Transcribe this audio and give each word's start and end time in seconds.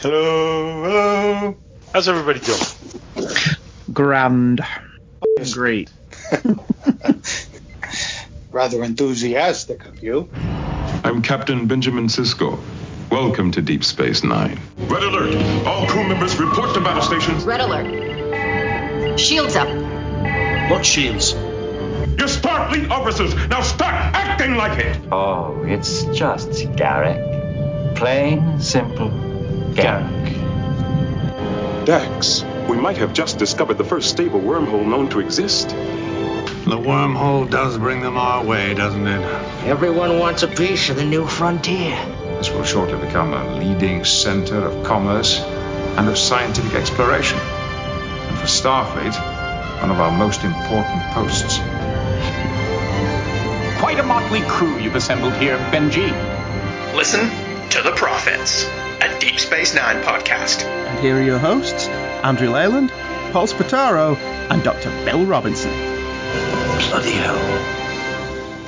Hello, 0.00 0.84
hello. 0.84 1.56
How's 1.92 2.08
everybody 2.08 2.38
doing? 2.38 3.26
Grand. 3.92 4.60
Great. 5.52 5.90
Rather 8.52 8.84
enthusiastic 8.84 9.84
of 9.86 10.00
you. 10.00 10.30
I'm 11.02 11.20
Captain 11.20 11.66
Benjamin 11.66 12.06
Sisko. 12.06 12.60
Welcome 13.10 13.50
to 13.50 13.60
Deep 13.60 13.82
Space 13.82 14.22
Nine. 14.22 14.60
Red 14.86 15.02
alert! 15.02 15.34
All 15.66 15.88
crew 15.88 16.06
members 16.06 16.38
report 16.38 16.74
to 16.74 16.80
battle 16.80 17.02
stations. 17.02 17.42
Red 17.42 17.60
alert. 17.60 19.18
Shields 19.18 19.56
up. 19.56 19.66
What 20.70 20.86
shields? 20.86 21.32
You're 21.32 22.28
Starfleet 22.28 22.88
officers. 22.90 23.34
Now 23.48 23.62
start 23.62 23.94
acting 24.14 24.54
like 24.54 24.78
it. 24.78 24.96
Oh, 25.10 25.60
it's 25.64 26.04
just 26.16 26.50
Garak. 26.76 27.96
Plain, 27.96 28.60
simple 28.60 29.27
Garak. 29.78 30.26
Dax, 31.86 32.44
we 32.68 32.76
might 32.76 32.96
have 32.98 33.12
just 33.12 33.38
discovered 33.38 33.78
the 33.78 33.84
first 33.84 34.10
stable 34.10 34.40
wormhole 34.40 34.84
known 34.84 35.08
to 35.10 35.20
exist. 35.20 35.68
The 35.68 36.76
wormhole 36.76 37.48
does 37.48 37.78
bring 37.78 38.02
them 38.02 38.16
our 38.16 38.44
way, 38.44 38.74
doesn't 38.74 39.06
it? 39.06 39.20
Everyone 39.64 40.18
wants 40.18 40.42
a 40.42 40.48
piece 40.48 40.90
of 40.90 40.96
the 40.96 41.04
new 41.04 41.26
frontier. 41.26 41.96
This 42.38 42.50
will 42.50 42.64
shortly 42.64 42.98
become 42.98 43.32
a 43.32 43.56
leading 43.56 44.04
center 44.04 44.66
of 44.66 44.84
commerce 44.84 45.40
and 45.40 46.08
of 46.08 46.18
scientific 46.18 46.74
exploration. 46.74 47.38
And 47.38 48.38
for 48.38 48.46
Starfleet, 48.46 49.14
one 49.80 49.90
of 49.90 50.00
our 50.00 50.10
most 50.10 50.42
important 50.42 51.02
posts. 51.12 51.58
Quite 53.78 53.98
a 54.00 54.02
motley 54.02 54.42
crew 54.42 54.76
you've 54.78 54.96
assembled 54.96 55.34
here, 55.34 55.56
Benji. 55.70 56.12
Listen 56.94 57.30
to 57.70 57.82
the 57.82 57.92
Prophets, 57.92 58.66
a 59.00 59.18
Deep 59.20 59.38
Space 59.38 59.74
Nine 59.74 60.02
podcast. 60.02 60.64
And 60.64 60.98
here 60.98 61.16
are 61.18 61.22
your 61.22 61.38
hosts, 61.38 61.86
Andrew 62.24 62.50
Leyland, 62.50 62.90
Paul 63.32 63.46
Spataro, 63.46 64.16
and 64.16 64.62
Dr. 64.64 64.90
Bill 65.04 65.24
Robinson. 65.24 65.70
Bloody 65.70 67.12
hell. 67.12 67.38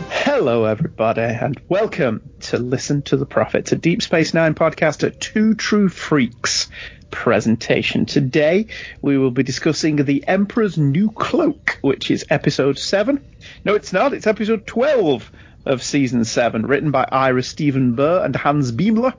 Hello, 0.08 0.66
everybody, 0.66 1.22
and 1.22 1.60
welcome 1.68 2.30
to 2.40 2.58
Listen 2.58 3.02
to 3.02 3.16
the 3.16 3.26
Prophets, 3.26 3.72
a 3.72 3.76
Deep 3.76 4.02
Space 4.02 4.32
Nine 4.32 4.54
podcast 4.54 5.04
at 5.04 5.20
Two 5.20 5.54
True 5.54 5.88
Freaks 5.88 6.68
presentation. 7.10 8.06
Today, 8.06 8.66
we 9.02 9.18
will 9.18 9.32
be 9.32 9.42
discussing 9.42 9.96
The 9.96 10.24
Emperor's 10.28 10.78
New 10.78 11.10
Cloak, 11.10 11.78
which 11.80 12.08
is 12.08 12.24
episode 12.30 12.78
7. 12.78 13.24
No, 13.64 13.74
it's 13.74 13.92
not, 13.92 14.14
it's 14.14 14.28
episode 14.28 14.64
12 14.64 15.32
of 15.66 15.82
season 15.82 16.24
7, 16.24 16.66
written 16.66 16.90
by 16.90 17.06
Ira 17.10 17.42
Steven 17.42 17.94
Behr 17.96 18.24
and 18.24 18.34
Hans 18.34 18.72
Beimler, 18.72 19.14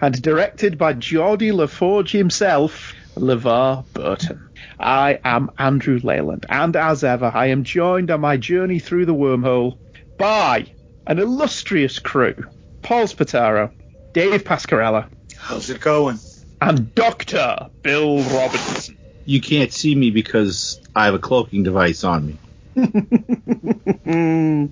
and 0.00 0.20
directed 0.20 0.76
by 0.78 0.92
Geordi 0.94 1.52
LaForge 1.52 2.10
himself, 2.10 2.92
LeVar 3.16 3.84
Burton. 3.94 4.48
I 4.78 5.18
am 5.24 5.50
Andrew 5.58 5.98
Leyland, 6.02 6.44
and 6.48 6.76
as 6.76 7.02
ever, 7.02 7.30
I 7.34 7.46
am 7.46 7.64
joined 7.64 8.10
on 8.10 8.20
my 8.20 8.36
journey 8.36 8.78
through 8.78 9.06
the 9.06 9.14
wormhole 9.14 9.78
by 10.18 10.66
an 11.06 11.18
illustrious 11.18 11.98
crew 11.98 12.34
Paul 12.82 13.04
Spataro, 13.06 13.70
Dave 14.12 14.44
Pascarella, 14.44 15.08
How's 15.38 15.70
it 15.70 15.80
going? 15.80 16.18
and 16.60 16.94
Dr. 16.94 17.68
Bill 17.82 18.22
Robinson. 18.22 18.96
You 19.24 19.40
can't 19.40 19.72
see 19.72 19.94
me 19.94 20.10
because 20.10 20.80
I 20.94 21.06
have 21.06 21.14
a 21.14 21.18
cloaking 21.18 21.62
device 21.62 22.04
on 22.04 22.26
me. 22.26 22.38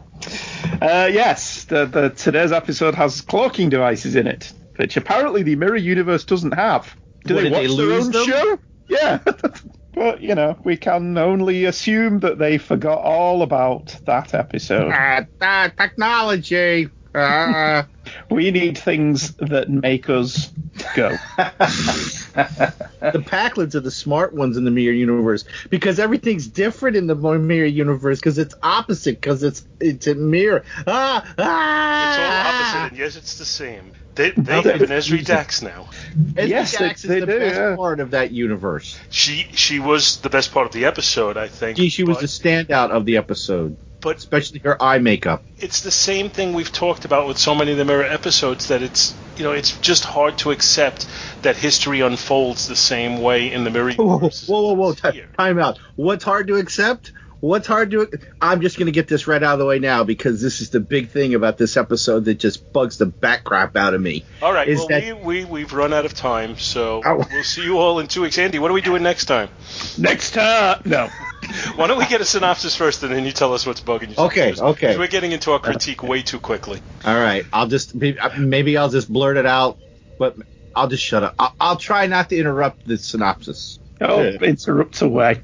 uh, 0.80 1.08
yes, 1.12 1.64
the, 1.64 1.86
the, 1.86 2.10
today's 2.10 2.52
episode 2.52 2.94
has 2.94 3.20
cloaking 3.20 3.68
devices 3.68 4.16
in 4.16 4.26
it, 4.26 4.52
which 4.76 4.96
apparently 4.96 5.42
the 5.42 5.56
Mirror 5.56 5.76
Universe 5.76 6.24
doesn't 6.24 6.52
have. 6.52 6.94
Do 7.24 7.34
What, 7.34 7.42
they 7.42 7.50
did 7.50 7.52
watch 7.52 7.62
they 7.62 7.66
their 7.68 7.86
lose 7.86 8.06
own 8.06 8.12
them? 8.12 8.24
show? 8.26 8.58
Yeah. 8.88 9.18
but, 9.94 10.20
you 10.20 10.34
know, 10.34 10.58
we 10.64 10.76
can 10.76 11.16
only 11.16 11.64
assume 11.64 12.20
that 12.20 12.38
they 12.38 12.58
forgot 12.58 12.98
all 12.98 13.42
about 13.42 13.96
that 14.06 14.34
episode. 14.34 14.90
Ah, 14.94 15.24
ah, 15.40 15.70
technology. 15.76 16.88
Ah. 17.14 17.86
We 18.30 18.50
need 18.50 18.76
things 18.76 19.32
that 19.36 19.70
make 19.70 20.10
us 20.10 20.52
go. 20.94 21.10
the 21.38 23.22
Pakleds 23.24 23.74
are 23.74 23.80
the 23.80 23.90
smart 23.90 24.34
ones 24.34 24.56
in 24.56 24.64
the 24.64 24.70
mirror 24.70 24.92
universe 24.92 25.44
because 25.70 25.98
everything's 25.98 26.46
different 26.46 26.96
in 26.96 27.06
the 27.06 27.14
mirror 27.14 27.66
universe 27.66 28.20
because 28.20 28.36
it's 28.38 28.54
opposite 28.62 29.20
because 29.20 29.42
it's 29.42 29.66
it's 29.80 30.06
a 30.06 30.14
mirror. 30.14 30.64
Ah, 30.86 31.24
ah! 31.38 32.10
It's 32.10 32.18
all 32.18 32.80
opposite, 32.82 32.90
and 32.90 32.98
yes, 32.98 33.16
it's 33.16 33.38
the 33.38 33.44
same. 33.44 33.92
They, 34.14 34.30
they 34.30 34.52
have 34.62 34.66
an 34.82 34.88
Ezri 34.90 35.24
Dax 35.24 35.62
now. 35.62 35.88
Ezri 36.34 36.48
Yes, 36.48 36.76
they- 36.78 36.86
Dax 36.88 37.04
is 37.04 37.08
they 37.08 37.20
the 37.20 37.26
do, 37.26 37.38
best 37.38 37.56
yeah. 37.56 37.76
part 37.76 38.00
of 38.00 38.10
that 38.12 38.30
universe. 38.32 38.98
She 39.10 39.46
she 39.54 39.80
was 39.80 40.18
the 40.20 40.30
best 40.30 40.52
part 40.52 40.66
of 40.66 40.72
the 40.72 40.84
episode, 40.84 41.36
I 41.36 41.48
think. 41.48 41.78
She, 41.78 41.88
she 41.88 42.04
was 42.04 42.18
the 42.18 42.26
standout 42.26 42.90
of 42.90 43.06
the 43.06 43.16
episode, 43.16 43.76
but 44.04 44.16
especially 44.18 44.60
her 44.60 44.80
eye 44.80 44.98
makeup. 44.98 45.42
it's 45.58 45.80
the 45.80 45.90
same 45.90 46.28
thing 46.30 46.52
we've 46.52 46.70
talked 46.72 47.04
about 47.04 47.26
with 47.26 47.38
so 47.38 47.54
many 47.54 47.72
of 47.72 47.78
the 47.78 47.84
mirror 47.84 48.04
episodes 48.04 48.68
that 48.68 48.82
it's 48.82 49.14
you 49.36 49.42
know 49.42 49.50
it's 49.52 49.76
just 49.78 50.04
hard 50.04 50.38
to 50.38 50.52
accept 50.52 51.08
that 51.42 51.56
history 51.56 52.00
unfolds 52.02 52.68
the 52.68 52.76
same 52.76 53.20
way 53.20 53.52
in 53.52 53.64
the 53.64 53.70
mirror 53.70 53.92
Whoa, 53.94 54.18
whoa, 54.18 54.30
whoa, 54.46 54.72
whoa, 54.74 54.92
whoa! 54.92 55.12
Time 55.36 55.58
out. 55.58 55.78
What's 55.96 56.22
hard 56.22 56.46
to 56.48 56.56
accept? 56.56 57.10
What's 57.40 57.66
hard 57.66 57.90
to? 57.90 58.08
I'm 58.40 58.62
just 58.62 58.78
going 58.78 58.86
to 58.86 58.92
get 58.92 59.06
this 59.06 59.26
right 59.26 59.42
out 59.42 59.52
of 59.54 59.58
the 59.58 59.66
way 59.66 59.78
now 59.78 60.02
because 60.02 60.40
this 60.40 60.62
is 60.62 60.70
the 60.70 60.80
big 60.80 61.10
thing 61.10 61.34
about 61.34 61.58
this 61.58 61.76
episode 61.76 62.24
that 62.24 62.36
just 62.36 62.72
bugs 62.72 62.96
the 62.96 63.04
back 63.04 63.44
crap 63.44 63.76
out 63.76 63.92
of 63.92 64.00
me. 64.00 64.24
All 64.40 64.50
right, 64.54 64.66
is 64.66 64.78
well 64.78 64.88
that- 64.88 65.22
we, 65.22 65.44
we 65.44 65.44
we've 65.44 65.72
run 65.74 65.92
out 65.92 66.06
of 66.06 66.14
time, 66.14 66.56
so 66.56 67.02
Oh. 67.04 67.22
we'll 67.30 67.44
see 67.44 67.62
you 67.64 67.76
all 67.78 67.98
in 67.98 68.06
two 68.06 68.22
weeks. 68.22 68.38
Andy, 68.38 68.58
what 68.58 68.70
are 68.70 68.74
we 68.74 68.80
doing 68.80 69.02
next 69.02 69.26
time? 69.26 69.50
Next 69.98 70.30
time. 70.30 70.80
No. 70.86 71.10
Why 71.76 71.86
don't 71.86 71.98
we 71.98 72.06
get 72.06 72.20
a 72.20 72.24
synopsis 72.24 72.76
first, 72.76 73.02
and 73.02 73.12
then 73.12 73.24
you 73.24 73.32
tell 73.32 73.52
us 73.54 73.66
what's 73.66 73.80
bugging 73.80 74.16
you? 74.16 74.24
Okay, 74.24 74.46
Because- 74.50 74.60
okay. 74.62 74.86
because 74.88 74.98
We're 74.98 75.06
getting 75.08 75.32
into 75.32 75.52
our 75.52 75.58
critique 75.58 76.02
way 76.02 76.22
too 76.22 76.40
quickly. 76.40 76.80
All 77.04 77.18
right, 77.18 77.44
I'll 77.52 77.66
just 77.68 77.94
maybe, 77.94 78.18
maybe 78.38 78.76
I'll 78.76 78.90
just 78.90 79.12
blurt 79.12 79.36
it 79.36 79.46
out, 79.46 79.78
but 80.18 80.36
I'll 80.74 80.88
just 80.88 81.04
shut 81.04 81.22
up. 81.22 81.34
I'll, 81.38 81.54
I'll 81.60 81.76
try 81.76 82.06
not 82.06 82.28
to 82.30 82.38
interrupt 82.38 82.86
the 82.86 82.98
synopsis. 82.98 83.78
Oh, 84.00 84.22
Yeah. 84.22 84.38
interrupt 84.40 85.00
away. 85.02 85.40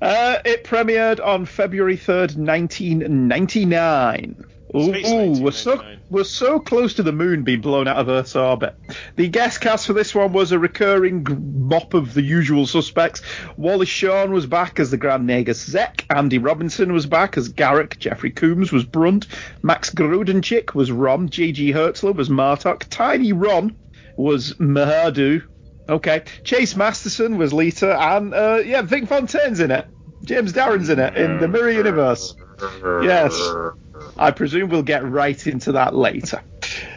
Uh, 0.00 0.36
it 0.44 0.64
premiered 0.64 1.24
on 1.24 1.46
February 1.46 1.96
3rd, 1.96 2.36
1999. 2.36 4.44
Ooh, 4.74 4.94
ooh, 4.94 5.42
we're 5.42 5.50
so 5.50 5.82
we're 6.08 6.24
so 6.24 6.58
close 6.58 6.94
to 6.94 7.02
the 7.02 7.12
moon 7.12 7.42
being 7.42 7.60
blown 7.60 7.88
out 7.88 7.96
of 7.96 8.08
Earth's 8.08 8.36
orbit. 8.36 8.74
The 9.16 9.28
guest 9.28 9.60
cast 9.60 9.86
for 9.86 9.92
this 9.92 10.14
one 10.14 10.32
was 10.32 10.52
a 10.52 10.58
recurring 10.58 11.26
mop 11.68 11.94
of 11.94 12.14
the 12.14 12.22
usual 12.22 12.66
suspects. 12.66 13.22
Wallace 13.56 13.88
Shawn 13.88 14.32
was 14.32 14.46
back 14.46 14.80
as 14.80 14.90
the 14.90 14.96
Grand 14.96 15.28
Nagus 15.28 15.68
Zek. 15.68 16.06
Andy 16.10 16.38
Robinson 16.38 16.92
was 16.92 17.06
back 17.06 17.36
as 17.36 17.52
Garak. 17.52 17.98
Jeffrey 17.98 18.30
Combs 18.30 18.72
was 18.72 18.84
Brunt. 18.84 19.26
Max 19.62 19.90
Grodenchik 19.90 20.74
was 20.74 20.90
Rom. 20.90 21.28
J.G. 21.28 21.72
Hertzler 21.72 22.14
was 22.14 22.28
Martok. 22.28 22.84
Tiny 22.88 23.32
Ron 23.32 23.76
was 24.16 24.54
Maihar'du. 24.54 25.42
Okay. 25.88 26.22
Chase 26.44 26.76
Masterson 26.76 27.36
was 27.36 27.52
Leeta, 27.52 27.94
and 27.98 28.32
uh, 28.32 28.60
yeah, 28.64 28.82
Vic 28.82 29.06
Fontaine's 29.06 29.60
in 29.60 29.70
it. 29.70 29.86
James 30.24 30.52
Darren's 30.52 30.88
in 30.88 30.98
it 30.98 31.16
in 31.16 31.38
the 31.38 31.48
Mirror 31.48 31.72
Universe. 31.72 32.36
Yes. 33.02 33.32
I 34.16 34.30
presume 34.30 34.70
we'll 34.70 34.82
get 34.82 35.04
right 35.08 35.46
into 35.46 35.72
that 35.72 35.94
later. 35.94 36.42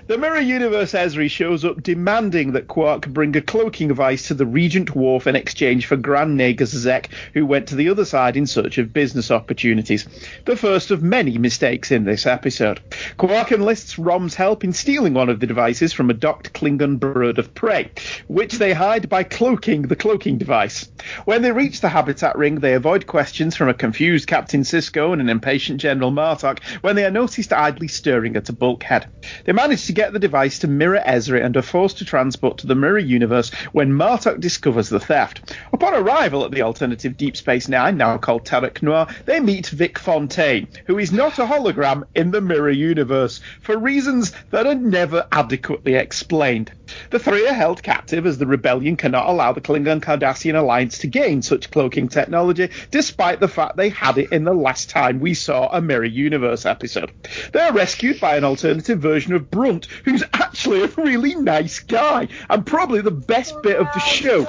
The 0.07 0.19
Mirror 0.19 0.41
Universe 0.41 0.91
Ezri 0.91 1.31
shows 1.31 1.65
up 1.65 1.81
demanding 1.81 2.51
that 2.51 2.67
Quark 2.67 3.07
bring 3.07 3.35
a 3.35 3.41
cloaking 3.41 3.87
device 3.87 4.27
to 4.27 4.35
the 4.35 4.45
Regent 4.45 4.95
Worf 4.95 5.25
in 5.25 5.35
exchange 5.35 5.87
for 5.87 5.95
Grand 5.95 6.39
Nagus 6.39 6.75
Zek, 6.75 7.09
who 7.33 7.43
went 7.43 7.69
to 7.69 7.75
the 7.75 7.89
other 7.89 8.05
side 8.05 8.37
in 8.37 8.45
search 8.45 8.77
of 8.77 8.93
business 8.93 9.31
opportunities. 9.31 10.07
The 10.45 10.57
first 10.57 10.91
of 10.91 11.01
many 11.01 11.39
mistakes 11.39 11.89
in 11.89 12.03
this 12.03 12.27
episode. 12.27 12.81
Quark 13.17 13.51
enlists 13.51 13.97
Rom's 13.97 14.35
help 14.35 14.63
in 14.63 14.73
stealing 14.73 15.15
one 15.15 15.27
of 15.27 15.39
the 15.39 15.47
devices 15.47 15.91
from 15.91 16.11
a 16.11 16.13
docked 16.13 16.53
Klingon 16.53 16.99
bird 16.99 17.39
of 17.39 17.55
prey, 17.55 17.89
which 18.27 18.59
they 18.59 18.73
hide 18.73 19.09
by 19.09 19.23
cloaking 19.23 19.83
the 19.87 19.95
cloaking 19.95 20.37
device. 20.37 20.87
When 21.25 21.41
they 21.41 21.51
reach 21.51 21.81
the 21.81 21.89
habitat 21.89 22.37
ring, 22.37 22.59
they 22.59 22.75
avoid 22.75 23.07
questions 23.07 23.55
from 23.55 23.69
a 23.69 23.73
confused 23.73 24.27
Captain 24.27 24.61
Sisko 24.61 25.13
and 25.13 25.21
an 25.21 25.29
impatient 25.29 25.81
General 25.81 26.11
Martok 26.11 26.63
when 26.81 26.95
they 26.95 27.05
are 27.05 27.11
noticed 27.11 27.51
idly 27.51 27.87
stirring 27.87 28.35
at 28.35 28.49
a 28.49 28.53
bulkhead. 28.53 29.07
They 29.45 29.53
manage 29.53 29.87
to 29.87 29.94
get 29.95 30.11
the 30.11 30.19
device 30.19 30.59
to 30.59 30.67
Mirror 30.67 31.01
Ezri 31.07 31.43
and 31.43 31.55
are 31.55 31.61
forced 31.61 31.97
to 31.99 32.05
transport 32.05 32.57
to 32.59 32.67
the 32.67 32.75
Mirror 32.75 32.99
universe 32.99 33.49
when 33.71 33.93
Martok 33.93 34.41
discovers 34.41 34.89
the 34.89 34.99
theft. 34.99 35.55
Upon 35.71 35.93
arrival 35.93 36.43
at 36.43 36.51
the 36.51 36.61
alternative 36.63 37.15
Deep 37.15 37.37
Space 37.37 37.69
Nine, 37.69 37.95
now 37.97 38.17
called 38.17 38.45
Terok 38.45 38.81
Nor, 38.81 39.07
they 39.25 39.39
meet 39.39 39.67
Vic 39.67 39.97
Fontaine, 39.97 40.67
who 40.85 40.99
is 40.99 41.13
not 41.13 41.39
a 41.39 41.45
hologram 41.45 42.03
in 42.13 42.31
the 42.31 42.41
Mirror 42.41 42.71
universe, 42.71 43.39
for 43.61 43.77
reasons 43.77 44.33
that 44.51 44.67
are 44.67 44.75
never 44.75 45.25
adequately 45.31 45.95
explained. 45.95 46.71
The 47.09 47.19
three 47.19 47.47
are 47.47 47.53
held 47.53 47.81
captive 47.81 48.25
as 48.25 48.37
the 48.37 48.45
rebellion 48.45 48.95
cannot 48.95 49.27
allow 49.27 49.53
the 49.53 49.61
Klingon 49.61 50.01
Cardassian 50.01 50.55
alliance 50.55 50.99
to 50.99 51.07
gain 51.07 51.41
such 51.41 51.71
cloaking 51.71 52.09
technology, 52.09 52.69
despite 52.91 53.39
the 53.39 53.47
fact 53.47 53.77
they 53.77 53.89
had 53.89 54.17
it 54.17 54.31
in 54.31 54.43
the 54.43 54.53
last 54.53 54.89
time 54.89 55.19
we 55.19 55.33
saw 55.33 55.67
a 55.69 55.81
Mirror 55.81 56.05
Universe 56.05 56.65
episode. 56.65 57.11
They 57.53 57.61
are 57.61 57.73
rescued 57.73 58.19
by 58.19 58.37
an 58.37 58.43
alternative 58.43 58.99
version 58.99 59.33
of 59.33 59.49
Brunt, 59.49 59.87
who's 60.03 60.23
actually 60.33 60.83
a 60.83 60.87
really 60.97 61.35
nice 61.35 61.79
guy 61.79 62.27
and 62.49 62.65
probably 62.65 63.01
the 63.01 63.11
best 63.11 63.61
bit 63.63 63.77
of 63.77 63.87
the 63.93 63.99
show. 63.99 64.43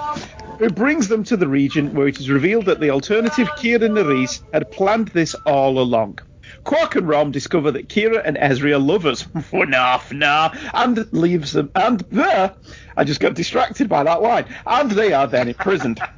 Who 0.59 0.71
brings 0.71 1.09
them 1.09 1.25
to 1.25 1.37
the 1.37 1.49
region 1.49 1.95
where 1.95 2.09
it 2.09 2.19
is 2.19 2.31
revealed 2.31 2.67
that 2.67 2.81
the 2.81 2.91
alternative 2.91 3.49
Kira 3.59 3.91
Nerys 3.91 4.43
had 4.53 4.71
planned 4.71 5.09
this 5.09 5.35
all 5.45 5.79
along. 5.79 6.19
Quark 6.67 6.97
and 6.97 7.09
Rom 7.09 7.31
discover 7.31 7.71
that 7.71 7.89
Kira 7.89 8.21
and 8.25 8.37
Ezri 8.37 8.73
are 8.73 8.79
lovers. 8.79 9.23
Fna, 9.23 9.99
fna, 10.11 10.71
and 10.75 11.13
leaves 11.13 11.53
them. 11.53 11.71
And 11.77 12.01
there, 12.11 12.55
I 12.97 13.05
just 13.05 13.21
got 13.21 13.35
distracted 13.35 13.89
by 13.89 14.03
that 14.03 14.21
line. 14.21 14.47
And 14.67 14.91
they 14.91 15.13
are 15.13 15.29
then 15.29 15.47
imprisoned. 15.47 16.01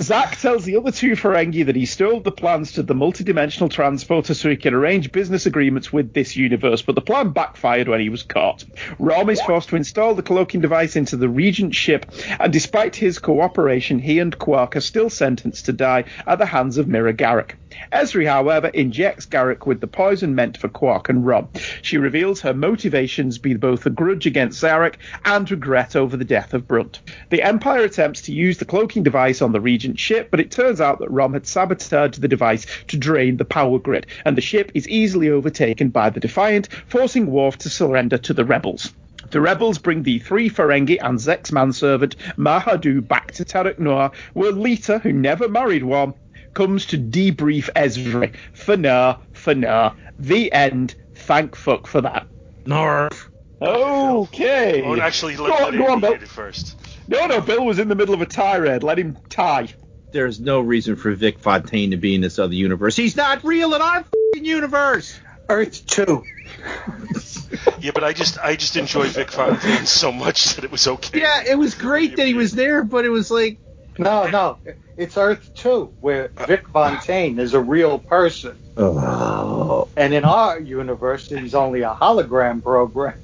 Zek 0.00 0.36
tells 0.38 0.64
the 0.64 0.76
other 0.76 0.92
two 0.92 1.12
Ferengi 1.12 1.66
that 1.66 1.74
he 1.74 1.84
stole 1.84 2.20
the 2.20 2.30
plans 2.30 2.72
to 2.72 2.84
the 2.84 2.94
multidimensional 2.94 3.68
transporter 3.68 4.32
so 4.32 4.48
he 4.48 4.56
can 4.56 4.72
arrange 4.72 5.10
business 5.10 5.44
agreements 5.46 5.92
with 5.92 6.12
this 6.12 6.36
universe, 6.36 6.82
but 6.82 6.94
the 6.94 7.00
plan 7.00 7.30
backfired 7.30 7.88
when 7.88 7.98
he 7.98 8.08
was 8.08 8.22
caught. 8.22 8.64
Rom 9.00 9.28
is 9.28 9.40
forced 9.40 9.70
to 9.70 9.76
install 9.76 10.14
the 10.14 10.22
cloaking 10.22 10.60
device 10.60 10.94
into 10.94 11.16
the 11.16 11.28
Regent 11.28 11.74
ship, 11.74 12.06
and 12.38 12.52
despite 12.52 12.94
his 12.94 13.18
cooperation, 13.18 13.98
he 13.98 14.20
and 14.20 14.38
Quark 14.38 14.76
are 14.76 14.80
still 14.80 15.10
sentenced 15.10 15.66
to 15.66 15.72
die 15.72 16.04
at 16.28 16.38
the 16.38 16.46
hands 16.46 16.78
of 16.78 16.86
Mira 16.86 17.12
Garrick. 17.12 17.56
Ezri, 17.92 18.26
however, 18.26 18.68
injects 18.68 19.26
Garak 19.26 19.66
with 19.66 19.80
the 19.80 19.86
poison 19.86 20.34
meant 20.34 20.56
for 20.56 20.68
Quark 20.68 21.08
and 21.08 21.26
Rom. 21.26 21.48
She 21.82 21.98
reveals 21.98 22.40
her 22.40 22.54
motivations 22.54 23.38
be 23.38 23.54
both 23.54 23.84
a 23.84 23.90
grudge 23.90 24.26
against 24.26 24.60
Zarek 24.62 24.94
and 25.24 25.50
regret 25.50 25.94
over 25.94 26.16
the 26.16 26.24
death 26.24 26.54
of 26.54 26.66
Brunt. 26.66 27.00
The 27.30 27.42
Empire 27.42 27.82
attempts 27.82 28.22
to 28.22 28.32
use 28.32 28.58
the 28.58 28.64
cloaking 28.64 29.02
device 29.02 29.42
on 29.42 29.52
the 29.52 29.60
Regent 29.60 29.98
ship, 29.98 30.28
but 30.30 30.40
it 30.40 30.50
turns 30.50 30.80
out 30.80 30.98
that 31.00 31.10
Rom 31.10 31.34
had 31.34 31.46
sabotaged 31.46 32.20
the 32.20 32.28
device 32.28 32.66
to 32.86 32.96
drain 32.96 33.36
the 33.36 33.44
power 33.44 33.78
grid, 33.78 34.06
and 34.24 34.36
the 34.36 34.40
ship 34.40 34.72
is 34.74 34.88
easily 34.88 35.28
overtaken 35.28 35.90
by 35.90 36.10
the 36.10 36.20
Defiant, 36.20 36.68
forcing 36.86 37.26
Worf 37.26 37.58
to 37.58 37.68
surrender 37.68 38.18
to 38.18 38.32
the 38.32 38.44
rebels. 38.44 38.92
The 39.30 39.40
rebels 39.42 39.76
bring 39.76 40.04
the 40.04 40.20
three 40.20 40.48
Ferengi 40.48 40.98
and 41.02 41.20
Zek's 41.20 41.52
manservant 41.52 42.16
Maihar'du 42.38 43.06
back 43.06 43.32
to 43.32 43.44
Terok 43.44 43.78
Nor, 43.78 44.10
where 44.32 44.52
Leeta, 44.52 45.00
who 45.02 45.12
never 45.12 45.48
married 45.48 45.84
one, 45.84 46.14
comes 46.54 46.86
to 46.86 46.98
debrief 46.98 47.70
Ezri. 47.74 48.34
For 48.52 48.76
now, 48.76 49.20
for 49.32 49.54
now. 49.54 49.94
The 50.18 50.52
end. 50.52 50.94
Thank 51.14 51.56
fuck 51.56 51.86
for 51.86 52.00
that. 52.00 52.26
Narf. 52.66 53.30
Okay. 53.60 54.82
Oh, 54.84 55.00
actually, 55.00 55.34
Go 55.36 55.44
let, 55.44 55.52
on, 55.62 55.72
let 55.72 55.78
go 55.78 55.92
on, 55.92 56.00
Bill. 56.00 56.12
it 56.14 56.28
first. 56.28 56.76
No, 57.08 57.26
no, 57.26 57.40
Bill 57.40 57.64
was 57.64 57.78
in 57.78 57.88
the 57.88 57.94
middle 57.94 58.14
of 58.14 58.20
a 58.20 58.26
tirade. 58.26 58.82
Let 58.82 58.98
him 58.98 59.16
tie. 59.28 59.68
There's 60.12 60.40
no 60.40 60.60
reason 60.60 60.96
for 60.96 61.12
Vic 61.14 61.38
Fontaine 61.38 61.90
to 61.90 61.96
be 61.96 62.14
in 62.14 62.20
this 62.20 62.38
other 62.38 62.54
universe. 62.54 62.96
He's 62.96 63.16
not 63.16 63.44
real 63.44 63.74
in 63.74 63.82
our 63.82 63.98
f***ing 63.98 64.44
universe. 64.44 65.18
Earth 65.48 65.86
2. 65.86 66.24
Yeah, 67.80 67.92
but 67.94 68.02
I 68.04 68.12
just 68.12 68.38
I 68.38 68.56
just 68.56 68.76
enjoyed 68.76 69.08
Vic 69.10 69.30
Fontaine 69.30 69.86
so 69.86 70.10
much 70.12 70.54
that 70.56 70.64
it 70.64 70.70
was 70.70 70.86
okay. 70.86 71.20
Yeah, 71.20 71.44
it 71.48 71.56
was 71.56 71.74
great 71.74 72.16
that 72.16 72.26
he 72.26 72.34
was 72.34 72.52
there, 72.52 72.82
but 72.82 73.04
it 73.04 73.08
was 73.08 73.30
like, 73.30 73.58
No, 73.98 74.28
no. 74.28 74.58
It's 74.98 75.16
Earth 75.16 75.54
2, 75.54 75.94
where 76.00 76.28
Vic 76.48 76.66
Fontaine 76.68 77.38
is 77.38 77.54
a 77.54 77.60
real 77.60 78.00
person. 78.00 78.58
oh, 78.76 79.86
And 79.96 80.12
in 80.12 80.24
our 80.24 80.58
universe, 80.58 81.28
he's 81.28 81.54
only 81.54 81.82
a 81.82 81.94
hologram 81.94 82.60
program. 82.60 83.14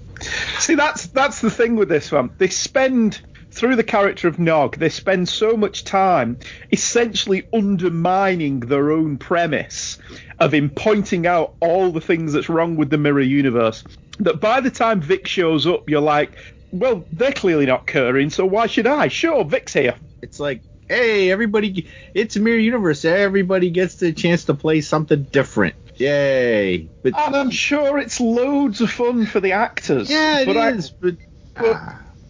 See, 0.61 0.76
that's 0.76 1.09
that's 1.09 1.41
the 1.41 1.50
thing 1.50 1.75
with 1.75 1.88
this 1.88 2.12
one. 2.12 2.31
They 2.38 2.47
spend 2.47 3.21
through 3.50 3.75
the 3.75 3.82
character 3.82 4.29
of 4.29 4.38
Nog, 4.38 4.76
they 4.76 4.88
spend 4.88 5.29
so 5.29 5.56
much 5.56 5.82
time 5.82 6.38
essentially 6.71 7.47
undermining 7.53 8.61
their 8.61 8.93
own 8.93 9.19
premise 9.19 9.99
of 10.38 10.55
him 10.55 10.70
pointing 10.70 11.27
out 11.27 11.55
all 11.61 11.91
the 11.91 12.00
things 12.00 12.32
that's 12.32 12.49
wrong 12.49 12.77
with 12.77 12.91
the 12.91 12.99
mirror 12.99 13.20
universe. 13.20 13.82
That 14.20 14.41
by 14.41 14.61
the 14.61 14.70
time 14.70 15.00
Vic 15.00 15.27
shows 15.27 15.67
up, 15.67 15.91
you're 15.91 16.00
like, 16.00 16.32
well, 16.70 17.05
they're 17.12 17.32
clearly 17.32 17.67
not 17.67 17.87
caring, 17.88 18.31
so 18.31 18.47
why 18.47 18.69
should 18.69 18.87
I? 18.87 19.09
Sure, 19.09 19.44
Vic's 19.44 19.73
here. 19.73 19.97
it's 20.23 20.38
like, 20.38 20.61
hey, 20.89 21.31
everybody, 21.31 21.89
it's 22.15 22.37
a 22.37 22.41
mirror 22.41 22.59
universe. 22.59 23.05
Everybody 23.05 23.71
gets 23.71 23.97
the 23.97 24.13
chance 24.13 24.45
to 24.47 24.55
play 24.55 24.81
something 24.81 25.25
different. 25.25 25.75
Yay! 25.97 26.89
But 27.03 27.17
And 27.17 27.37
I'm 27.37 27.51
sure 27.51 27.99
it's 27.99 28.21
loads 28.21 28.81
of 28.81 28.91
fun 28.91 29.27
for 29.27 29.41
the 29.41 29.53
actors. 29.53 30.11
yeah, 30.11 30.41
it 30.41 30.47
but 30.47 30.57
I- 30.57 30.71
is. 30.73 30.91
But 30.91 31.17
but 31.55 31.81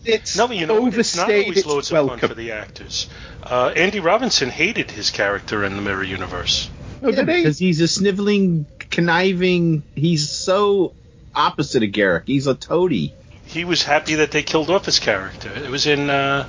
it's 0.04 0.36
No, 0.36 0.50
you 0.50 0.66
know, 0.66 0.86
it's 0.86 1.16
not 1.16 1.30
always 1.30 1.56
its 1.58 1.66
loads 1.66 1.90
of 1.90 2.08
fun 2.08 2.18
for 2.18 2.34
the 2.34 2.52
actors. 2.52 3.08
Uh, 3.42 3.72
Andy 3.74 4.00
Robinson 4.00 4.50
hated 4.50 4.90
his 4.90 5.10
character 5.10 5.64
in 5.64 5.76
the 5.76 5.82
Mirror 5.82 6.04
Universe. 6.04 6.68
Oh, 7.02 7.10
did 7.10 7.28
he? 7.28 7.36
because 7.36 7.58
he's 7.58 7.80
a 7.80 7.88
sniveling, 7.88 8.66
conniving. 8.90 9.82
He's 9.94 10.28
so 10.30 10.92
opposite 11.34 11.82
of 11.82 11.90
Garak. 11.90 12.24
He's 12.26 12.46
a 12.46 12.54
toady. 12.54 13.14
He 13.46 13.64
was 13.64 13.82
happy 13.82 14.16
that 14.16 14.30
they 14.30 14.42
killed 14.42 14.68
off 14.70 14.84
his 14.86 14.98
character. 14.98 15.50
It 15.54 15.70
was 15.70 15.86
in 15.86 16.08
uh, 16.10 16.46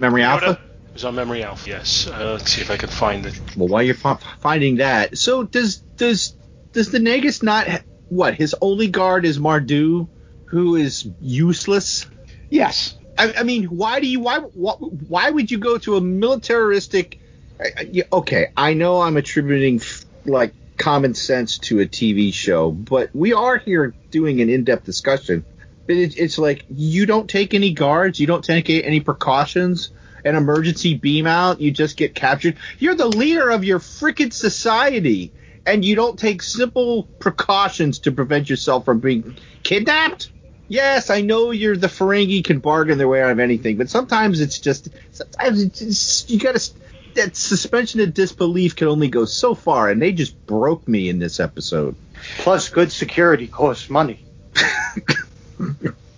Memory 0.00 0.22
Yoda? 0.22 0.42
Alpha. 0.42 0.60
It 0.92 0.96
was 0.96 1.04
on 1.06 1.14
Memory 1.14 1.42
Alpha. 1.42 1.70
Yes. 1.70 2.06
Uh, 2.06 2.32
let's 2.32 2.52
see 2.52 2.60
if 2.60 2.70
I 2.70 2.76
can 2.76 2.90
find 2.90 3.24
it. 3.24 3.40
Well, 3.56 3.66
while 3.68 3.82
you're 3.82 3.94
fi- 3.94 4.18
finding 4.40 4.76
that, 4.76 5.16
so 5.16 5.42
does 5.42 5.78
does 5.96 6.34
does 6.72 6.90
the 6.90 6.98
Nagus 6.98 7.42
not 7.42 7.66
ha- 7.66 7.80
what? 8.10 8.34
His 8.34 8.54
only 8.60 8.88
guard 8.88 9.24
is 9.24 9.38
Maihar'du, 9.38 10.06
who 10.44 10.76
is 10.76 11.08
useless. 11.18 12.06
Yes. 12.50 12.94
I, 13.16 13.32
I 13.38 13.42
mean, 13.42 13.64
why 13.64 14.00
do 14.00 14.06
you 14.06 14.20
why 14.20 14.40
why, 14.40 14.72
why 14.74 15.30
would 15.30 15.50
you 15.50 15.56
go 15.56 15.78
to 15.78 15.96
a 15.96 16.00
militaristic? 16.02 17.18
I- 17.58 17.70
I- 17.78 17.88
yeah, 17.90 18.04
Okay, 18.12 18.48
I 18.54 18.74
know 18.74 19.00
I'm 19.00 19.16
attributing 19.16 19.76
f- 19.76 20.04
like 20.26 20.52
common 20.76 21.14
sense 21.14 21.56
to 21.58 21.80
a 21.80 21.86
TV 21.86 22.34
show, 22.34 22.70
but 22.70 23.08
we 23.14 23.32
are 23.32 23.56
here 23.56 23.94
doing 24.10 24.42
an 24.42 24.50
in-depth 24.50 24.84
discussion. 24.84 25.44
But 25.86 25.96
it, 25.96 26.18
it's 26.18 26.36
like 26.36 26.66
you 26.68 27.06
don't 27.06 27.30
take 27.30 27.54
any 27.54 27.72
guards, 27.72 28.20
you 28.20 28.26
don't 28.26 28.44
take 28.44 28.68
any 28.68 29.00
precautions. 29.00 29.90
An 30.24 30.36
emergency 30.36 30.94
beam 30.94 31.26
out, 31.26 31.60
you 31.60 31.70
just 31.70 31.96
get 31.96 32.14
captured. 32.14 32.56
You're 32.78 32.94
the 32.94 33.08
leader 33.08 33.50
of 33.50 33.64
your 33.64 33.78
freaking 33.78 34.32
society, 34.32 35.32
and 35.66 35.84
you 35.84 35.94
don't 35.94 36.18
take 36.18 36.42
simple 36.42 37.04
precautions 37.18 38.00
to 38.00 38.12
prevent 38.12 38.50
yourself 38.50 38.84
from 38.84 39.00
being 39.00 39.36
kidnapped. 39.62 40.30
Yes, 40.68 41.10
I 41.10 41.20
know 41.20 41.50
you're 41.50 41.76
the 41.76 41.88
Ferengi 41.88 42.42
can 42.44 42.60
bargain 42.60 42.98
their 42.98 43.08
way 43.08 43.22
out 43.22 43.30
of 43.30 43.40
anything, 43.40 43.76
but 43.76 43.90
sometimes 43.90 44.40
it's 44.40 44.58
just 44.58 44.88
sometimes 45.10 45.62
it's 45.62 45.78
just, 45.80 46.30
you 46.30 46.38
got 46.38 46.54
to 46.56 46.72
that 47.14 47.36
suspension 47.36 48.00
of 48.00 48.14
disbelief 48.14 48.76
can 48.76 48.88
only 48.88 49.08
go 49.08 49.24
so 49.24 49.54
far, 49.54 49.90
and 49.90 50.00
they 50.00 50.12
just 50.12 50.46
broke 50.46 50.86
me 50.88 51.08
in 51.08 51.18
this 51.18 51.40
episode. 51.40 51.94
Plus, 52.38 52.68
good 52.68 52.92
security 52.92 53.46
costs 53.46 53.90
money. 53.90 54.24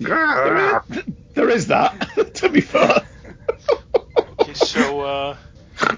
There 0.01 0.57
is, 0.57 1.05
there 1.35 1.49
is 1.49 1.67
that, 1.69 2.09
to 2.35 2.49
be 2.49 2.61
fair. 2.61 3.03
So 4.53 5.01
uh, 5.01 5.37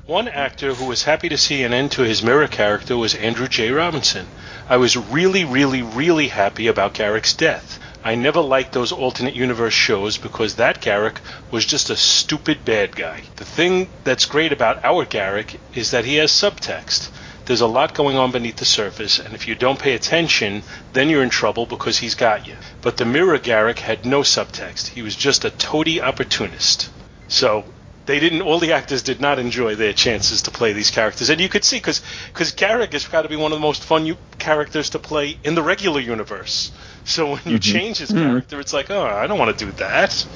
one 0.07 0.29
actor 0.29 0.73
who 0.73 0.87
was 0.87 1.03
happy 1.03 1.29
to 1.29 1.37
see 1.37 1.65
an 1.65 1.75
end 1.75 1.93
to 1.93 2.03
his 2.03 2.23
mirror 2.23 2.47
character 2.47 2.97
was 2.97 3.15
Andrew 3.15 3.49
J. 3.49 3.71
Robinson. 3.71 4.27
I 4.69 4.77
was 4.77 4.97
really, 4.97 5.45
really, 5.45 5.83
really 5.83 6.29
happy 6.29 6.69
about 6.69 6.95
Garak's 6.95 7.35
death. 7.35 7.81
I 8.05 8.15
never 8.15 8.41
liked 8.41 8.73
those 8.73 8.93
alternate 8.93 9.35
universe 9.35 9.75
shows 9.75 10.17
because 10.17 10.55
that 10.55 10.81
Garak 10.81 11.17
was 11.51 11.67
just 11.67 11.91
a 11.91 11.97
stupid 11.97 12.65
bad 12.65 12.95
guy. 12.95 13.23
The 13.35 13.45
thing 13.45 13.89
that's 14.05 14.27
great 14.27 14.53
about 14.53 14.85
our 14.85 15.05
Garak 15.05 15.59
is 15.75 15.91
that 15.91 16.05
he 16.05 16.15
has 16.17 16.31
subtext. 16.31 17.11
There's 17.47 17.61
a 17.61 17.67
lot 17.67 17.95
going 17.95 18.17
on 18.17 18.31
beneath 18.31 18.57
the 18.57 18.65
surface, 18.65 19.19
and 19.19 19.35
if 19.35 19.49
you 19.49 19.55
don't 19.57 19.79
pay 19.79 19.95
attention, 19.95 20.63
then 20.93 21.11
you're 21.11 21.23
in 21.23 21.31
trouble 21.31 21.67
because 21.67 21.99
he's 21.99 22.15
got 22.15 22.47
you. 22.47 22.55
But 22.81 22.97
the 22.97 23.05
mirror 23.05 23.39
Garak 23.39 23.81
had 23.81 24.07
no 24.07 24.21
subtext. 24.21 24.89
He 24.89 25.03
was 25.03 25.17
just 25.17 25.45
a 25.45 25.51
toady 25.51 26.01
opportunist. 26.01 26.91
So 27.29 27.65
they 28.07 28.21
didn't. 28.21 28.43
All 28.43 28.59
the 28.59 28.73
actors 28.73 29.03
did 29.03 29.21
not 29.21 29.39
enjoy 29.39 29.75
their 29.75 29.93
chances 29.93 30.43
to 30.43 30.51
play 30.51 30.73
these 30.73 30.91
characters, 30.91 31.29
and 31.29 31.41
you 31.41 31.49
could 31.49 31.65
see 31.65 31.77
because 31.77 32.03
because 32.29 32.53
Garak 32.53 32.93
has 32.93 33.07
got 33.07 33.23
to 33.23 33.29
be 33.29 33.37
one 33.37 33.53
of 33.53 33.59
the 33.59 33.63
most 33.63 33.83
fun 33.83 34.07
you, 34.07 34.17
characters 34.39 34.91
to 34.91 34.99
play 34.99 35.39
in 35.45 35.55
the 35.55 35.63
regular 35.63 36.01
universe. 36.01 36.73
So 37.05 37.33
when 37.33 37.43
you 37.45 37.59
change 37.59 37.99
his 37.99 38.11
character, 38.11 38.59
it's 38.61 38.73
like, 38.73 38.91
oh, 38.91 39.05
I 39.05 39.27
don't 39.27 39.39
want 39.39 39.57
to 39.57 39.65
do 39.65 39.71
that. 39.73 40.27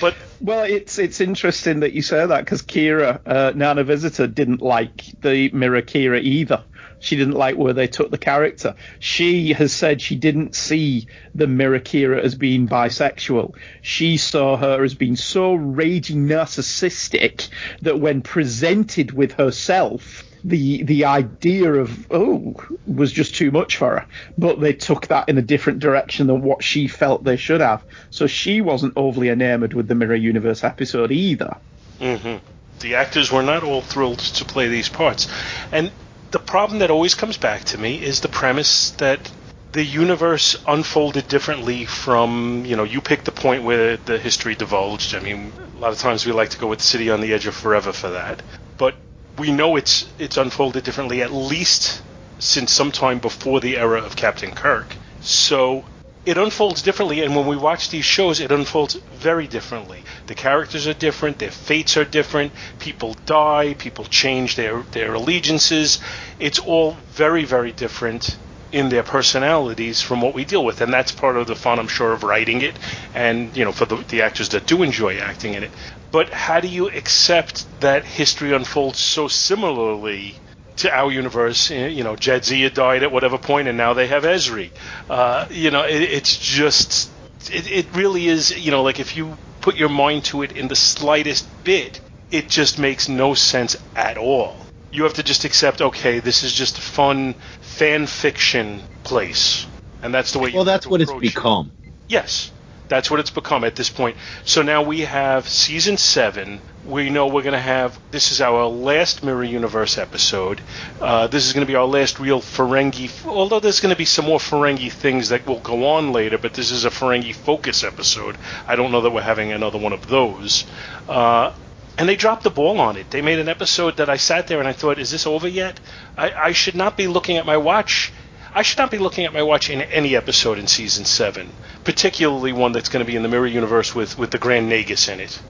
But 0.00 0.14
Well, 0.40 0.64
it's 0.64 0.98
it's 0.98 1.20
interesting 1.20 1.80
that 1.80 1.92
you 1.92 2.02
say 2.02 2.26
that 2.26 2.44
because 2.44 2.62
Kira, 2.62 3.20
uh, 3.26 3.52
Nana 3.54 3.82
Visitor, 3.84 4.26
didn't 4.26 4.60
like 4.60 5.04
the 5.22 5.50
Mirror 5.52 5.82
Kira 5.82 6.20
either. 6.20 6.62
She 7.04 7.16
didn't 7.16 7.34
like 7.34 7.56
where 7.56 7.74
they 7.74 7.86
took 7.86 8.10
the 8.10 8.16
character. 8.16 8.74
She 8.98 9.52
has 9.52 9.74
said 9.74 10.00
she 10.00 10.16
didn't 10.16 10.54
see 10.54 11.06
the 11.34 11.46
Mirror 11.46 11.80
Kira 11.80 12.18
as 12.22 12.34
being 12.34 12.66
bisexual. 12.66 13.54
She 13.82 14.16
saw 14.16 14.56
her 14.56 14.82
as 14.82 14.94
being 14.94 15.16
so 15.16 15.52
raging 15.54 16.26
narcissistic 16.26 17.48
that 17.82 18.00
when 18.00 18.22
presented 18.22 19.12
with 19.12 19.32
herself, 19.32 20.24
the 20.44 20.82
the 20.82 21.04
idea 21.04 21.74
of 21.74 22.06
oh 22.10 22.54
was 22.86 23.12
just 23.12 23.34
too 23.34 23.50
much 23.50 23.76
for 23.76 23.98
her. 23.98 24.06
But 24.38 24.60
they 24.60 24.72
took 24.72 25.08
that 25.08 25.28
in 25.28 25.36
a 25.36 25.42
different 25.42 25.80
direction 25.80 26.26
than 26.26 26.40
what 26.40 26.64
she 26.64 26.88
felt 26.88 27.22
they 27.22 27.36
should 27.36 27.60
have. 27.60 27.84
So 28.08 28.26
she 28.26 28.62
wasn't 28.62 28.94
overly 28.96 29.28
enamored 29.28 29.74
with 29.74 29.88
the 29.88 29.94
Mirror 29.94 30.16
Universe 30.16 30.64
episode 30.64 31.12
either. 31.12 31.54
hmm 31.98 32.36
The 32.80 32.94
actors 32.94 33.30
were 33.30 33.42
not 33.42 33.62
all 33.62 33.82
thrilled 33.82 34.20
to 34.20 34.44
play 34.46 34.68
these 34.68 34.88
parts, 34.88 35.28
and 35.70 35.90
the 36.34 36.40
problem 36.40 36.80
that 36.80 36.90
always 36.90 37.14
comes 37.14 37.36
back 37.36 37.62
to 37.62 37.78
me 37.78 38.02
is 38.02 38.18
the 38.18 38.28
premise 38.28 38.90
that 38.98 39.30
the 39.70 39.84
universe 39.84 40.56
unfolded 40.66 41.28
differently 41.28 41.84
from 41.84 42.64
you 42.66 42.74
know 42.74 42.82
you 42.82 43.00
pick 43.00 43.22
the 43.22 43.30
point 43.30 43.62
where 43.62 43.96
the 43.98 44.18
history 44.18 44.56
divulged. 44.56 45.14
I 45.14 45.20
mean, 45.20 45.52
a 45.76 45.80
lot 45.80 45.92
of 45.92 45.98
times 45.98 46.26
we 46.26 46.32
like 46.32 46.50
to 46.50 46.58
go 46.58 46.66
with 46.66 46.80
the 46.80 46.84
City 46.84 47.08
on 47.08 47.20
the 47.20 47.32
Edge 47.32 47.46
of 47.46 47.54
Forever 47.54 47.92
for 47.92 48.10
that, 48.10 48.42
but 48.78 48.96
we 49.38 49.52
know 49.52 49.76
it's 49.76 50.12
it's 50.18 50.36
unfolded 50.36 50.82
differently 50.82 51.22
at 51.22 51.32
least 51.32 52.02
since 52.40 52.72
sometime 52.72 53.20
before 53.20 53.60
the 53.60 53.78
era 53.78 54.00
of 54.00 54.16
Captain 54.16 54.50
Kirk. 54.50 54.96
So 55.20 55.84
it 56.26 56.38
unfolds 56.38 56.82
differently, 56.82 57.22
and 57.22 57.36
when 57.36 57.46
we 57.46 57.56
watch 57.56 57.90
these 57.90 58.04
shows, 58.04 58.40
it 58.40 58.50
unfolds 58.50 58.94
very 59.12 59.46
differently. 59.46 60.04
The 60.26 60.34
characters 60.34 60.86
are 60.86 60.94
different, 60.94 61.38
their 61.38 61.50
fates 61.50 61.96
are 61.96 62.04
different, 62.04 62.52
people 62.78 63.14
die, 63.26 63.74
people 63.78 64.04
change 64.06 64.56
their, 64.56 64.82
their 64.92 65.14
allegiances. 65.14 66.00
It's 66.38 66.58
all 66.58 66.92
very, 67.12 67.44
very 67.44 67.72
different 67.72 68.38
in 68.72 68.88
their 68.88 69.02
personalities 69.02 70.00
from 70.00 70.20
what 70.20 70.34
we 70.34 70.44
deal 70.44 70.64
with, 70.64 70.80
and 70.80 70.92
that's 70.92 71.12
part 71.12 71.36
of 71.36 71.46
the 71.46 71.54
fun, 71.54 71.78
I'm 71.78 71.88
sure, 71.88 72.12
of 72.12 72.24
writing 72.24 72.62
it, 72.62 72.78
and 73.14 73.56
you 73.56 73.64
know, 73.64 73.72
for 73.72 73.84
the, 73.84 73.96
the 74.08 74.22
actors 74.22 74.48
that 74.50 74.66
do 74.66 74.82
enjoy 74.82 75.18
acting 75.18 75.54
in 75.54 75.62
it. 75.62 75.70
But 76.10 76.30
how 76.30 76.60
do 76.60 76.68
you 76.68 76.88
accept 76.88 77.66
that 77.80 78.04
history 78.04 78.52
unfolds 78.52 78.98
so 78.98 79.28
similarly 79.28 80.36
to 80.76 80.92
our 80.94 81.10
universe? 81.10 81.70
Eh, 81.70 81.88
You 81.88 82.04
know, 82.04 82.14
Jadzia 82.16 82.72
died 82.72 83.02
at 83.02 83.12
whatever 83.12 83.38
point, 83.38 83.68
and 83.68 83.76
now 83.78 83.94
they 83.94 84.06
have 84.08 84.24
Ezri. 84.24 84.70
Uh, 85.08 85.46
you 85.50 85.70
know, 85.70 85.82
it, 85.84 86.02
it's 86.02 86.36
just, 86.36 87.10
it, 87.52 87.70
it 87.70 87.86
really 87.94 88.26
is. 88.28 88.56
You 88.64 88.70
know, 88.70 88.82
like 88.82 89.00
if 89.00 89.16
you 89.16 89.36
put 89.60 89.76
your 89.76 89.88
mind 89.88 90.24
to 90.26 90.42
it 90.42 90.52
in 90.52 90.68
the 90.68 90.76
slightest 90.76 91.46
bit, 91.64 92.00
it 92.30 92.48
just 92.48 92.78
makes 92.78 93.08
no 93.08 93.34
sense 93.34 93.76
at 93.94 94.18
all. 94.18 94.56
You 94.90 95.04
have 95.04 95.14
to 95.14 95.22
just 95.22 95.44
accept, 95.44 95.80
okay, 95.80 96.20
this 96.20 96.42
is 96.44 96.52
just 96.52 96.78
a 96.78 96.80
fun 96.80 97.34
fan 97.60 98.06
fiction 98.06 98.82
place, 99.02 99.66
and 100.02 100.14
that's 100.14 100.32
the 100.32 100.38
way. 100.38 100.52
Well, 100.52 100.64
that's 100.64 100.86
what 100.86 101.00
it's 101.00 101.10
approach 101.10 101.24
it. 101.24 101.34
become. 101.34 101.72
Yes, 102.08 102.52
that's 102.88 103.10
what 103.10 103.18
it's 103.18 103.30
become 103.30 103.64
at 103.64 103.74
this 103.74 103.90
point. 103.90 104.16
So 104.44 104.62
now 104.62 104.82
we 104.82 105.00
have 105.00 105.48
season 105.48 105.96
seven. 105.96 106.60
We 106.86 107.08
know 107.08 107.28
we're 107.28 107.42
going 107.42 107.54
to 107.54 107.58
have. 107.58 107.98
This 108.10 108.30
is 108.30 108.42
our 108.42 108.66
last 108.66 109.24
Mirror 109.24 109.44
Universe 109.44 109.96
episode. 109.96 110.60
Uh, 111.00 111.28
this 111.28 111.46
is 111.46 111.54
going 111.54 111.66
to 111.66 111.70
be 111.70 111.76
our 111.76 111.86
last 111.86 112.20
real 112.20 112.42
Ferengi. 112.42 113.10
Although 113.26 113.60
there's 113.60 113.80
going 113.80 113.94
to 113.94 113.98
be 113.98 114.04
some 114.04 114.26
more 114.26 114.38
Ferengi 114.38 114.92
things 114.92 115.30
that 115.30 115.46
will 115.46 115.60
go 115.60 115.86
on 115.86 116.12
later, 116.12 116.36
but 116.36 116.52
this 116.52 116.70
is 116.70 116.84
a 116.84 116.90
Ferengi 116.90 117.34
focus 117.34 117.84
episode. 117.84 118.36
I 118.66 118.76
don't 118.76 118.92
know 118.92 119.00
that 119.00 119.12
we're 119.12 119.22
having 119.22 119.50
another 119.50 119.78
one 119.78 119.94
of 119.94 120.08
those. 120.08 120.66
Uh, 121.08 121.54
and 121.96 122.06
they 122.06 122.16
dropped 122.16 122.42
the 122.42 122.50
ball 122.50 122.78
on 122.80 122.96
it. 122.98 123.10
They 123.10 123.22
made 123.22 123.38
an 123.38 123.48
episode 123.48 123.96
that 123.96 124.10
I 124.10 124.18
sat 124.18 124.48
there 124.48 124.58
and 124.58 124.68
I 124.68 124.72
thought, 124.72 124.98
is 124.98 125.10
this 125.10 125.26
over 125.26 125.48
yet? 125.48 125.80
I, 126.18 126.32
I 126.32 126.52
should 126.52 126.74
not 126.74 126.98
be 126.98 127.06
looking 127.06 127.38
at 127.38 127.46
my 127.46 127.56
watch. 127.56 128.12
I 128.54 128.62
should 128.62 128.78
not 128.78 128.92
be 128.92 128.98
looking 128.98 129.24
at 129.24 129.32
my 129.32 129.42
watch 129.42 129.68
in 129.68 129.82
any 129.82 130.14
episode 130.14 130.58
in 130.58 130.68
season 130.68 131.04
seven, 131.04 131.50
particularly 131.82 132.52
one 132.52 132.70
that's 132.70 132.88
going 132.88 133.04
to 133.04 133.10
be 133.10 133.16
in 133.16 133.24
the 133.24 133.28
Mirror 133.28 133.48
Universe 133.48 133.94
with, 133.94 134.16
with 134.16 134.30
the 134.30 134.38
Grand 134.38 134.70
Nagus 134.70 135.12
in 135.12 135.18
it. 135.18 135.40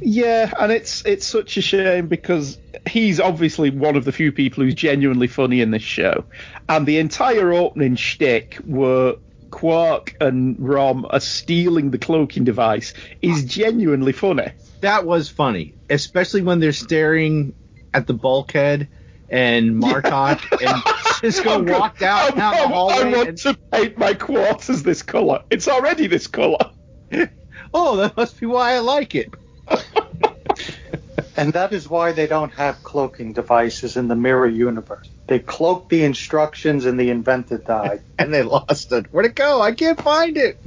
Yeah, 0.00 0.52
and 0.60 0.70
it's 0.70 1.04
it's 1.04 1.26
such 1.26 1.56
a 1.56 1.60
shame 1.60 2.06
because 2.06 2.58
he's 2.86 3.18
obviously 3.18 3.70
one 3.70 3.96
of 3.96 4.04
the 4.04 4.12
few 4.12 4.30
people 4.30 4.62
who's 4.62 4.74
genuinely 4.74 5.26
funny 5.26 5.60
in 5.60 5.72
this 5.72 5.82
show, 5.82 6.24
and 6.68 6.86
the 6.86 6.98
entire 6.98 7.52
opening 7.52 7.96
shtick 7.96 8.54
where 8.64 9.14
Quark 9.50 10.14
and 10.20 10.56
Rom 10.60 11.06
are 11.10 11.18
stealing 11.18 11.90
the 11.90 11.98
cloaking 11.98 12.44
device 12.44 12.94
is 13.20 13.44
genuinely 13.46 14.12
funny. 14.12 14.52
That 14.80 15.06
was 15.06 15.28
funny, 15.28 15.74
especially 15.90 16.42
when 16.42 16.60
they're 16.60 16.72
staring 16.72 17.54
at 17.92 18.06
the 18.06 18.14
bulkhead 18.14 18.86
and 19.28 19.82
Martok 19.82 20.40
and 20.66 21.05
Sisko 21.22 21.70
walked 21.70 22.02
out 22.02 22.36
down 22.36 22.56
the 22.56 22.64
I, 22.64 22.66
hallway. 22.68 22.94
I 22.94 23.16
want 23.16 23.28
and- 23.30 23.38
to 23.38 23.54
paint 23.72 23.98
my 23.98 24.14
quarters 24.14 24.82
this 24.82 25.02
color. 25.02 25.42
It's 25.50 25.68
already 25.68 26.06
this 26.06 26.26
color. 26.26 26.70
oh, 27.74 27.96
that 27.96 28.16
must 28.16 28.38
be 28.38 28.46
why 28.46 28.74
I 28.74 28.80
like 28.80 29.14
it. 29.14 29.32
And 31.36 31.52
that 31.52 31.72
is 31.72 31.88
why 31.88 32.12
they 32.12 32.26
don't 32.26 32.52
have 32.52 32.82
cloaking 32.82 33.34
devices 33.34 33.96
in 33.96 34.08
the 34.08 34.16
mirror 34.16 34.46
universe. 34.46 35.08
They 35.26 35.38
cloaked 35.38 35.90
the 35.90 36.02
instructions 36.02 36.86
and 36.86 36.98
the 36.98 37.10
inventor 37.10 37.58
died. 37.58 38.02
and 38.18 38.32
they 38.32 38.42
lost 38.42 38.92
it. 38.92 39.06
Where'd 39.10 39.26
it 39.26 39.34
go? 39.34 39.60
I 39.60 39.72
can't 39.72 40.00
find 40.00 40.36
it. 40.36 40.58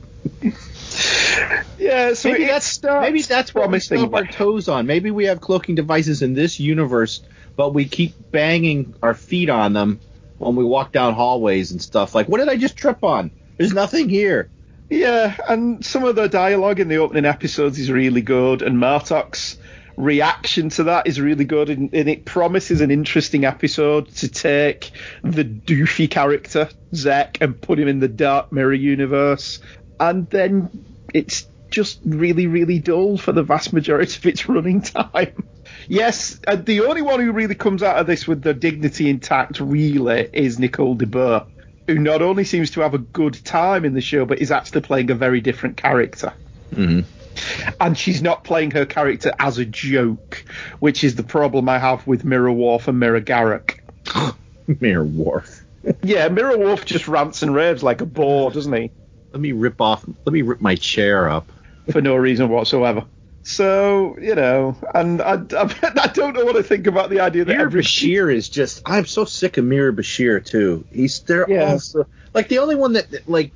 Yeah, 1.78 2.14
so 2.14 2.32
maybe 2.32 2.46
that's 2.46 2.66
starts 2.66 3.06
maybe 3.06 3.22
that's 3.22 3.54
what 3.54 3.62
we 3.62 3.68
promising, 3.68 4.00
stub 4.00 4.14
our 4.14 4.26
toes 4.26 4.68
on. 4.68 4.86
Maybe 4.86 5.12
we 5.12 5.26
have 5.26 5.40
cloaking 5.40 5.76
devices 5.76 6.22
in 6.22 6.34
this 6.34 6.60
universe, 6.60 7.22
but 7.56 7.74
we 7.74 7.86
keep 7.86 8.14
banging 8.32 8.96
our 9.02 9.14
feet 9.14 9.50
on 9.50 9.74
them 9.74 10.00
when 10.40 10.56
we 10.56 10.64
walk 10.64 10.92
down 10.92 11.14
hallways 11.14 11.72
and 11.72 11.82
stuff. 11.82 12.16
Like, 12.16 12.28
what 12.28 12.40
did 12.40 12.50
I 12.50 12.58
just 12.58 12.76
trip 12.76 13.04
on? 13.04 13.32
There's 13.58 13.74
nothing 13.74 14.10
here. 14.10 14.50
Yeah, 14.90 15.38
and 15.48 15.86
some 15.86 16.04
of 16.04 16.16
the 16.16 16.28
dialogue 16.28 16.80
in 16.80 16.88
the 16.88 16.98
opening 16.98 17.26
episodes 17.26 17.78
is 17.78 17.92
really 17.92 18.22
good, 18.22 18.64
and 18.64 18.78
Martok's 18.78 19.58
reaction 19.98 20.70
to 20.70 20.86
that 20.86 21.06
is 21.06 21.20
really 21.22 21.46
good, 21.46 21.70
and, 21.70 21.94
and 21.94 22.10
it 22.10 22.26
promises 22.26 22.82
an 22.82 22.90
interesting 22.90 23.46
episode 23.46 24.08
to 24.16 24.30
take 24.30 24.92
the 25.24 25.44
doofy 25.44 26.10
character, 26.10 26.70
Zek, 26.96 27.38
and 27.42 27.62
put 27.62 27.78
him 27.78 27.88
in 27.88 28.00
the 28.00 28.08
Dark 28.08 28.52
Mirror 28.52 28.74
universe, 28.74 29.60
and 30.00 30.28
then 30.30 30.86
it's 31.14 31.46
just 31.70 32.00
really, 32.04 32.48
really 32.48 32.80
dull 32.80 33.18
for 33.18 33.32
the 33.32 33.44
vast 33.44 33.74
majority 33.74 34.18
of 34.18 34.26
its 34.26 34.50
running 34.50 34.82
time. 34.82 35.44
Yes, 35.90 36.40
uh, 36.48 36.56
the 36.56 36.82
only 36.82 37.02
one 37.02 37.20
who 37.20 37.32
really 37.32 37.56
comes 37.56 37.82
out 37.82 37.98
of 37.98 38.06
this 38.06 38.28
with 38.28 38.44
the 38.44 38.54
dignity 38.54 39.10
intact, 39.10 39.60
really, 39.60 40.30
is 40.32 40.60
Nicole 40.60 40.94
de 40.94 41.08
Boer, 41.08 41.48
who 41.88 41.98
not 41.98 42.22
only 42.22 42.44
seems 42.44 42.70
to 42.72 42.82
have 42.82 42.94
a 42.94 43.00
good 43.00 43.44
time 43.44 43.84
in 43.84 43.96
the 43.96 44.02
show, 44.02 44.24
but 44.24 44.38
is 44.38 44.52
actually 44.52 44.82
playing 44.82 45.10
a 45.10 45.16
very 45.16 45.42
different 45.42 45.78
character. 45.78 46.32
Mm-hmm. 46.76 47.74
And 47.82 47.98
she's 47.98 48.22
not 48.22 48.44
playing 48.44 48.70
her 48.72 48.86
character 48.86 49.34
as 49.40 49.58
a 49.58 49.66
joke, 49.66 50.46
which 50.78 51.04
is 51.04 51.16
the 51.16 51.24
problem 51.24 51.68
I 51.68 51.80
have 51.80 52.06
with 52.06 52.24
Mirror 52.24 52.52
Worf 52.52 52.88
and 52.88 53.00
Mirror 53.00 53.22
Garak. 53.22 53.80
Mirror 54.80 55.06
Worf. 55.06 55.66
yeah, 56.04 56.28
Mirror 56.28 56.60
Worf 56.60 56.86
just 56.86 57.08
rants 57.08 57.42
and 57.42 57.56
raves 57.56 57.82
like 57.82 58.02
a 58.02 58.06
bore, 58.06 58.52
doesn't 58.52 58.74
he? 58.74 58.92
Let 59.32 59.42
me 59.42 59.54
rip 59.54 59.82
off. 59.82 60.06
Let 60.26 60.34
me 60.34 60.44
rip 60.44 60.62
my 60.62 60.76
chair 60.76 61.30
up 61.30 61.52
for 61.92 62.00
no 62.00 62.16
reason 62.16 62.50
whatsoever. 62.50 63.06
So 63.50 64.16
you 64.22 64.36
know, 64.36 64.78
and 64.94 65.24
I, 65.24 65.34
I, 65.34 65.76
I 66.04 66.08
don't 66.14 66.36
know 66.36 66.46
what 66.46 66.54
to 66.54 66.62
think 66.62 66.86
about 66.86 67.10
the 67.10 67.22
idea 67.22 67.46
that 67.46 67.58
Mir 67.58 67.66
every 67.66 67.82
Bashir 67.82 68.32
is 68.32 68.48
just. 68.48 68.84
I'm 68.86 69.08
so 69.08 69.26
sick 69.26 69.58
of 69.58 69.66
Mir 69.66 69.92
Bashir 69.92 70.46
too. 70.46 70.86
He's 70.94 71.22
they're 71.22 71.50
Yeah. 71.50 71.72
also 71.72 72.08
like 72.36 72.48
the 72.48 72.60
only 72.60 72.76
one 72.76 72.94
that 72.94 73.10
that, 73.10 73.28
like 73.28 73.52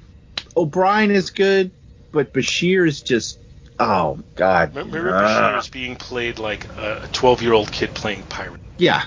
O'Brien 0.57 1.11
is 1.11 1.29
good, 1.29 1.69
but 2.11 2.33
Bashir 2.33 2.87
is 2.87 3.01
just. 3.03 3.37
Oh 3.79 4.17
God. 4.35 4.73
Mir- 4.73 4.85
Mirror 4.85 5.13
Ah. 5.15 5.21
Bashir 5.27 5.59
is 5.59 5.69
being 5.69 5.95
played 5.95 6.39
like 6.39 6.65
a 6.75 7.07
12 7.13 7.43
year 7.43 7.53
old 7.53 7.71
kid 7.71 7.93
playing 7.93 8.23
pirate. 8.23 8.61
Yeah. 8.79 9.03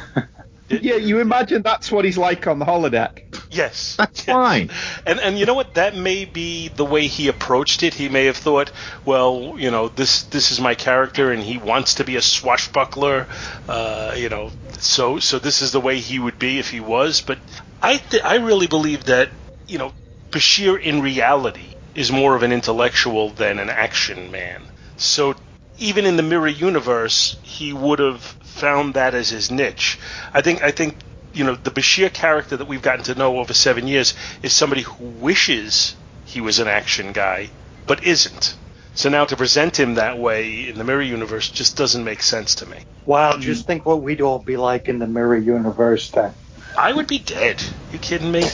yeah, 0.70 0.94
you 0.96 1.20
imagine 1.20 1.60
that's 1.60 1.92
what 1.92 2.06
he's 2.06 2.16
like 2.16 2.46
on 2.46 2.58
the 2.58 2.64
holodeck. 2.64 3.20
Yes. 3.54 3.96
That's 3.98 4.22
fine. 4.22 4.70
And 5.06 5.20
and 5.20 5.38
you 5.38 5.46
know 5.46 5.54
what? 5.54 5.74
That 5.74 5.96
may 5.96 6.24
be 6.24 6.68
the 6.68 6.84
way 6.84 7.06
he 7.06 7.28
approached 7.28 7.82
it. 7.82 7.94
He 7.94 8.08
may 8.08 8.26
have 8.26 8.36
thought, 8.36 8.72
well, 9.04 9.54
you 9.58 9.70
know, 9.70 9.88
this 9.88 10.24
this 10.24 10.50
is 10.50 10.60
my 10.60 10.74
character, 10.74 11.30
and 11.32 11.42
he 11.42 11.58
wants 11.58 11.94
to 11.94 12.04
be 12.04 12.16
a 12.16 12.22
swashbuckler. 12.22 13.28
Uh, 13.68 14.14
you 14.16 14.28
know, 14.28 14.52
so 14.78 15.18
so 15.18 15.38
this 15.38 15.62
is 15.62 15.72
the 15.72 15.80
way 15.80 15.98
he 16.00 16.18
would 16.18 16.38
be 16.38 16.58
if 16.58 16.70
he 16.70 16.80
was. 16.80 17.20
But 17.20 17.38
I 17.82 17.98
th- 17.98 18.22
I 18.24 18.36
really 18.36 18.66
believe 18.66 19.04
that 19.04 19.30
you 19.68 19.78
know 19.78 19.92
Bashir 20.32 20.80
in 20.80 21.02
reality 21.02 21.74
is 21.94 22.10
more 22.10 22.34
of 22.34 22.42
an 22.42 22.52
intellectual 22.52 23.30
than 23.30 23.58
an 23.58 23.70
action 23.70 24.30
man. 24.32 24.62
So 24.96 25.34
even 25.78 26.06
in 26.06 26.16
the 26.16 26.22
mirror 26.22 26.48
universe, 26.48 27.36
he 27.42 27.72
would 27.72 27.98
have 28.00 28.22
found 28.42 28.94
that 28.94 29.14
as 29.14 29.30
his 29.30 29.50
niche. 29.50 29.98
I 30.32 30.40
think 30.42 30.62
I 30.62 30.70
think 30.72 30.98
you 31.34 31.44
know 31.44 31.54
the 31.54 31.70
Bashir 31.70 32.12
character 32.12 32.56
that 32.56 32.68
we've 32.68 32.82
gotten 32.82 33.04
to 33.04 33.14
know 33.14 33.38
over 33.38 33.52
seven 33.54 33.86
years 33.86 34.14
is 34.42 34.52
somebody 34.52 34.82
who 34.82 35.04
wishes 35.04 35.94
he 36.24 36.40
was 36.40 36.58
an 36.58 36.68
action 36.68 37.12
guy, 37.12 37.50
but 37.86 38.04
isn't. 38.04 38.56
So 38.94 39.08
now 39.08 39.24
to 39.24 39.36
present 39.36 39.78
him 39.78 39.94
that 39.94 40.18
way 40.18 40.68
in 40.68 40.78
the 40.78 40.84
mirror 40.84 41.02
universe 41.02 41.50
just 41.50 41.76
doesn't 41.76 42.04
make 42.04 42.22
sense 42.22 42.56
to 42.56 42.66
me. 42.66 42.78
Wow, 43.06 43.36
just 43.38 43.66
think 43.66 43.84
what 43.84 44.02
we'd 44.02 44.20
all 44.20 44.38
be 44.38 44.56
like 44.56 44.88
in 44.88 44.98
the 45.00 45.06
mirror 45.06 45.36
universe 45.36 46.10
then. 46.10 46.32
I 46.78 46.92
would 46.92 47.06
be 47.06 47.18
dead. 47.18 47.62
You 47.92 47.98
kidding 47.98 48.30
me? 48.32 48.44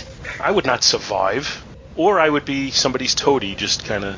I 0.40 0.50
would 0.50 0.66
not 0.66 0.82
survive. 0.82 1.64
Or 1.96 2.18
I 2.18 2.28
would 2.28 2.44
be 2.44 2.70
somebody's 2.70 3.14
toady, 3.14 3.54
just 3.54 3.84
kind 3.84 4.04
of 4.04 4.16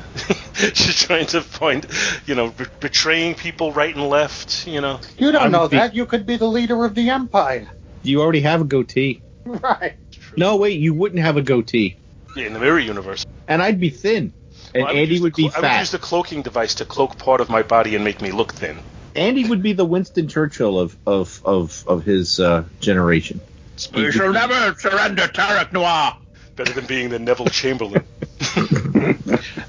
just 0.53 1.01
trying 1.07 1.25
to 1.27 1.41
find, 1.41 1.85
you 2.25 2.35
know, 2.35 2.49
be- 2.51 2.65
betraying 2.79 3.35
people 3.35 3.73
right 3.73 3.93
and 3.93 4.07
left. 4.07 4.67
You 4.67 4.79
know. 4.79 4.99
You 5.17 5.31
don't 5.31 5.43
would 5.43 5.51
know 5.51 5.67
be- 5.67 5.77
that. 5.77 5.93
You 5.93 6.05
could 6.05 6.25
be 6.25 6.37
the 6.37 6.47
leader 6.47 6.85
of 6.85 6.95
the 6.95 7.09
empire. 7.09 7.69
You 8.03 8.21
already 8.21 8.41
have 8.41 8.61
a 8.61 8.65
goatee. 8.65 9.21
Right. 9.45 9.95
No, 10.37 10.55
wait, 10.55 10.79
you 10.79 10.93
wouldn't 10.93 11.21
have 11.21 11.35
a 11.37 11.41
goatee. 11.41 11.97
Yeah, 12.35 12.45
in 12.47 12.53
the 12.53 12.59
mirror 12.59 12.79
universe. 12.79 13.25
And 13.47 13.61
I'd 13.61 13.79
be 13.79 13.89
thin. 13.89 14.33
And 14.73 14.83
Well, 14.85 14.95
I 14.95 14.99
Andy 14.99 15.19
would 15.19 15.33
the 15.33 15.43
be 15.43 15.49
clo- 15.49 15.57
I 15.57 15.59
would 15.59 15.67
fat. 15.67 15.79
use 15.81 15.91
the 15.91 15.99
cloaking 15.99 16.41
device 16.43 16.75
to 16.75 16.85
cloak 16.85 17.17
part 17.17 17.41
of 17.41 17.49
my 17.49 17.61
body 17.61 17.95
and 17.95 18.03
make 18.05 18.21
me 18.21 18.31
look 18.31 18.53
thin. 18.53 18.79
Andy 19.15 19.43
would 19.47 19.61
be 19.61 19.73
the 19.73 19.85
Winston 19.85 20.27
Churchill 20.29 20.79
of 20.79 20.95
of 21.05 21.41
of, 21.45 21.83
of 21.87 22.03
his 22.05 22.39
uh, 22.39 22.63
generation. 22.79 23.41
We 23.93 24.11
shall 24.11 24.31
never 24.31 24.73
surrender 24.79 25.23
Terok 25.27 25.71
Nor. 25.73 26.13
Better 26.55 26.71
than 26.73 26.85
being 26.85 27.09
the 27.09 27.19
Neville 27.19 27.47
Chamberlain. 27.47 28.03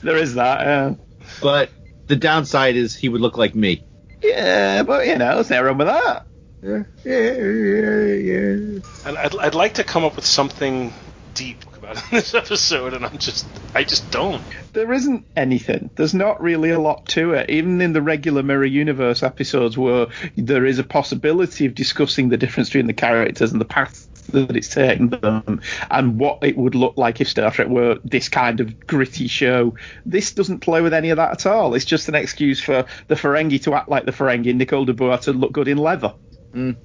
There 0.02 0.16
is 0.16 0.34
that. 0.34 0.66
Uh, 0.66 0.94
But 1.42 1.70
the 2.06 2.16
downside 2.16 2.76
is 2.76 2.94
he 2.94 3.08
would 3.08 3.20
look 3.20 3.36
like 3.36 3.54
me. 3.54 3.82
yeah, 4.22 4.82
but 4.82 5.06
you 5.06 5.18
know, 5.18 5.34
there's 5.34 5.50
nothing 5.50 5.64
wrong 5.64 5.78
with 5.78 5.86
that. 5.88 6.26
Yeah, 6.64 6.84
yeah, 7.04 8.04
yeah. 8.14 8.80
And 9.04 9.18
I'd, 9.18 9.36
I'd 9.36 9.54
like 9.54 9.74
to 9.74 9.84
come 9.84 10.02
up 10.02 10.16
with 10.16 10.24
something 10.24 10.94
deep 11.34 11.62
about 11.76 12.02
this 12.10 12.32
episode, 12.32 12.94
and 12.94 13.04
I'm 13.04 13.18
just, 13.18 13.46
I 13.74 13.84
just 13.84 14.10
don't. 14.10 14.42
There 14.72 14.90
isn't 14.92 15.26
anything. 15.36 15.90
There's 15.94 16.14
not 16.14 16.42
really 16.42 16.70
a 16.70 16.80
lot 16.80 17.06
to 17.08 17.34
it. 17.34 17.50
Even 17.50 17.82
in 17.82 17.92
the 17.92 18.00
regular 18.00 18.42
Mirror 18.42 18.64
Universe 18.64 19.22
episodes, 19.22 19.76
where 19.76 20.06
there 20.36 20.64
is 20.64 20.78
a 20.78 20.84
possibility 20.84 21.66
of 21.66 21.74
discussing 21.74 22.30
the 22.30 22.38
difference 22.38 22.70
between 22.70 22.86
the 22.86 22.94
characters 22.94 23.52
and 23.52 23.60
the 23.60 23.66
path 23.66 24.08
that 24.28 24.56
it's 24.56 24.68
taken 24.68 25.10
them, 25.10 25.60
and 25.90 26.18
what 26.18 26.38
it 26.42 26.56
would 26.56 26.74
look 26.74 26.96
like 26.96 27.20
if 27.20 27.28
Star 27.28 27.50
Trek 27.50 27.68
were 27.68 27.98
this 28.04 28.30
kind 28.30 28.60
of 28.60 28.86
gritty 28.86 29.28
show. 29.28 29.74
This 30.06 30.32
doesn't 30.32 30.60
play 30.60 30.80
with 30.80 30.94
any 30.94 31.10
of 31.10 31.18
that 31.18 31.32
at 31.32 31.46
all. 31.46 31.74
It's 31.74 31.84
just 31.84 32.08
an 32.08 32.14
excuse 32.14 32.58
for 32.58 32.86
the 33.08 33.16
Ferengi 33.16 33.62
to 33.64 33.74
act 33.74 33.90
like 33.90 34.06
the 34.06 34.12
Ferengi 34.12 34.48
and 34.48 34.58
Nicole 34.58 34.86
de 34.86 34.94
Boer 34.94 35.18
to 35.18 35.34
look 35.34 35.52
good 35.52 35.68
in 35.68 35.76
leather, 35.76 36.14
Mm. 36.54 36.76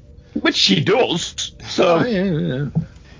which 0.41 0.55
she 0.55 0.83
does. 0.83 1.51
So 1.67 1.99
Oh, 1.99 2.05
yeah, 2.05 2.23
yeah. 2.23 2.69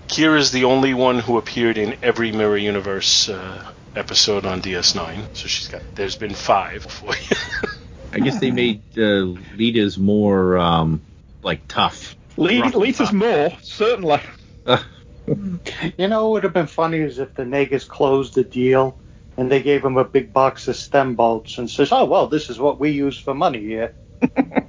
Kira's 0.07 0.51
the 0.51 0.63
only 0.65 0.93
one 0.93 1.19
who 1.19 1.37
appeared 1.37 1.77
in 1.77 1.95
every 2.01 2.31
Mirror 2.31 2.57
Universe 2.57 3.29
uh, 3.29 3.71
episode 3.95 4.45
on 4.45 4.61
DS9, 4.61 5.35
so 5.35 5.47
she's 5.47 5.67
got. 5.67 5.81
There's 5.93 6.15
been 6.15 6.33
five 6.33 6.83
before. 6.83 7.13
I 8.13 8.19
guess 8.19 8.39
they 8.39 8.49
made 8.49 8.81
uh, 8.97 9.35
Leeta's 9.55 9.99
more 9.99 10.57
um, 10.57 11.01
like 11.43 11.67
tough. 11.67 12.15
Lee, 12.37 12.63
Leeta's 12.63 13.09
tough. 13.09 13.13
more 13.13 13.51
certainly. 13.61 14.21
You 15.97 16.07
know, 16.07 16.29
it 16.29 16.31
would 16.31 16.43
have 16.43 16.53
been 16.53 16.65
funny 16.65 16.97
is 17.01 17.19
if 17.19 17.35
the 17.35 17.43
Nagus 17.43 17.87
closed 17.87 18.33
the 18.33 18.43
deal 18.43 18.97
and 19.37 19.51
they 19.51 19.61
gave 19.61 19.85
him 19.85 19.97
a 19.97 20.03
big 20.03 20.33
box 20.33 20.67
of 20.67 20.75
stem 20.75 21.13
bolts 21.13 21.59
and 21.59 21.69
says, 21.69 21.91
"Oh 21.91 22.05
well, 22.05 22.25
this 22.25 22.49
is 22.49 22.57
what 22.57 22.79
we 22.79 22.89
use 22.89 23.19
for 23.19 23.35
money 23.35 23.59
here." 23.59 23.93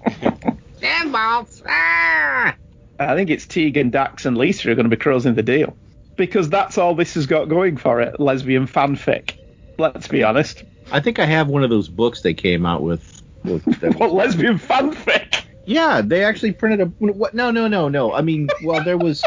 Stem 0.81 1.13
bolts. 1.13 1.63
Ah! 1.69 2.55
I 2.99 3.15
think 3.15 3.29
it's 3.29 3.47
Tegan, 3.47 3.91
Dax, 3.91 4.25
and 4.25 4.39
Lisa 4.39 4.63
who 4.63 4.73
are 4.73 4.75
going 4.75 4.89
to 4.89 4.97
be 4.97 5.01
closing 5.01 5.35
the 5.35 5.43
deal. 5.43 5.77
Because 6.17 6.49
that's 6.49 6.79
all 6.79 6.95
this 6.95 7.15
has 7.15 7.27
got 7.27 7.51
going 7.51 7.77
for 7.77 8.01
it 8.01 8.19
lesbian 8.19 8.67
fanfic. 8.67 9.37
Let's 9.77 10.09
be 10.09 10.23
honest. 10.23 10.65
I 10.91 11.01
think 11.01 11.19
I 11.19 11.27
have 11.27 11.49
one 11.49 11.65
of 11.65 11.69
those 11.71 11.89
books 11.89 12.23
they 12.23 12.33
came 12.33 12.65
out 12.65 12.83
with. 12.83 13.23
with 13.45 13.63
What 13.99 14.15
lesbian 14.15 14.59
fanfic? 14.59 15.45
yeah, 15.67 16.01
they 16.01 16.25
actually 16.25 16.53
printed 16.53 16.81
a. 16.81 16.87
What? 16.87 17.35
No, 17.35 17.51
no, 17.51 17.69
no, 17.69 17.91
no. 17.91 18.15
I 18.15 18.23
mean, 18.23 18.49
well, 18.65 18.83
there 18.83 18.99
was. 18.99 19.23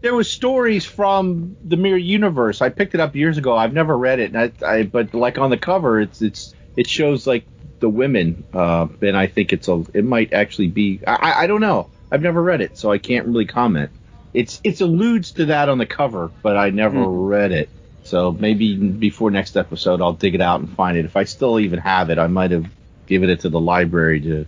There 0.00 0.14
was 0.14 0.30
stories 0.30 0.84
from 0.84 1.56
the 1.64 1.76
Mirror 1.76 1.98
Universe. 1.98 2.60
I 2.60 2.68
picked 2.68 2.94
it 2.94 3.00
up 3.00 3.14
years 3.14 3.38
ago. 3.38 3.56
I've 3.56 3.72
never 3.72 3.96
read 3.96 4.18
it, 4.18 4.34
and 4.34 4.38
I, 4.38 4.66
I 4.66 4.82
but 4.82 5.14
like 5.14 5.38
on 5.38 5.50
the 5.50 5.56
cover, 5.56 6.00
it's 6.00 6.20
it's 6.20 6.54
it 6.76 6.88
shows 6.88 7.28
like 7.28 7.44
the 7.86 7.90
women, 7.90 8.42
uh, 8.52 8.88
and 9.00 9.16
I 9.16 9.28
think 9.28 9.52
it's 9.52 9.68
a 9.68 9.84
it 9.94 10.04
might 10.04 10.32
actually 10.32 10.66
be. 10.68 11.00
I, 11.06 11.14
I- 11.14 11.42
I 11.42 11.46
don't 11.46 11.60
know. 11.60 11.88
I've 12.10 12.22
never 12.22 12.42
read 12.42 12.60
it, 12.60 12.76
so 12.76 12.90
I 12.90 12.98
can't 12.98 13.26
really 13.28 13.46
comment. 13.46 13.90
It's 14.34 14.60
it's 14.64 14.80
alludes 14.80 15.30
to 15.32 15.46
that 15.46 15.68
on 15.68 15.78
the 15.78 15.86
cover, 15.86 16.30
but 16.42 16.56
I 16.56 16.70
never 16.70 17.00
read 17.06 17.52
it. 17.52 17.68
So 18.02 18.32
maybe 18.32 18.76
before 18.76 19.30
next 19.30 19.56
episode, 19.56 20.00
I'll 20.02 20.12
dig 20.14 20.34
it 20.34 20.40
out 20.40 20.58
and 20.60 20.68
find 20.70 20.96
it. 20.98 21.04
If 21.04 21.16
I 21.16 21.24
still 21.24 21.60
even 21.60 21.78
have 21.78 22.10
it, 22.10 22.18
I 22.18 22.26
might 22.26 22.50
have 22.50 22.66
given 23.06 23.30
it 23.30 23.40
to 23.40 23.48
the 23.48 23.60
library 23.60 24.20
to. 24.22 24.46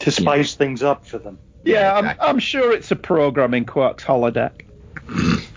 To 0.00 0.10
spice 0.10 0.56
things 0.56 0.82
up 0.82 1.06
for 1.06 1.18
them. 1.18 1.38
Yeah, 1.64 1.96
exactly. 1.98 2.22
I'm, 2.24 2.28
I'm 2.34 2.38
sure 2.40 2.72
it's 2.72 2.90
a 2.90 2.96
program 2.96 3.54
in 3.54 3.64
Quark's 3.66 4.02
holodeck. 4.04 4.62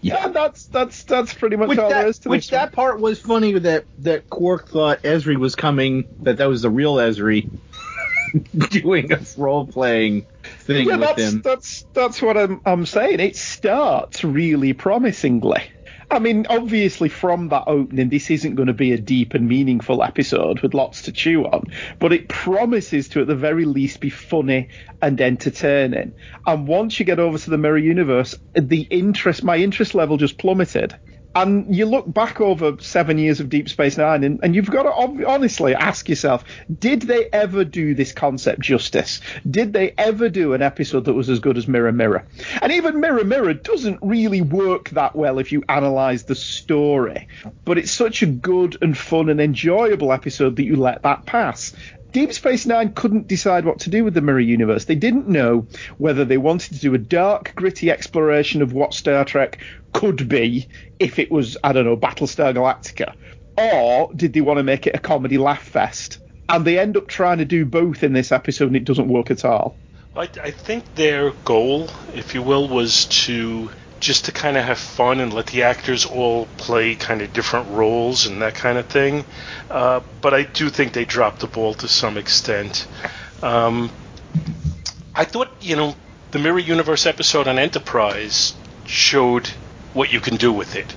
yeah, 0.02 0.28
that's 0.28 0.66
that's 0.68 1.04
that's 1.04 1.34
pretty 1.34 1.56
much 1.56 1.68
Which, 1.68 1.78
all 1.78 1.90
there 1.90 2.02
that, 2.02 2.08
is 2.08 2.18
to 2.20 2.30
which 2.30 2.48
that 2.50 2.72
part 2.72 3.00
was 3.00 3.20
funny 3.20 3.58
that 3.58 3.84
that 3.98 4.30
Quark 4.30 4.68
thought 4.68 5.02
Ezri 5.02 5.36
was 5.36 5.54
coming, 5.54 6.06
that 6.20 6.38
that 6.38 6.48
was 6.48 6.62
the 6.62 6.70
real 6.70 6.96
Ezri 6.96 7.50
doing 8.70 9.12
a 9.12 9.20
role 9.36 9.66
playing 9.66 10.26
thing 10.60 10.88
yeah, 10.88 10.96
with 10.96 11.16
that's 11.16 11.22
him. 11.22 11.42
that's 11.42 11.86
that's 11.92 12.22
what 12.22 12.38
I'm 12.38 12.62
I'm 12.64 12.86
saying. 12.86 13.20
It 13.20 13.36
starts 13.36 14.24
really 14.24 14.72
promisingly. 14.72 15.62
I 16.12 16.18
mean, 16.18 16.46
obviously, 16.50 17.08
from 17.08 17.50
that 17.50 17.64
opening, 17.68 18.08
this 18.08 18.30
isn't 18.30 18.56
going 18.56 18.66
to 18.66 18.72
be 18.72 18.92
a 18.92 18.98
deep 18.98 19.34
and 19.34 19.48
meaningful 19.48 20.02
episode 20.02 20.60
with 20.60 20.74
lots 20.74 21.02
to 21.02 21.12
chew 21.12 21.44
on, 21.44 21.72
but 22.00 22.12
it 22.12 22.28
promises 22.28 23.08
to, 23.10 23.20
at 23.20 23.28
the 23.28 23.36
very 23.36 23.64
least, 23.64 24.00
be 24.00 24.10
funny 24.10 24.68
and 25.00 25.20
entertaining. 25.20 26.14
And 26.46 26.66
once 26.66 26.98
you 26.98 27.06
get 27.06 27.20
over 27.20 27.38
to 27.38 27.50
the 27.50 27.58
Mirror 27.58 27.78
Universe, 27.78 28.34
the 28.54 28.82
interest, 28.90 29.44
my 29.44 29.56
interest 29.56 29.94
level 29.94 30.16
just 30.16 30.36
plummeted. 30.36 30.96
And 31.34 31.74
you 31.74 31.86
look 31.86 32.12
back 32.12 32.40
over 32.40 32.76
seven 32.80 33.16
years 33.18 33.38
of 33.38 33.48
Deep 33.48 33.68
Space 33.68 33.96
Nine, 33.96 34.24
and, 34.24 34.40
and 34.42 34.54
you've 34.54 34.70
got 34.70 34.82
to 34.82 34.92
ob- 34.92 35.24
honestly 35.26 35.74
ask 35.74 36.08
yourself: 36.08 36.44
Did 36.78 37.02
they 37.02 37.28
ever 37.32 37.64
do 37.64 37.94
this 37.94 38.12
concept 38.12 38.60
justice? 38.60 39.20
Did 39.48 39.72
they 39.72 39.94
ever 39.96 40.28
do 40.28 40.54
an 40.54 40.62
episode 40.62 41.04
that 41.04 41.14
was 41.14 41.30
as 41.30 41.38
good 41.38 41.56
as 41.56 41.68
Mirror 41.68 41.92
Mirror? 41.92 42.26
And 42.60 42.72
even 42.72 43.00
Mirror 43.00 43.24
Mirror 43.24 43.54
doesn't 43.54 43.98
really 44.02 44.40
work 44.40 44.90
that 44.90 45.14
well 45.14 45.38
if 45.38 45.52
you 45.52 45.62
analyze 45.68 46.24
the 46.24 46.34
story, 46.34 47.28
but 47.64 47.78
it's 47.78 47.92
such 47.92 48.22
a 48.22 48.26
good 48.26 48.76
and 48.82 48.96
fun 48.98 49.28
and 49.28 49.40
enjoyable 49.40 50.12
episode 50.12 50.56
that 50.56 50.64
you 50.64 50.76
let 50.76 51.02
that 51.02 51.26
pass. 51.26 51.74
Deep 52.12 52.32
Space 52.32 52.66
Nine 52.66 52.92
couldn't 52.92 53.28
decide 53.28 53.64
what 53.64 53.80
to 53.80 53.90
do 53.90 54.02
with 54.02 54.14
the 54.14 54.20
Mirror 54.20 54.40
Universe. 54.40 54.84
They 54.84 54.96
didn't 54.96 55.28
know 55.28 55.66
whether 55.98 56.24
they 56.24 56.38
wanted 56.38 56.74
to 56.74 56.80
do 56.80 56.94
a 56.94 56.98
dark, 56.98 57.52
gritty 57.54 57.90
exploration 57.90 58.62
of 58.62 58.72
what 58.72 58.94
Star 58.94 59.24
Trek 59.24 59.62
could 59.92 60.28
be 60.28 60.68
if 60.98 61.18
it 61.18 61.30
was, 61.30 61.56
I 61.62 61.72
don't 61.72 61.84
know, 61.84 61.96
Battlestar 61.96 62.52
Galactica, 62.54 63.14
or 63.56 64.12
did 64.14 64.32
they 64.32 64.40
want 64.40 64.58
to 64.58 64.64
make 64.64 64.86
it 64.86 64.96
a 64.96 64.98
comedy 64.98 65.38
laugh 65.38 65.62
fest? 65.62 66.18
And 66.48 66.64
they 66.64 66.78
end 66.78 66.96
up 66.96 67.06
trying 67.06 67.38
to 67.38 67.44
do 67.44 67.64
both 67.64 68.02
in 68.02 68.12
this 68.12 68.32
episode, 68.32 68.66
and 68.66 68.76
it 68.76 68.84
doesn't 68.84 69.08
work 69.08 69.30
at 69.30 69.44
all. 69.44 69.76
I, 70.16 70.22
I 70.42 70.50
think 70.50 70.96
their 70.96 71.30
goal, 71.44 71.88
if 72.14 72.34
you 72.34 72.42
will, 72.42 72.66
was 72.66 73.04
to 73.06 73.70
just 74.00 74.24
to 74.24 74.32
kind 74.32 74.56
of 74.56 74.64
have 74.64 74.78
fun 74.78 75.20
and 75.20 75.32
let 75.32 75.46
the 75.46 75.62
actors 75.62 76.06
all 76.06 76.46
play 76.56 76.94
kind 76.94 77.20
of 77.20 77.32
different 77.32 77.68
roles 77.70 78.26
and 78.26 78.42
that 78.42 78.54
kind 78.54 78.78
of 78.78 78.86
thing. 78.86 79.24
Uh, 79.70 80.00
but 80.22 80.34
I 80.34 80.42
do 80.42 80.70
think 80.70 80.94
they 80.94 81.04
dropped 81.04 81.40
the 81.40 81.46
ball 81.46 81.74
to 81.74 81.88
some 81.88 82.16
extent. 82.16 82.86
Um, 83.42 83.90
I 85.14 85.24
thought, 85.24 85.50
you 85.60 85.76
know, 85.76 85.94
the 86.30 86.38
Mirror 86.38 86.60
Universe 86.60 87.06
episode 87.06 87.46
on 87.46 87.58
Enterprise 87.58 88.54
showed 88.86 89.48
what 89.92 90.12
you 90.12 90.20
can 90.20 90.36
do 90.36 90.52
with 90.52 90.76
it. 90.76 90.94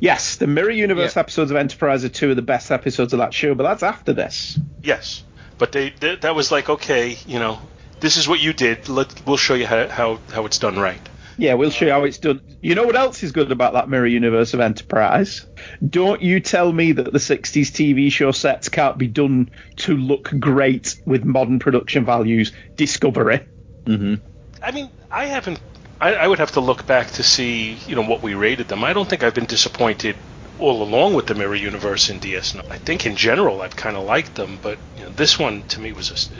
Yes, 0.00 0.36
the 0.36 0.46
Mirror 0.46 0.72
Universe 0.72 1.16
episodes 1.16 1.50
of 1.50 1.56
Enterprise 1.56 2.04
are 2.04 2.10
two 2.10 2.30
of 2.30 2.36
the 2.36 2.42
best 2.42 2.70
episodes 2.70 3.12
of 3.12 3.18
that 3.20 3.32
show, 3.32 3.54
but 3.54 3.62
that's 3.62 3.82
after 3.82 4.12
this. 4.12 4.58
Yes, 4.82 5.24
but 5.56 5.72
they, 5.72 5.94
they 6.00 6.16
that 6.16 6.34
was 6.34 6.52
like 6.52 6.68
okay, 6.68 7.16
you 7.26 7.38
know, 7.38 7.58
this 8.00 8.18
is 8.18 8.28
what 8.28 8.40
you 8.40 8.52
did. 8.52 8.88
Let 8.90 9.26
we'll 9.26 9.38
show 9.38 9.54
you 9.54 9.66
how 9.66 9.88
how, 9.88 10.18
how 10.30 10.44
it's 10.44 10.58
done 10.58 10.78
right. 10.78 11.00
Yeah, 11.38 11.54
we'll 11.54 11.70
show 11.70 11.86
you 11.86 11.92
how 11.92 12.04
it's 12.04 12.18
done. 12.18 12.40
You 12.62 12.74
know 12.74 12.84
what 12.84 12.96
else 12.96 13.22
is 13.22 13.32
good 13.32 13.52
about 13.52 13.74
that 13.74 13.88
mirror 13.88 14.06
universe 14.06 14.54
of 14.54 14.60
Enterprise? 14.60 15.46
Don't 15.86 16.22
you 16.22 16.40
tell 16.40 16.72
me 16.72 16.92
that 16.92 17.12
the 17.12 17.18
60s 17.18 17.70
TV 17.70 18.10
show 18.10 18.32
sets 18.32 18.68
can't 18.68 18.96
be 18.96 19.06
done 19.06 19.50
to 19.76 19.96
look 19.96 20.30
great 20.38 20.96
with 21.04 21.24
modern 21.24 21.58
production 21.58 22.04
values. 22.04 22.52
Discovery. 22.74 23.46
Mm-hmm. 23.84 24.14
I 24.62 24.70
mean, 24.72 24.90
I 25.10 25.26
haven't. 25.26 25.60
I, 26.00 26.14
I 26.14 26.26
would 26.26 26.38
have 26.38 26.52
to 26.52 26.60
look 26.60 26.86
back 26.86 27.10
to 27.12 27.22
see, 27.22 27.74
you 27.86 27.96
know, 27.96 28.02
what 28.02 28.22
we 28.22 28.34
rated 28.34 28.68
them. 28.68 28.84
I 28.84 28.92
don't 28.92 29.08
think 29.08 29.22
I've 29.22 29.34
been 29.34 29.46
disappointed 29.46 30.16
all 30.58 30.82
along 30.82 31.14
with 31.14 31.26
the 31.26 31.34
Mirror 31.34 31.56
Universe 31.56 32.10
in 32.10 32.20
DS9. 32.20 32.70
I 32.70 32.78
think 32.78 33.06
in 33.06 33.16
general 33.16 33.62
I've 33.62 33.76
kind 33.76 33.96
of 33.96 34.04
liked 34.04 34.34
them, 34.34 34.58
but 34.62 34.78
you 34.96 35.04
know, 35.04 35.10
this 35.10 35.38
one 35.38 35.62
to 35.68 35.80
me 35.80 35.92
was 35.92 36.08
just. 36.08 36.32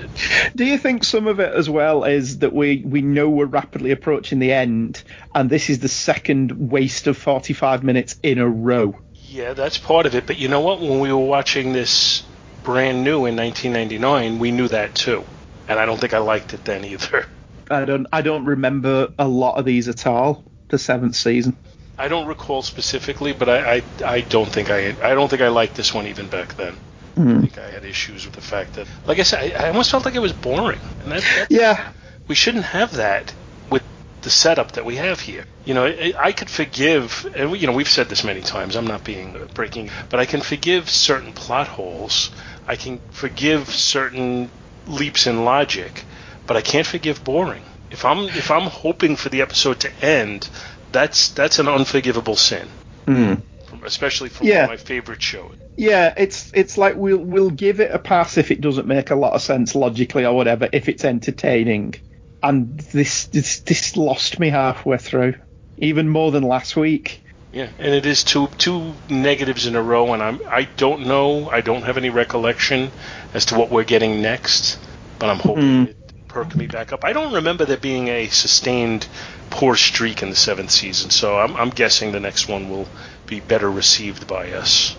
Do 0.55 0.65
you 0.65 0.79
think 0.79 1.05
some 1.05 1.27
of 1.27 1.41
it 1.41 1.53
as 1.53 1.69
well 1.69 2.05
is 2.05 2.39
that 2.39 2.53
we, 2.53 2.83
we 2.85 3.03
know 3.03 3.29
we're 3.29 3.47
rapidly 3.47 3.91
approaching 3.91 4.39
the 4.39 4.53
end, 4.53 5.03
and 5.35 5.51
this 5.51 5.71
is 5.71 5.81
the 5.81 5.89
second 5.89 6.71
waste 6.71 7.07
of 7.07 7.17
45 7.17 7.83
minutes 7.83 8.17
in 8.23 8.39
a 8.39 8.49
row? 8.49 8.99
Yeah, 9.29 9.53
that's 9.53 9.79
part 9.79 10.07
of 10.07 10.15
it. 10.15 10.27
But 10.27 10.39
you 10.39 10.49
know 10.49 10.61
what? 10.61 10.81
When 10.81 11.01
we 11.01 11.13
were 11.13 11.19
watching 11.19 11.73
this 11.73 12.23
brand 12.63 13.05
new 13.05 13.27
in 13.27 13.37
1999, 13.37 14.39
we 14.39 14.51
knew 14.51 14.69
that 14.69 14.95
too, 14.95 15.25
and 15.69 15.79
I 15.79 15.87
don't 15.87 16.01
think 16.01 16.15
I 16.15 16.19
liked 16.19 16.55
it 16.55 16.65
then 16.65 16.85
either. 16.85 17.27
I 17.71 17.85
don't 17.85 18.07
I 18.13 18.23
don't 18.23 18.45
remember 18.45 19.13
a 19.19 19.27
lot 19.27 19.59
of 19.59 19.65
these 19.65 19.89
at 19.89 20.07
all. 20.07 20.45
The 20.69 20.79
seventh 20.79 21.15
season. 21.15 21.57
I 21.99 22.09
don't 22.09 22.27
recall 22.27 22.63
specifically, 22.63 23.33
but 23.33 23.49
I, 23.49 23.77
I, 23.77 23.83
I 24.05 24.21
don't 24.21 24.49
think 24.51 24.71
I 24.71 24.89
I 25.03 25.15
don't 25.15 25.29
think 25.29 25.43
I 25.43 25.49
liked 25.49 25.75
this 25.77 25.95
one 25.95 26.07
even 26.07 26.29
back 26.29 26.55
then. 26.57 26.77
Mm. 27.17 27.39
I 27.39 27.41
think 27.41 27.59
I 27.59 27.71
had 27.71 27.85
issues 27.85 28.27
with 28.27 28.35
the 28.35 28.43
fact 28.43 28.75
that, 28.75 28.87
like 29.07 29.19
I 29.19 29.23
said, 29.23 29.53
I, 29.57 29.65
I 29.65 29.69
almost 29.69 29.91
felt 29.91 30.05
like 30.05 30.15
it 30.15 30.21
was 30.21 30.35
boring. 30.35 30.79
And 31.03 31.13
that, 31.13 31.23
that, 31.23 31.47
Yeah. 31.51 31.93
we 32.29 32.35
shouldn't 32.35 32.65
have 32.65 32.97
that 32.97 33.33
with 33.71 33.83
the 34.21 34.29
setup 34.29 34.73
that 34.73 34.85
we 34.85 34.97
have 34.97 35.21
here. 35.21 35.47
You 35.65 35.73
know, 35.73 35.87
I, 35.87 36.13
I 36.19 36.33
could 36.33 36.51
forgive, 36.51 37.27
and 37.35 37.53
we, 37.53 37.61
you 37.61 37.67
know, 37.67 37.73
we've 37.73 37.89
said 37.89 38.11
this 38.11 38.23
many 38.23 38.43
times. 38.43 38.77
I'm 38.77 38.87
not 38.87 39.03
being 39.03 39.35
breaking, 39.55 39.89
but 40.11 40.21
I 40.21 40.27
can 40.27 40.43
forgive 40.43 40.91
certain 40.91 41.33
plot 41.33 41.69
holes. 41.69 42.31
I 42.69 42.77
can 42.77 43.01
forgive 43.13 43.71
certain 43.71 44.51
leaps 44.87 45.27
in 45.27 45.47
logic, 45.47 46.05
but 46.47 46.59
I 46.59 46.61
can't 46.61 46.87
forgive 46.87 47.25
boring. 47.25 47.63
If 47.91 48.05
I'm 48.05 48.25
if 48.29 48.51
I'm 48.51 48.65
hoping 48.69 49.17
for 49.17 49.31
the 49.31 49.41
episode 49.41 49.81
to 49.81 49.91
end, 50.05 50.51
that's 50.93 51.29
that's 51.31 51.59
an 51.59 51.69
unforgivable 51.69 52.37
sin, 52.37 52.67
Mm. 53.07 53.43
from, 53.67 53.85
especially 53.85 54.29
from 54.29 54.47
Yeah. 54.47 54.67
my 54.67 54.77
favorite 54.77 55.23
show. 55.23 55.51
Yeah, 55.77 56.15
it's 56.17 56.51
it's 56.55 56.79
like 56.79 56.97
we'll 56.97 57.19
we'll 57.19 57.51
give 57.51 57.81
it 57.81 57.91
a 57.93 57.99
pass 57.99 58.39
if 58.39 58.51
it 58.51 58.61
doesn't 58.61 58.87
make 58.87 59.11
a 59.11 59.15
lot 59.17 59.35
of 59.35 59.43
sense 59.43 59.75
logically 59.75 60.25
or 60.25 60.35
whatever, 60.35 60.69
if 60.73 60.89
it's 60.89 61.05
entertaining. 61.05 61.95
And 62.43 62.79
this 62.79 63.25
this 63.27 63.61
this 63.61 63.97
lost 63.97 64.39
me 64.39 64.49
halfway 64.51 64.99
through, 64.99 65.35
even 65.79 66.09
more 66.09 66.31
than 66.31 66.43
last 66.43 66.77
week. 66.77 67.23
Yeah, 67.53 67.69
and 67.79 67.95
it 67.95 68.07
is 68.07 68.25
two 68.25 68.49
two 68.59 68.93
negatives 69.09 69.67
in 69.67 69.77
a 69.77 69.83
row, 69.83 70.13
and 70.13 70.23
I'm 70.23 70.41
I 70.49 70.69
don't 70.77 71.07
know, 71.07 71.49
I 71.51 71.61
don't 71.61 71.83
have 71.83 71.97
any 71.97 72.11
recollection 72.11 72.91
as 73.35 73.47
to 73.47 73.55
what 73.59 73.71
we're 73.71 73.85
getting 73.85 74.23
next, 74.23 74.79
but 75.19 75.31
I'm 75.31 75.39
hoping 75.39 75.89
it 75.89 76.06
perk 76.37 76.55
me 76.55 76.67
back 76.67 76.93
up. 76.93 77.03
I 77.03 77.15
don't 77.15 77.33
remember 77.33 77.65
there 77.65 77.79
being 77.79 78.09
a 78.09 78.27
sustained 78.27 79.07
poor 79.49 79.75
streak 79.75 80.23
in 80.23 80.29
the 80.29 80.37
seventh 80.37 80.71
season, 80.71 81.09
so 81.09 81.39
I'm 81.39 81.57
I'm 81.57 81.71
guessing 81.71 82.13
the 82.13 82.21
next 82.21 82.47
one 82.47 82.69
will 82.69 82.87
be 83.25 83.41
better 83.41 83.71
received 83.71 84.27
by 84.27 84.53
us. 84.53 84.95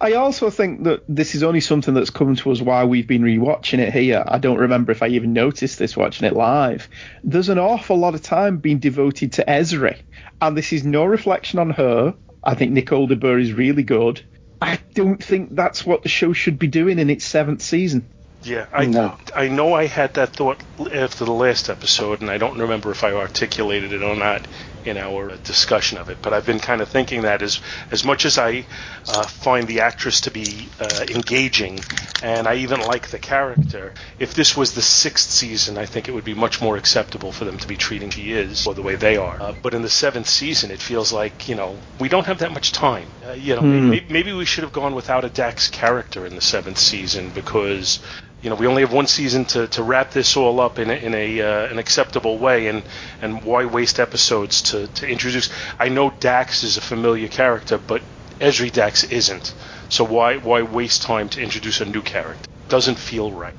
I 0.00 0.12
also 0.12 0.50
think 0.50 0.84
that 0.84 1.02
this 1.08 1.34
is 1.34 1.42
only 1.42 1.60
something 1.60 1.92
that's 1.92 2.10
come 2.10 2.36
to 2.36 2.52
us 2.52 2.60
while 2.60 2.86
we've 2.86 3.08
been 3.08 3.22
rewatching 3.22 3.80
it 3.80 3.92
here. 3.92 4.22
I 4.24 4.38
don't 4.38 4.58
remember 4.58 4.92
if 4.92 5.02
I 5.02 5.08
even 5.08 5.32
noticed 5.32 5.76
this 5.80 5.96
watching 5.96 6.24
it 6.24 6.34
live. 6.34 6.88
There's 7.24 7.48
an 7.48 7.58
awful 7.58 7.96
lot 7.96 8.14
of 8.14 8.22
time 8.22 8.58
being 8.58 8.78
devoted 8.78 9.32
to 9.32 9.44
Ezri, 9.44 9.98
and 10.40 10.56
this 10.56 10.72
is 10.72 10.84
no 10.84 11.04
reflection 11.04 11.58
on 11.58 11.70
her. 11.70 12.14
I 12.44 12.54
think 12.54 12.70
Nicole 12.70 13.08
de 13.08 13.16
Boer 13.16 13.40
is 13.40 13.52
really 13.52 13.82
good. 13.82 14.22
I 14.62 14.78
don't 14.94 15.22
think 15.22 15.56
that's 15.56 15.84
what 15.84 16.04
the 16.04 16.08
show 16.08 16.32
should 16.32 16.60
be 16.60 16.68
doing 16.68 17.00
in 17.00 17.10
its 17.10 17.24
seventh 17.24 17.60
season. 17.60 18.06
Yeah, 18.44 18.66
I 18.72 18.86
No. 18.86 19.18
I 19.34 19.48
know 19.48 19.74
I 19.74 19.86
had 19.86 20.14
that 20.14 20.34
thought 20.34 20.62
after 20.92 21.24
the 21.24 21.32
last 21.32 21.70
episode, 21.70 22.20
and 22.20 22.30
I 22.30 22.38
don't 22.38 22.58
remember 22.58 22.90
if 22.90 23.02
I 23.02 23.12
articulated 23.12 23.92
it 23.92 24.02
or 24.02 24.14
not 24.14 24.46
in 24.84 24.98
our 24.98 25.34
discussion 25.38 25.96
of 25.96 26.10
it. 26.10 26.18
But 26.20 26.34
I've 26.34 26.44
been 26.44 26.60
kind 26.60 26.82
of 26.82 26.88
thinking 26.90 27.22
that 27.22 27.40
as 27.42 27.60
as 27.90 28.04
much 28.04 28.26
as 28.26 28.36
I 28.36 28.66
uh, 29.08 29.22
find 29.24 29.66
the 29.66 29.80
actress 29.80 30.20
to 30.22 30.30
be 30.30 30.68
uh, 30.78 31.06
engaging, 31.08 31.80
and 32.22 32.46
I 32.46 32.56
even 32.56 32.80
like 32.80 33.08
the 33.08 33.18
character, 33.18 33.94
if 34.18 34.34
this 34.34 34.54
was 34.56 34.74
the 34.74 34.82
sixth 34.82 35.30
season, 35.30 35.78
I 35.78 35.86
think 35.86 36.08
it 36.08 36.12
would 36.12 36.24
be 36.24 36.34
much 36.34 36.60
more 36.60 36.76
acceptable 36.76 37.32
for 37.32 37.46
them 37.46 37.58
to 37.58 37.66
be 37.68 37.76
treating 37.76 38.10
she 38.10 38.32
is 38.32 38.66
or 38.66 38.74
the 38.74 38.82
way 38.82 38.96
they 38.96 39.16
are. 39.16 39.38
Uh, 39.40 39.54
but 39.62 39.72
in 39.74 39.80
the 39.82 39.88
seventh 39.88 40.28
season, 40.28 40.70
it 40.70 40.80
feels 40.82 41.12
like 41.12 41.48
you 41.48 41.54
know 41.54 41.78
we 41.98 42.08
don't 42.10 42.26
have 42.26 42.38
that 42.38 42.52
much 42.52 42.72
time. 42.72 43.08
Uh, 43.26 43.32
you 43.32 43.54
know, 43.54 43.62
Hmm. 43.62 43.90
maybe, 43.90 44.06
maybe 44.10 44.32
we 44.32 44.44
should 44.44 44.64
have 44.64 44.72
gone 44.72 44.94
without 44.94 45.24
a 45.24 45.30
Dax 45.30 45.68
character 45.68 46.26
in 46.26 46.34
the 46.34 46.42
seventh 46.42 46.78
season 46.78 47.30
because 47.30 48.00
you 48.44 48.50
know 48.50 48.56
we 48.56 48.66
only 48.66 48.82
have 48.82 48.92
one 48.92 49.06
season 49.06 49.46
to, 49.46 49.66
to 49.68 49.82
wrap 49.82 50.10
this 50.10 50.36
all 50.36 50.60
up 50.60 50.78
in 50.78 50.90
a, 50.90 50.94
in 50.94 51.14
a 51.14 51.40
uh, 51.40 51.66
an 51.66 51.78
acceptable 51.78 52.38
way 52.38 52.68
and 52.68 52.82
and 53.22 53.42
why 53.42 53.64
waste 53.64 53.98
episodes 53.98 54.60
to, 54.62 54.86
to 54.86 55.08
introduce? 55.08 55.50
I 55.78 55.88
know 55.88 56.10
Dax 56.20 56.62
is 56.62 56.76
a 56.76 56.82
familiar 56.82 57.28
character 57.28 57.78
but 57.78 58.02
Ezri 58.40 58.70
Dax 58.70 59.04
isn't. 59.04 59.54
So 59.88 60.04
why 60.04 60.36
why 60.36 60.60
waste 60.62 61.02
time 61.02 61.30
to 61.30 61.42
introduce 61.42 61.80
a 61.80 61.86
new 61.86 62.02
character? 62.02 62.50
Doesn't 62.68 62.98
feel 62.98 63.32
right. 63.32 63.54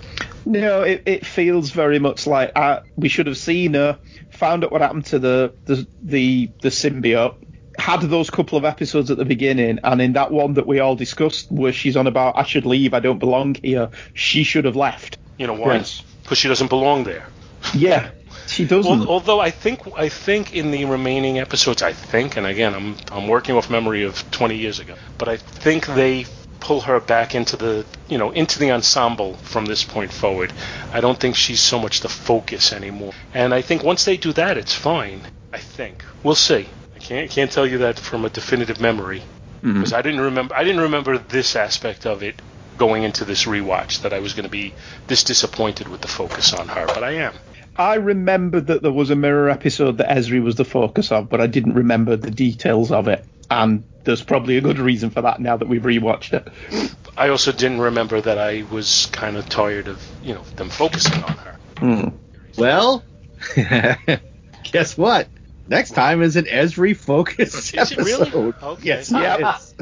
No, 0.45 0.83
it, 0.83 1.01
it 1.07 1.25
feels 1.25 1.71
very 1.71 1.97
much 1.97 2.27
like 2.27 2.51
uh, 2.55 2.81
we 2.95 3.09
should 3.09 3.25
have 3.25 3.37
seen 3.37 3.73
her, 3.73 3.97
found 4.29 4.63
out 4.63 4.71
what 4.71 4.81
happened 4.81 5.05
to 5.07 5.17
the 5.17 5.55
the 5.65 5.87
the, 6.03 6.51
the 6.61 6.69
symbiote, 6.69 7.35
had 7.77 8.01
those 8.01 8.29
couple 8.29 8.57
of 8.57 8.65
episodes 8.65 9.11
at 9.11 9.17
the 9.17 9.25
beginning, 9.25 9.79
and 9.83 10.01
in 10.01 10.13
that 10.13 10.31
one 10.31 10.53
that 10.55 10.67
we 10.67 10.79
all 10.79 10.95
discussed, 10.95 11.51
where 11.51 11.73
she's 11.73 11.95
on 11.97 12.07
about 12.07 12.37
I 12.37 12.43
should 12.43 12.65
leave, 12.65 12.93
I 12.93 12.99
don't 12.99 13.19
belong 13.19 13.55
here, 13.61 13.89
she 14.13 14.43
should 14.43 14.65
have 14.65 14.75
left. 14.75 15.17
you 15.37 15.47
know 15.47 15.53
why 15.53 15.75
Yes. 15.75 16.01
because 16.23 16.37
she 16.37 16.47
doesn't 16.47 16.69
belong 16.69 17.03
there 17.03 17.25
Yeah, 17.73 18.09
she 18.47 18.65
doesn't. 18.65 19.01
Al- 19.01 19.09
although 19.09 19.39
I 19.39 19.51
think 19.51 19.81
I 19.97 20.09
think 20.09 20.53
in 20.55 20.71
the 20.71 20.85
remaining 20.85 21.39
episodes, 21.39 21.81
I 21.81 21.93
think, 21.93 22.37
and 22.37 22.45
again, 22.47 22.73
I'm 22.73 22.95
I'm 23.11 23.27
working 23.27 23.55
off 23.55 23.69
memory 23.69 24.03
of 24.03 24.23
20 24.31 24.55
years 24.55 24.79
ago, 24.79 24.95
but 25.17 25.27
I 25.27 25.37
think 25.37 25.87
they 25.87 26.25
pull 26.59 26.81
her 26.81 26.99
back 26.99 27.35
into 27.35 27.57
the 27.57 27.85
you 28.07 28.17
know 28.17 28.31
into 28.31 28.59
the 28.59 28.71
ensemble 28.71 29.33
from 29.51 29.65
this 29.65 29.83
point 29.83 30.11
forward. 30.13 30.51
I 30.93 31.01
don't 31.01 31.19
think 31.19 31.35
she's 31.35 31.59
so 31.59 31.77
much 31.79 31.99
the 32.01 32.09
focus 32.09 32.71
anymore, 32.71 33.13
and 33.33 33.53
I 33.53 33.61
think 33.61 33.83
once 33.83 34.05
they 34.05 34.17
do 34.17 34.31
that, 34.33 34.57
it's 34.57 34.73
fine. 34.75 35.21
I 35.53 35.59
think 35.59 36.03
we'll 36.23 36.35
see. 36.35 36.67
I 37.05 37.07
can't 37.07 37.31
can't 37.31 37.51
tell 37.51 37.67
you 37.67 37.79
that 37.79 37.99
from 37.99 38.25
a 38.25 38.29
definitive 38.29 38.81
memory 38.81 39.21
because 39.61 39.93
I 39.93 40.01
didn't 40.01 40.21
remember 40.21 40.55
I 40.55 40.63
didn't 40.63 40.81
remember 40.81 41.19
this 41.19 41.55
aspect 41.55 42.07
of 42.07 42.23
it 42.23 42.41
going 42.77 43.03
into 43.03 43.25
this 43.25 43.45
rewatch 43.45 44.01
that 44.01 44.11
I 44.11 44.19
was 44.19 44.33
going 44.33 44.45
to 44.45 44.49
be 44.49 44.73
this 45.07 45.23
disappointed 45.23 45.87
with 45.87 46.01
the 46.01 46.07
focus 46.07 46.53
on 46.53 46.67
her, 46.67 46.87
but 46.87 47.03
I 47.03 47.11
am. 47.13 47.33
I 47.77 47.95
remembered 47.95 48.67
that 48.67 48.81
there 48.81 48.91
was 48.91 49.11
a 49.11 49.15
mirror 49.15 49.49
episode 49.49 49.99
that 49.99 50.09
Ezri 50.09 50.41
was 50.41 50.55
the 50.55 50.65
focus 50.65 51.11
of, 51.11 51.29
but 51.29 51.41
I 51.41 51.47
didn't 51.47 51.73
remember 51.73 52.15
the 52.15 52.31
details 52.31 52.91
of 52.91 53.07
it. 53.07 53.23
And 53.51 53.83
there's 54.03 54.23
probably 54.23 54.57
a 54.57 54.61
good 54.61 54.79
reason 54.79 55.09
for 55.09 55.21
that 55.21 55.39
now 55.39 55.57
that 55.57 55.67
we've 55.67 55.83
rewatched 55.83 56.33
it. 56.33 56.91
I 57.17 57.29
also 57.29 57.51
didn't 57.51 57.81
remember 57.81 58.19
that 58.19 58.37
I 58.37 58.65
was 58.71 59.07
kind 59.11 59.37
of 59.37 59.47
tired 59.47 59.87
of 59.87 60.03
you 60.23 60.33
know 60.33 60.43
them 60.55 60.69
focusing 60.69 61.23
on 61.23 61.37
her. 61.37 61.55
Hmm. 61.77 62.07
Well, 62.57 63.03
guess 64.71 64.97
what? 64.97 65.27
Next 65.67 65.91
time 65.91 66.21
is 66.21 66.35
an 66.35 66.45
Ezri 66.45 66.95
focused 66.95 67.73
Is 67.75 67.91
it 67.91 67.97
really? 67.97 68.21
episode. 68.27 68.55
Okay. 68.61 68.83
Yes, 68.83 69.11
it 69.11 69.41
is. 69.41 69.75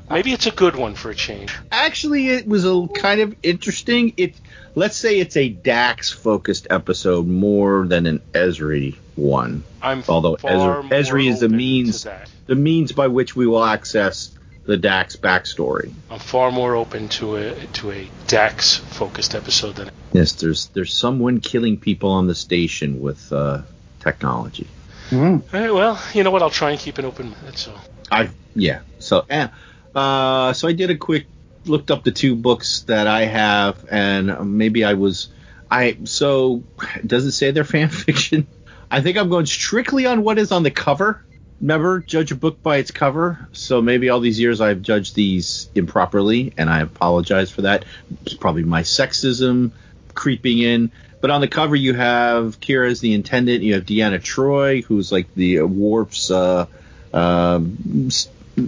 Maybe 0.10 0.32
it's 0.32 0.46
a 0.46 0.50
good 0.50 0.76
one 0.76 0.94
for 0.94 1.10
a 1.10 1.14
change. 1.14 1.54
Actually, 1.70 2.28
it 2.28 2.46
was 2.46 2.64
a 2.64 2.86
kind 2.94 3.20
of 3.20 3.34
interesting. 3.42 4.14
It 4.16 4.34
let's 4.74 4.96
say 4.96 5.18
it's 5.18 5.36
a 5.36 5.48
Dax 5.48 6.10
focused 6.10 6.66
episode 6.70 7.26
more 7.26 7.86
than 7.86 8.06
an 8.06 8.20
Ezri 8.32 8.96
one. 9.16 9.64
I'm 9.82 10.02
Although 10.08 10.36
far 10.36 10.50
Ezri, 10.50 10.82
more 10.82 10.98
Ezri 10.98 11.30
is 11.30 11.40
the 11.40 11.48
means 11.48 12.06
the 12.46 12.54
means 12.54 12.92
by 12.92 13.08
which 13.08 13.36
we 13.36 13.46
will 13.46 13.64
access 13.64 14.30
the 14.64 14.76
Dax 14.76 15.16
backstory. 15.16 15.92
I'm 16.10 16.18
far 16.18 16.50
more 16.50 16.74
open 16.74 17.08
to 17.10 17.36
a 17.36 17.54
to 17.66 17.92
a 17.92 18.08
Dax 18.26 18.76
focused 18.76 19.34
episode 19.34 19.76
than 19.76 19.90
Yes, 20.12 20.32
there's 20.32 20.68
there's 20.68 20.94
someone 20.94 21.40
killing 21.40 21.78
people 21.78 22.10
on 22.10 22.26
the 22.26 22.34
station 22.34 23.00
with 23.00 23.32
uh, 23.32 23.62
technology. 24.00 24.66
All 25.12 25.42
right, 25.52 25.72
well, 25.72 26.02
you 26.14 26.24
know 26.24 26.30
what? 26.30 26.42
I'll 26.42 26.50
try 26.50 26.70
and 26.70 26.80
keep 26.80 26.98
an 26.98 27.04
open. 27.04 27.34
That's 27.44 27.68
all. 27.68 27.80
I 28.10 28.30
yeah. 28.54 28.80
So 28.98 29.24
eh, 29.28 29.48
uh, 29.94 30.52
so 30.52 30.68
I 30.68 30.72
did 30.72 30.90
a 30.90 30.96
quick 30.96 31.26
looked 31.64 31.90
up 31.90 32.04
the 32.04 32.12
two 32.12 32.36
books 32.36 32.82
that 32.82 33.06
I 33.06 33.24
have, 33.24 33.84
and 33.90 34.56
maybe 34.56 34.84
I 34.84 34.94
was 34.94 35.28
I 35.70 35.98
so 36.04 36.62
does 37.04 37.26
it 37.26 37.32
say 37.32 37.50
they're 37.50 37.64
fan 37.76 37.88
fiction? 37.88 38.46
I 38.90 39.00
think 39.00 39.16
I'm 39.16 39.28
going 39.28 39.46
strictly 39.46 40.06
on 40.06 40.22
what 40.22 40.38
is 40.38 40.52
on 40.52 40.62
the 40.62 40.70
cover. 40.70 41.22
Never 41.58 42.00
judge 42.00 42.32
a 42.32 42.36
book 42.36 42.62
by 42.62 42.76
its 42.76 42.90
cover. 42.90 43.48
So 43.52 43.80
maybe 43.80 44.10
all 44.10 44.20
these 44.20 44.38
years 44.38 44.60
I've 44.60 44.82
judged 44.82 45.14
these 45.14 45.70
improperly, 45.74 46.52
and 46.56 46.68
I 46.68 46.80
apologize 46.80 47.50
for 47.50 47.62
that. 47.62 47.84
It's 48.22 48.34
probably 48.34 48.62
my 48.64 48.82
sexism 48.82 49.72
creeping 50.14 50.58
in. 50.58 50.92
But 51.26 51.32
on 51.32 51.40
the 51.40 51.48
cover, 51.48 51.74
you 51.74 51.92
have 51.92 52.60
Kira 52.60 52.88
as 52.88 53.00
the 53.00 53.12
intendant. 53.12 53.64
You 53.64 53.74
have 53.74 53.84
Deanna 53.84 54.20
Troi, 54.20 54.84
who's 54.84 55.10
like 55.10 55.26
the 55.34 55.58
uh, 55.58 55.66
Worf's, 55.66 56.30
uh, 56.30 56.66
um, 57.12 58.10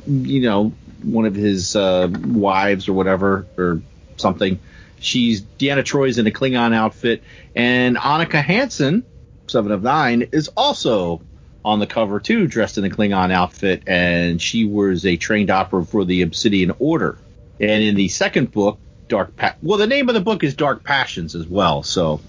you 0.08 0.40
know, 0.40 0.72
one 1.04 1.26
of 1.26 1.36
his 1.36 1.76
uh, 1.76 2.08
wives 2.12 2.88
or 2.88 2.94
whatever 2.94 3.46
or 3.56 3.80
something. 4.16 4.58
She's 4.98 5.40
Deanna 5.40 5.84
Troi's 5.84 6.18
in 6.18 6.26
a 6.26 6.32
Klingon 6.32 6.74
outfit, 6.74 7.22
and 7.54 7.96
Annika 7.96 8.42
Hansen, 8.42 9.04
Seven 9.46 9.70
of 9.70 9.84
Nine, 9.84 10.22
is 10.32 10.48
also 10.56 11.20
on 11.64 11.78
the 11.78 11.86
cover 11.86 12.18
too, 12.18 12.48
dressed 12.48 12.76
in 12.76 12.84
a 12.84 12.90
Klingon 12.90 13.30
outfit, 13.30 13.84
and 13.86 14.42
she 14.42 14.64
was 14.64 15.06
a 15.06 15.16
trained 15.16 15.50
operative 15.50 15.90
for 15.90 16.04
the 16.04 16.22
Obsidian 16.22 16.74
Order. 16.80 17.18
And 17.60 17.84
in 17.84 17.94
the 17.94 18.08
second 18.08 18.50
book, 18.50 18.80
Dark 19.06 19.36
pa- 19.36 19.54
well, 19.62 19.78
the 19.78 19.86
name 19.86 20.08
of 20.08 20.16
the 20.16 20.20
book 20.20 20.42
is 20.42 20.56
Dark 20.56 20.82
Passions 20.82 21.36
as 21.36 21.46
well. 21.46 21.84
So, 21.84 22.20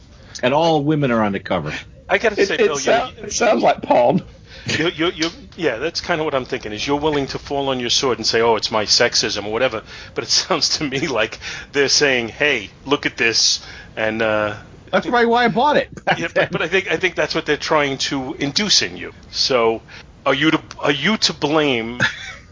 and 0.41 0.53
all 0.53 0.83
women 0.83 1.11
are 1.11 1.23
on 1.23 1.31
the 1.31 1.39
cover. 1.39 1.73
I 2.07 2.17
gotta 2.17 2.41
It, 2.41 2.47
say, 2.47 2.55
it, 2.55 2.57
Bill, 2.59 2.77
sou- 2.77 2.91
you, 2.91 3.23
it 3.23 3.33
sounds 3.33 3.61
like 3.63 3.81
porn. 3.81 4.23
you, 4.77 4.89
you, 4.89 5.07
you, 5.11 5.29
yeah, 5.57 5.77
that's 5.77 6.01
kind 6.01 6.19
of 6.19 6.25
what 6.25 6.33
I'm 6.35 6.45
thinking. 6.45 6.71
Is 6.73 6.85
you're 6.85 6.99
willing 6.99 7.27
to 7.27 7.39
fall 7.39 7.69
on 7.69 7.79
your 7.79 7.89
sword 7.89 8.17
and 8.17 8.25
say, 8.25 8.41
"Oh, 8.41 8.55
it's 8.55 8.71
my 8.71 8.85
sexism" 8.85 9.45
or 9.45 9.51
whatever, 9.51 9.83
but 10.15 10.23
it 10.23 10.29
sounds 10.29 10.77
to 10.77 10.83
me 10.83 11.07
like 11.07 11.39
they're 11.71 11.87
saying, 11.89 12.29
"Hey, 12.29 12.69
look 12.85 13.05
at 13.05 13.15
this," 13.17 13.65
and 13.95 14.21
uh, 14.21 14.57
That's 14.91 15.05
probably 15.05 15.27
why 15.27 15.45
I 15.45 15.47
bought 15.49 15.77
it. 15.77 15.89
yeah, 16.17 16.27
but, 16.33 16.51
but 16.51 16.61
I 16.61 16.67
think 16.67 16.91
I 16.91 16.97
think 16.97 17.15
that's 17.15 17.35
what 17.35 17.45
they're 17.45 17.57
trying 17.57 17.97
to 18.09 18.33
induce 18.35 18.81
in 18.81 18.97
you. 18.97 19.13
So, 19.31 19.81
are 20.25 20.33
you 20.33 20.51
to 20.51 20.63
are 20.79 20.91
you 20.91 21.17
to 21.17 21.33
blame 21.33 21.99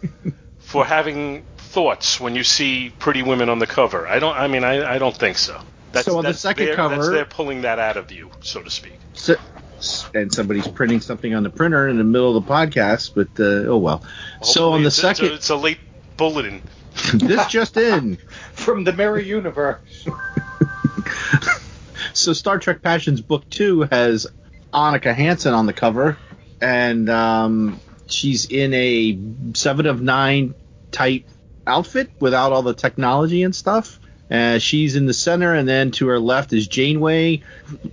for 0.59 0.85
having 0.85 1.43
thoughts 1.57 2.19
when 2.19 2.35
you 2.35 2.43
see 2.43 2.91
pretty 2.99 3.23
women 3.23 3.49
on 3.49 3.59
the 3.59 3.67
cover? 3.67 4.07
I 4.07 4.19
don't. 4.19 4.35
I 4.37 4.47
mean, 4.47 4.63
I, 4.63 4.95
I 4.95 4.97
don't 4.99 5.15
think 5.15 5.37
so. 5.37 5.59
That's, 5.91 6.05
So 6.05 6.17
on 6.17 6.23
the 6.25 6.33
second 6.33 6.65
their- 6.67 6.75
cover- 6.75 6.95
that's 6.95 7.09
they're 7.09 7.25
pulling 7.25 7.61
that 7.61 7.79
out 7.79 7.97
of 7.97 8.11
you, 8.11 8.29
so 8.41 8.61
to 8.61 8.69
speak. 8.69 8.93
So, 9.13 9.35
and 10.13 10.33
somebody's 10.33 10.67
printing 10.67 11.01
something 11.01 11.33
on 11.35 11.43
the 11.43 11.49
printer 11.49 11.87
in 11.87 11.97
the 11.97 12.03
middle 12.03 12.35
of 12.35 12.45
the 12.45 12.51
podcast, 12.51 13.11
but 13.15 13.27
uh, 13.39 13.69
oh 13.69 13.77
well. 13.77 14.03
So 14.41 14.73
on 14.73 14.81
the 14.81 14.87
it's, 14.87 14.97
it's 14.97 15.03
a- 15.03 15.15
second, 15.15 15.33
it's 15.35 15.49
a 15.49 15.55
late 15.55 15.79
bulletin. 16.17 16.61
this 17.13 17.45
just 17.47 17.77
in. 17.77 18.17
From 18.53 18.83
the 18.83 18.93
Mirror 18.93 19.19
Universe. 19.19 20.07
So 22.13 22.33
Star 22.33 22.57
Trek 22.57 22.81
Passions 22.81 23.21
Book 23.21 23.47
Two 23.49 23.81
has 23.91 24.27
Annika 24.73 25.13
Hansen 25.13 25.53
on 25.53 25.65
the 25.65 25.73
cover, 25.73 26.17
and 26.61 27.09
um, 27.09 27.79
she's 28.07 28.45
in 28.45 28.73
a 28.73 29.19
Seven 29.53 29.85
of 29.85 30.01
Nine 30.01 30.55
type 30.91 31.25
outfit 31.65 32.09
without 32.19 32.53
all 32.53 32.61
the 32.63 32.73
technology 32.73 33.43
and 33.43 33.55
stuff. 33.55 33.99
Uh, 34.29 34.57
she's 34.57 34.95
in 34.95 35.05
the 35.05 35.13
center, 35.13 35.53
and 35.53 35.67
then 35.67 35.91
to 35.91 36.07
her 36.07 36.19
left 36.19 36.53
is 36.53 36.67
Janeway. 36.67 37.43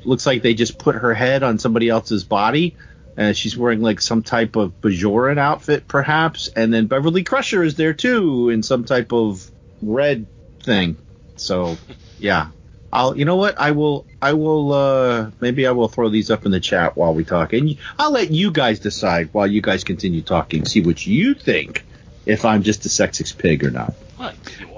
Looks 0.05 0.27
like 0.27 0.43
they 0.43 0.55
just 0.55 0.79
put 0.79 0.97
her 0.97 1.15
head 1.15 1.43
on 1.43 1.59
somebody 1.59 1.89
else's 1.89 2.25
body. 2.25 2.77
Uh, 3.17 3.33
she's 3.33 3.57
wearing 3.57 3.81
like 3.81 4.01
some 4.01 4.23
type 4.23 4.57
of 4.57 4.81
Bajoran 4.81 5.39
outfit, 5.39 5.87
perhaps. 5.87 6.49
And 6.49 6.75
then 6.75 6.87
Beverly 6.87 7.23
Crusher 7.23 7.63
is 7.63 7.77
there 7.77 7.95
too 7.95 8.51
in 8.51 8.63
some 8.63 8.85
type 8.85 9.13
of 9.13 9.49
red 9.83 10.27
thing. 10.63 10.97
So, 11.37 11.77
yeah. 12.19 12.49
I'll, 12.93 13.17
you 13.17 13.25
know 13.25 13.37
what? 13.37 13.59
I 13.59 13.73
will, 13.73 14.07
I 14.23 14.35
will, 14.35 14.73
uh, 14.73 15.31
maybe 15.41 15.67
I 15.67 15.73
will 15.73 15.89
throw 15.89 16.09
these 16.09 16.31
up 16.31 16.47
in 16.47 16.53
the 16.53 16.61
chat 16.61 16.97
while 16.97 17.13
we 17.13 17.25
talk. 17.25 17.53
And 17.53 17.77
I'll 17.99 18.13
let 18.13 18.31
you 18.31 18.53
guys 18.53 18.79
decide 18.79 19.31
while 19.33 19.49
you 19.49 19.61
guys 19.61 19.83
continue 19.83 20.23
talking, 20.23 20.65
see 20.65 20.81
what 20.81 21.05
you 21.05 21.35
think 21.35 21.85
if 22.27 22.45
I'm 22.45 22.63
just 22.63 22.87
a 22.87 22.89
sexist 22.89 23.39
pig 23.39 23.65
or 23.65 23.71
not. 23.71 23.95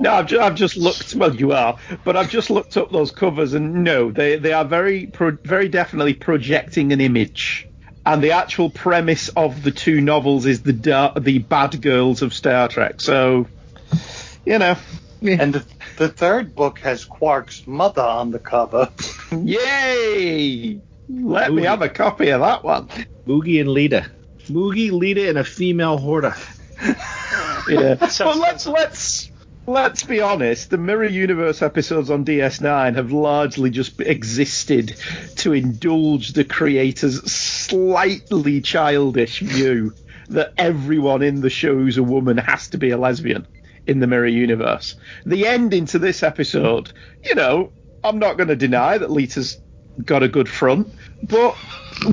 No, 0.01 0.13
I've 0.13 0.27
just, 0.27 0.43
I've 0.43 0.55
just 0.55 0.77
looked. 0.77 1.15
Well, 1.15 1.35
you 1.35 1.53
are, 1.53 1.79
but 2.05 2.17
I've 2.17 2.31
just 2.31 2.51
looked 2.51 2.77
up 2.77 2.91
those 2.91 3.11
covers, 3.11 3.55
and 3.55 3.85
no, 3.85 4.11
they 4.11 4.37
they 4.37 4.53
are 4.53 4.65
very 4.65 5.07
pro, 5.07 5.31
very 5.31 5.69
definitely 5.69 6.15
projecting 6.15 6.93
an 6.93 7.01
image. 7.01 7.69
And 8.05 8.23
the 8.23 8.33
actual 8.33 8.71
premise 8.71 9.29
of 9.31 9.63
the 9.63 9.71
two 9.71 10.01
novels 10.01 10.47
is 10.47 10.63
the 10.63 10.73
da- 10.73 11.13
the 11.19 11.39
bad 11.39 11.81
girls 11.81 12.23
of 12.23 12.35
Star 12.35 12.69
Trek. 12.69 13.01
So, 13.01 13.47
you 14.45 14.59
know, 14.59 14.77
And 15.23 15.55
the, 15.55 15.65
the 15.97 16.09
third 16.09 16.55
book 16.55 16.79
has 16.81 17.05
Quark's 17.05 17.67
mother 17.67 18.03
on 18.03 18.31
the 18.31 18.39
cover. 18.39 18.91
yay! 19.33 20.81
Let 21.09 21.53
me 21.53 21.63
have 21.63 21.83
a 21.83 21.89
copy 21.89 22.31
of 22.31 22.41
that 22.41 22.65
one. 22.65 22.89
Moogie 23.27 23.61
and 23.61 23.71
Leeta. 23.71 24.09
Moogie, 24.49 24.91
Leeta, 24.91 25.29
and 25.29 25.39
a 25.39 25.45
female 25.45 25.99
Horta. 25.99 26.37
Yeah, 27.69 27.95
but 28.01 28.39
let's 28.39 28.67
let's 28.67 29.31
let's 29.67 30.03
be 30.05 30.21
honest. 30.21 30.71
The 30.71 30.79
Mirror 30.79 31.07
Universe 31.07 31.63
episodes 31.63 32.11
on 32.11 32.25
DS9 32.25 32.97
have 32.97 33.13
largely 33.13 33.71
just 33.71 34.01
existed 34.01 34.97
to 35.37 35.53
indulge 35.53 36.33
the 36.33 36.45
creator's 36.45 37.23
slightly 37.31 38.61
childish 38.61 39.41
view 39.41 39.93
that 40.29 40.53
everyone 40.57 41.23
in 41.23 41.41
the 41.41 41.51
show 41.51 41.75
who's 41.75 41.99
a 41.99 42.03
woman 42.03 42.37
has 42.37 42.69
to 42.69 42.79
be 42.79 42.91
a 42.91 42.97
lesbian 42.97 43.47
in 43.87 44.01
the 44.01 44.07
Mirror 44.07 44.29
Universe. 44.29 44.97
The 45.25 45.47
ending 45.47 45.87
to 45.87 45.99
this 45.99 46.23
episode, 46.23 46.93
you 47.25 47.35
know, 47.35 47.73
I'm 48.03 48.19
not 48.19 48.37
going 48.37 48.49
to 48.49 48.57
deny 48.57 48.99
that 48.99 49.11
Leeta's 49.11 49.61
got 50.05 50.23
a 50.23 50.29
good 50.29 50.49
front, 50.49 50.89
but 51.23 51.55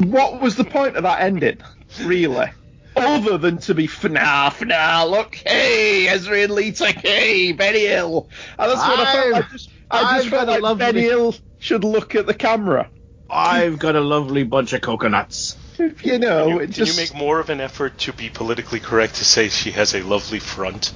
what 0.05 0.41
was 0.41 0.55
the 0.55 0.63
point 0.63 0.95
of 0.95 1.03
that 1.03 1.21
ending, 1.21 1.57
really? 2.01 2.47
Other 2.95 3.37
than 3.37 3.57
to 3.59 3.73
be 3.73 3.87
fna 3.87 4.49
fna, 4.51 5.09
look, 5.09 5.35
hey, 5.35 6.05
Ezri 6.09 6.43
and 6.43 6.53
Leeta, 6.53 6.91
hey, 6.93 7.51
Benny 7.51 7.85
Hill. 7.85 8.29
And 8.59 8.71
that's 8.71 8.79
what 8.87 8.99
I 8.99 9.13
felt. 9.13 9.35
I 9.35 9.41
just, 9.51 9.69
I 9.89 10.01
just 10.01 10.25
I've 10.25 10.31
felt 10.31 10.47
like 10.47 10.61
lovely- 10.61 10.85
Benny 10.85 11.01
Hill 11.01 11.35
should 11.59 11.83
look 11.83 12.15
at 12.15 12.25
the 12.27 12.33
camera. 12.33 12.89
I've 13.29 13.79
got 13.79 13.95
a 13.95 14.01
lovely 14.01 14.43
bunch 14.43 14.73
of 14.73 14.81
coconuts. 14.81 15.57
You 16.03 16.19
know, 16.19 16.43
Can 16.45 16.49
you, 16.49 16.59
it 16.59 16.73
can 16.75 16.85
you 16.85 16.95
make 16.95 17.15
more 17.15 17.39
of 17.39 17.49
an 17.49 17.59
effort 17.59 17.97
to 17.99 18.13
be 18.13 18.29
politically 18.29 18.79
correct 18.79 19.15
to 19.15 19.25
say 19.25 19.49
she 19.49 19.71
has 19.71 19.95
a 19.95 20.03
lovely 20.03 20.37
front? 20.37 20.93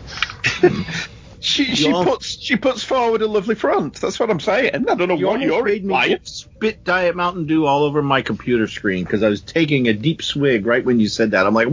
she 1.39 1.76
she 1.76 1.89
You're- 1.89 2.04
puts 2.06 2.39
she 2.41 2.56
puts 2.56 2.84
forward 2.84 3.21
a 3.21 3.28
lovely 3.28 3.56
front. 3.56 3.95
That's 3.95 4.19
what 4.19 4.30
I'm 4.30 4.39
saying. 4.39 4.71
I 4.73 4.95
don't 4.95 5.08
know 5.08 5.15
You 5.17 5.28
what 5.28 5.41
you're 5.41 5.63
made 5.63 5.86
me 5.86 6.17
spit 6.23 6.84
Diet 6.84 7.15
Mountain 7.15 7.45
Dew 7.47 7.65
all 7.65 7.84
over 7.84 8.02
my 8.02 8.21
computer 8.21 8.67
screen 8.67 9.04
because 9.04 9.23
I 9.23 9.30
was 9.30 9.41
taking 9.41 9.88
a 9.88 9.93
deep 9.93 10.21
swig 10.23 10.65
right 10.65 10.84
when 10.84 11.00
you 11.00 11.08
said 11.08 11.32
that. 11.32 11.45
I'm 11.45 11.54
like. 11.54 11.67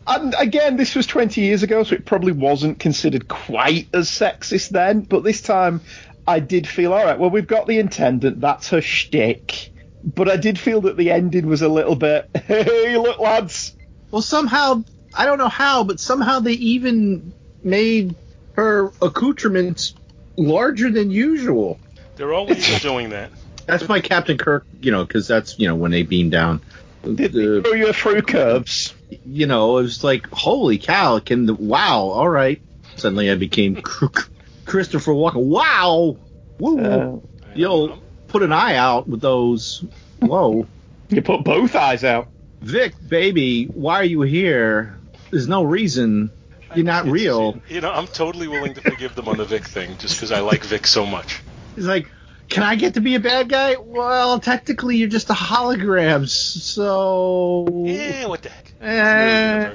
And 0.08 0.34
again, 0.38 0.76
this 0.76 0.94
was 0.94 1.04
20 1.08 1.40
years 1.40 1.64
ago, 1.64 1.82
so 1.82 1.96
it 1.96 2.04
probably 2.06 2.30
wasn't 2.30 2.78
considered 2.78 3.26
quite 3.26 3.88
as 3.92 4.08
sexist 4.08 4.68
then. 4.68 5.00
But 5.00 5.24
this 5.24 5.42
time, 5.42 5.80
I 6.28 6.38
did 6.38 6.68
feel 6.68 6.92
all 6.92 7.04
right. 7.04 7.18
Well, 7.18 7.30
we've 7.30 7.46
got 7.46 7.66
the 7.66 7.80
intendant. 7.80 8.40
That's 8.40 8.68
her 8.68 8.80
shtick. 8.80 9.72
But 10.04 10.28
I 10.28 10.36
did 10.36 10.60
feel 10.60 10.82
that 10.82 10.96
the 10.96 11.10
ending 11.10 11.46
was 11.48 11.62
a 11.62 11.68
little 11.68 11.96
bit. 11.96 12.30
Hey, 12.46 12.96
look, 12.96 13.18
lads. 13.18 13.74
well, 14.12 14.22
somehow 14.22 14.84
I 15.12 15.24
don't 15.26 15.38
know 15.38 15.48
how, 15.48 15.82
but 15.82 15.98
somehow 15.98 16.38
they 16.38 16.52
even 16.52 17.32
made 17.66 18.14
her 18.54 18.90
accoutrements 19.02 19.94
larger 20.36 20.90
than 20.90 21.10
usual. 21.10 21.78
They're 22.16 22.32
always 22.32 22.80
doing 22.80 23.10
that. 23.10 23.30
That's 23.66 23.88
my 23.88 24.00
Captain 24.00 24.38
Kirk, 24.38 24.64
you 24.80 24.92
know, 24.92 25.04
because 25.04 25.26
that's 25.28 25.58
you 25.58 25.68
know 25.68 25.74
when 25.74 25.90
they 25.90 26.02
beam 26.04 26.30
down. 26.30 26.62
Did 27.02 27.16
they 27.16 27.26
The- 27.28 27.62
throw 27.62 27.72
you 27.72 27.92
through 27.92 28.22
curves? 28.22 28.94
you 29.24 29.46
know, 29.46 29.78
it 29.78 29.82
was 29.82 30.02
like, 30.02 30.26
holy 30.30 30.78
cow! 30.78 31.18
Can 31.20 31.46
the 31.46 31.54
wow? 31.54 32.00
All 32.02 32.28
right. 32.28 32.60
Suddenly, 32.96 33.30
I 33.30 33.34
became 33.34 33.76
Christopher 34.64 35.12
Walken. 35.12 35.44
Wow! 35.44 36.16
Woo! 36.58 36.80
Uh, 36.80 37.18
You'll 37.54 37.98
put 38.28 38.42
an 38.42 38.52
eye 38.52 38.76
out 38.76 39.08
with 39.08 39.20
those. 39.20 39.84
Whoa, 40.20 40.66
you 41.08 41.22
put 41.22 41.44
both 41.44 41.74
eyes 41.74 42.04
out. 42.04 42.28
Vic, 42.62 42.94
baby, 43.08 43.64
why 43.66 43.96
are 44.00 44.04
you 44.04 44.22
here? 44.22 44.98
There's 45.30 45.46
no 45.48 45.62
reason. 45.64 46.30
You're 46.74 46.84
not 46.84 47.06
real. 47.06 47.60
You 47.68 47.80
know, 47.80 47.90
I'm 47.92 48.06
totally 48.06 48.48
willing 48.48 48.74
to 48.74 48.80
forgive 48.80 49.14
them 49.14 49.28
on 49.28 49.36
the 49.38 49.44
Vic 49.44 49.64
thing 49.66 49.96
just 49.98 50.16
because 50.16 50.32
I 50.32 50.40
like 50.40 50.64
Vic 50.64 50.86
so 50.86 51.06
much. 51.06 51.40
He's 51.74 51.86
like, 51.86 52.08
can 52.48 52.62
I 52.62 52.76
get 52.76 52.94
to 52.94 53.00
be 53.00 53.14
a 53.14 53.20
bad 53.20 53.48
guy? 53.48 53.76
Well, 53.78 54.40
technically, 54.40 54.96
you're 54.96 55.08
just 55.08 55.30
a 55.30 55.34
hologram, 55.34 56.28
so. 56.28 57.66
Yeah, 57.86 58.26
what 58.26 58.42
the 58.42 58.50
heck? 58.50 58.72
Eh. 58.80 59.74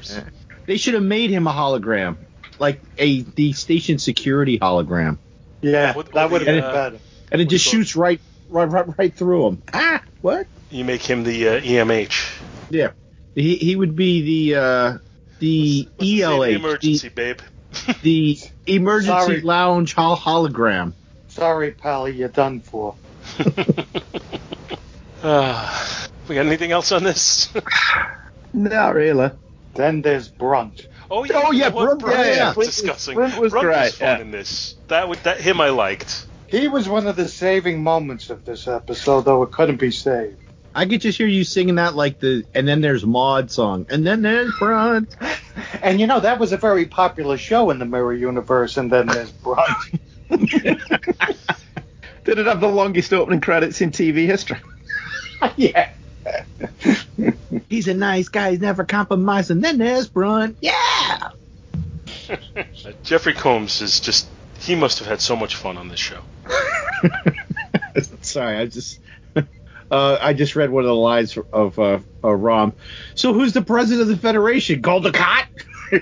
They 0.65 0.77
should 0.77 0.93
have 0.93 1.03
made 1.03 1.29
him 1.31 1.47
a 1.47 1.51
hologram, 1.51 2.17
like 2.59 2.81
a 2.97 3.21
the 3.21 3.53
station 3.53 3.97
security 3.99 4.59
hologram, 4.59 5.17
Yeah, 5.61 5.93
What- 5.93 6.13
that 6.13 6.29
would 6.31 6.41
have 6.41 6.55
been 6.55 6.63
uh, 6.63 6.71
better. 6.71 6.97
and 7.31 7.41
it 7.41 7.45
just 7.49 7.65
do 7.65 7.69
you 7.71 7.73
call 7.77 7.81
it? 7.81 7.85
shoots 7.85 7.95
right, 7.95 8.21
right, 8.49 8.65
right, 8.69 8.97
right 8.97 9.13
through 9.13 9.47
him. 9.47 9.61
Ah, 9.73 10.01
what? 10.21 10.47
You 10.69 10.85
make 10.85 11.01
him 11.01 11.23
the 11.23 11.47
uh, 11.49 11.61
EMH. 11.61 12.31
Yeah, 12.69 12.91
he 13.35 13.55
he 13.57 13.75
would 13.75 13.95
be 13.95 14.21
the 14.51 14.55
uh, 15.41 15.45
the 15.45 15.87
What's 15.95 15.99
the 16.09 16.21
ELH, 16.21 16.55
emergency, 16.55 17.09
babe. 17.09 17.39
the, 17.85 17.93
the 18.03 18.39
emergency 18.67 19.09
Sorry. 19.25 19.41
lounge 19.41 19.93
hol- 19.93 20.15
hologram. 20.17 20.93
Sorry, 21.29 21.71
Pally, 21.71 22.11
you're 22.13 22.29
done 22.29 22.59
for. 22.59 22.95
Ah, 25.23 26.07
we 26.27 26.35
got 26.35 26.45
anything 26.47 26.71
else 26.71 26.91
on 26.91 27.03
this? 27.03 27.49
Not 28.53 28.95
really. 28.95 29.29
Then 29.75 30.01
there's 30.01 30.27
Brunt. 30.27 30.87
Oh 31.09 31.23
yeah, 31.23 31.41
Oh, 31.45 31.51
yeah, 31.51 31.65
you 31.65 31.69
know 31.69 31.75
what? 31.75 31.99
Brunt- 31.99 32.15
yeah, 32.17 32.27
was 32.27 32.27
yeah. 32.37 32.45
worth 32.47 32.55
Brunt 32.55 32.57
was- 32.57 32.67
discussing. 32.67 33.15
Brunt 33.15 33.37
was 33.37 33.51
Brunt 33.51 33.65
great, 33.65 33.93
fun 33.93 34.07
yeah. 34.07 34.19
in 34.19 34.31
this. 34.31 34.75
That 34.87 35.09
would 35.09 35.19
that 35.19 35.39
him 35.39 35.61
I 35.61 35.69
liked. 35.69 36.25
He 36.47 36.67
was 36.67 36.89
one 36.89 37.07
of 37.07 37.15
the 37.15 37.27
saving 37.27 37.83
moments 37.83 38.29
of 38.29 38.43
this 38.45 38.67
episode, 38.67 39.21
though 39.21 39.43
it 39.43 39.51
couldn't 39.51 39.79
be 39.79 39.91
saved. 39.91 40.40
I 40.73 40.85
could 40.85 41.01
just 41.01 41.17
hear 41.17 41.27
you 41.27 41.43
singing 41.43 41.75
that 41.75 41.95
like 41.95 42.19
the 42.19 42.45
and 42.53 42.67
then 42.67 42.81
there's 42.81 43.05
Maude 43.05 43.51
song 43.51 43.85
and 43.89 44.05
then 44.05 44.21
there's 44.21 44.51
Brunt. 44.57 45.15
And 45.81 45.99
you 45.99 46.07
know, 46.07 46.19
that 46.19 46.39
was 46.39 46.53
a 46.53 46.57
very 46.57 46.85
popular 46.85 47.37
show 47.37 47.71
in 47.71 47.79
the 47.79 47.85
Mirror 47.85 48.13
Universe, 48.13 48.77
and 48.77 48.91
then 48.91 49.07
there's 49.07 49.31
Brunt. 49.31 49.67
Did 50.29 52.37
it 52.37 52.45
have 52.45 52.61
the 52.61 52.69
longest 52.69 53.13
opening 53.13 53.41
credits 53.41 53.81
in 53.81 53.91
TV 53.91 54.27
history? 54.27 54.59
yeah. 55.57 55.91
He's 57.67 57.87
a 57.87 57.93
nice 57.93 58.29
guy. 58.29 58.51
He's 58.51 58.61
never 58.61 58.85
compromised. 58.85 59.51
And 59.51 59.63
then 59.63 59.77
there's 59.77 60.07
Brunt. 60.07 60.57
Yeah. 60.61 61.31
Uh, 62.29 62.37
Jeffrey 63.03 63.33
Combs 63.33 63.81
is 63.81 63.99
just 63.99 64.27
he 64.59 64.75
must 64.75 64.99
have 64.99 65.07
had 65.07 65.19
so 65.19 65.35
much 65.35 65.55
fun 65.55 65.77
on 65.77 65.89
this 65.89 65.99
show. 65.99 66.21
Sorry, 68.21 68.57
I 68.57 68.67
just 68.67 68.99
uh, 69.91 70.17
I 70.21 70.33
just 70.33 70.55
read 70.55 70.69
one 70.71 70.83
of 70.83 70.87
the 70.87 70.95
lines 70.95 71.37
of 71.51 71.77
uh, 71.77 71.99
uh, 72.23 72.31
Rom. 72.31 72.73
So 73.13 73.33
who's 73.33 73.53
the 73.53 73.61
president 73.61 74.01
of 74.03 74.07
the 74.07 74.17
Federation? 74.17 74.81
Goldacott? 74.81 75.45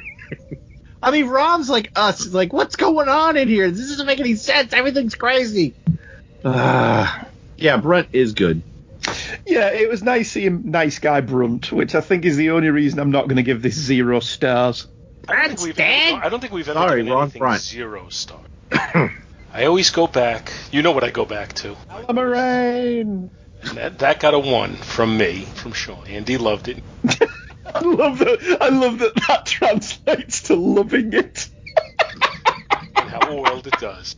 I 1.04 1.12
mean, 1.12 1.28
Rom's 1.28 1.69
like 1.69 1.91
us. 1.95 2.25
It's 2.25 2.34
Like, 2.34 2.54
what's 2.54 2.75
going 2.75 3.10
on 3.10 3.36
in 3.36 3.47
here? 3.47 3.71
This 3.71 3.89
doesn't 3.89 4.06
make 4.06 4.19
any 4.19 4.36
sense. 4.36 4.73
Everything's 4.73 5.15
crazy. 5.15 5.73
Uh, 6.43 7.23
yeah, 7.58 7.78
Brunt 7.78 8.10
is 8.13 8.34
good. 8.34 8.62
Yeah, 9.45 9.71
it 9.71 9.89
was 9.89 10.04
nice 10.04 10.30
seeing 10.32 10.69
nice 10.69 10.99
guy 10.99 11.21
Brunt, 11.21 11.71
which 11.71 11.95
I 11.95 12.02
think 12.02 12.25
is 12.25 12.38
the 12.38 12.52
only 12.52 12.69
reason 12.69 12.99
I'm 12.99 13.12
not 13.12 13.28
going 13.28 13.38
to 13.38 13.43
give 13.43 13.62
this 13.62 13.75
zero 13.75 14.19
stars. 14.19 14.88
I 15.28 15.47
don't 15.47 15.58
think 15.58 15.62
we've 15.62 15.80
ever, 15.80 16.25
I 16.25 16.30
don't 16.30 16.39
think 16.41 16.54
we've 16.54 16.69
ever 16.69 16.80
Sorry, 16.80 16.99
given 17.02 17.13
wrong 17.13 17.23
anything 17.23 17.39
front. 17.39 17.62
zero 17.62 18.10
star. 18.10 18.39
I 18.71 19.65
always 19.65 19.89
go 19.89 20.06
back. 20.06 20.54
You 20.71 20.82
know 20.84 20.91
what 20.91 21.04
I 21.04 21.10
go 21.10 21.25
back 21.25 21.54
to. 21.54 21.75
Moraine. 22.13 23.32
And 23.63 23.78
that, 23.78 24.00
that 24.00 24.19
got 24.19 24.34
a 24.34 24.39
one 24.39 24.76
from 24.76 25.17
me, 25.17 25.41
from 25.56 25.74
Sean. 25.74 26.06
Andy 26.08 26.38
loved 26.38 26.67
it. 26.69 26.82
I 27.65 27.80
love 27.82 28.19
that. 28.19 28.58
I 28.62 28.69
love 28.69 29.00
that. 29.00 29.13
That 29.28 29.45
translates 29.45 30.41
to 30.43 30.56
loving 30.56 31.13
it. 31.13 31.50
how 32.95 33.36
well 33.41 33.60
it 33.60 33.74
does. 33.80 34.15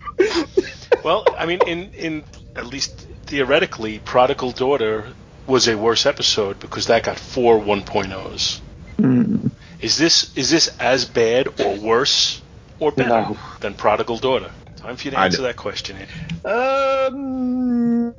Well, 1.03 1.25
I 1.37 1.45
mean, 1.45 1.59
in 1.67 1.91
in 1.93 2.23
at 2.55 2.65
least 2.67 3.07
theoretically, 3.25 3.99
Prodigal 3.99 4.51
Daughter 4.51 5.07
was 5.47 5.67
a 5.67 5.75
worse 5.77 6.05
episode 6.05 6.59
because 6.59 6.87
that 6.87 7.03
got 7.03 7.17
four 7.19 7.59
1.0s. 7.59 8.59
Hmm. 8.97 9.47
Is 9.81 9.97
this 9.97 10.35
is 10.37 10.49
this 10.51 10.69
as 10.79 11.05
bad 11.05 11.47
or 11.59 11.75
worse 11.75 12.41
or 12.79 12.91
better 12.91 13.09
No. 13.09 13.37
than 13.59 13.73
Prodigal 13.73 14.17
Daughter? 14.17 14.51
Time 14.81 14.95
for 14.95 15.07
you 15.07 15.11
to 15.11 15.19
answer 15.19 15.37
d- 15.37 15.43
that 15.43 15.57
question. 15.57 15.97
Andy. 15.97 16.11
Um, 16.43 18.13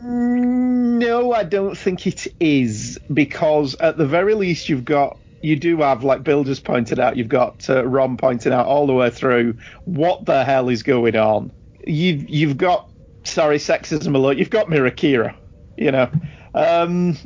no, 0.98 1.33
I 1.33 1.42
don't 1.42 1.77
think 1.77 2.07
it 2.07 2.29
is 2.38 3.01
because 3.12 3.75
at 3.77 3.96
the 3.96 4.07
very 4.07 4.35
least 4.35 4.68
you've 4.68 4.85
got 4.85 5.18
you 5.42 5.57
do 5.57 5.79
have 5.79 6.05
like 6.05 6.22
Bill 6.22 6.44
just 6.44 6.62
pointed 6.62 7.01
out 7.01 7.16
you've 7.16 7.29
got 7.29 7.68
uh, 7.68 7.85
Ron 7.85 8.16
pointing 8.16 8.53
out 8.53 8.66
all 8.66 8.87
the 8.87 8.92
way 8.92 9.11
through 9.11 9.59
what 9.85 10.25
the 10.25 10.44
hell 10.44 10.68
is 10.68 10.85
going 10.85 11.16
on. 11.16 11.51
You've 11.85 12.29
you've 12.31 12.57
got 12.57 12.88
sorry 13.25 13.59
sexism 13.59 14.14
alert. 14.14 14.37
You've 14.37 14.51
got 14.51 14.70
Mirror 14.70 14.92
Kira, 14.92 15.35
you 15.77 15.90
know. 15.90 16.09
Um, 16.55 17.16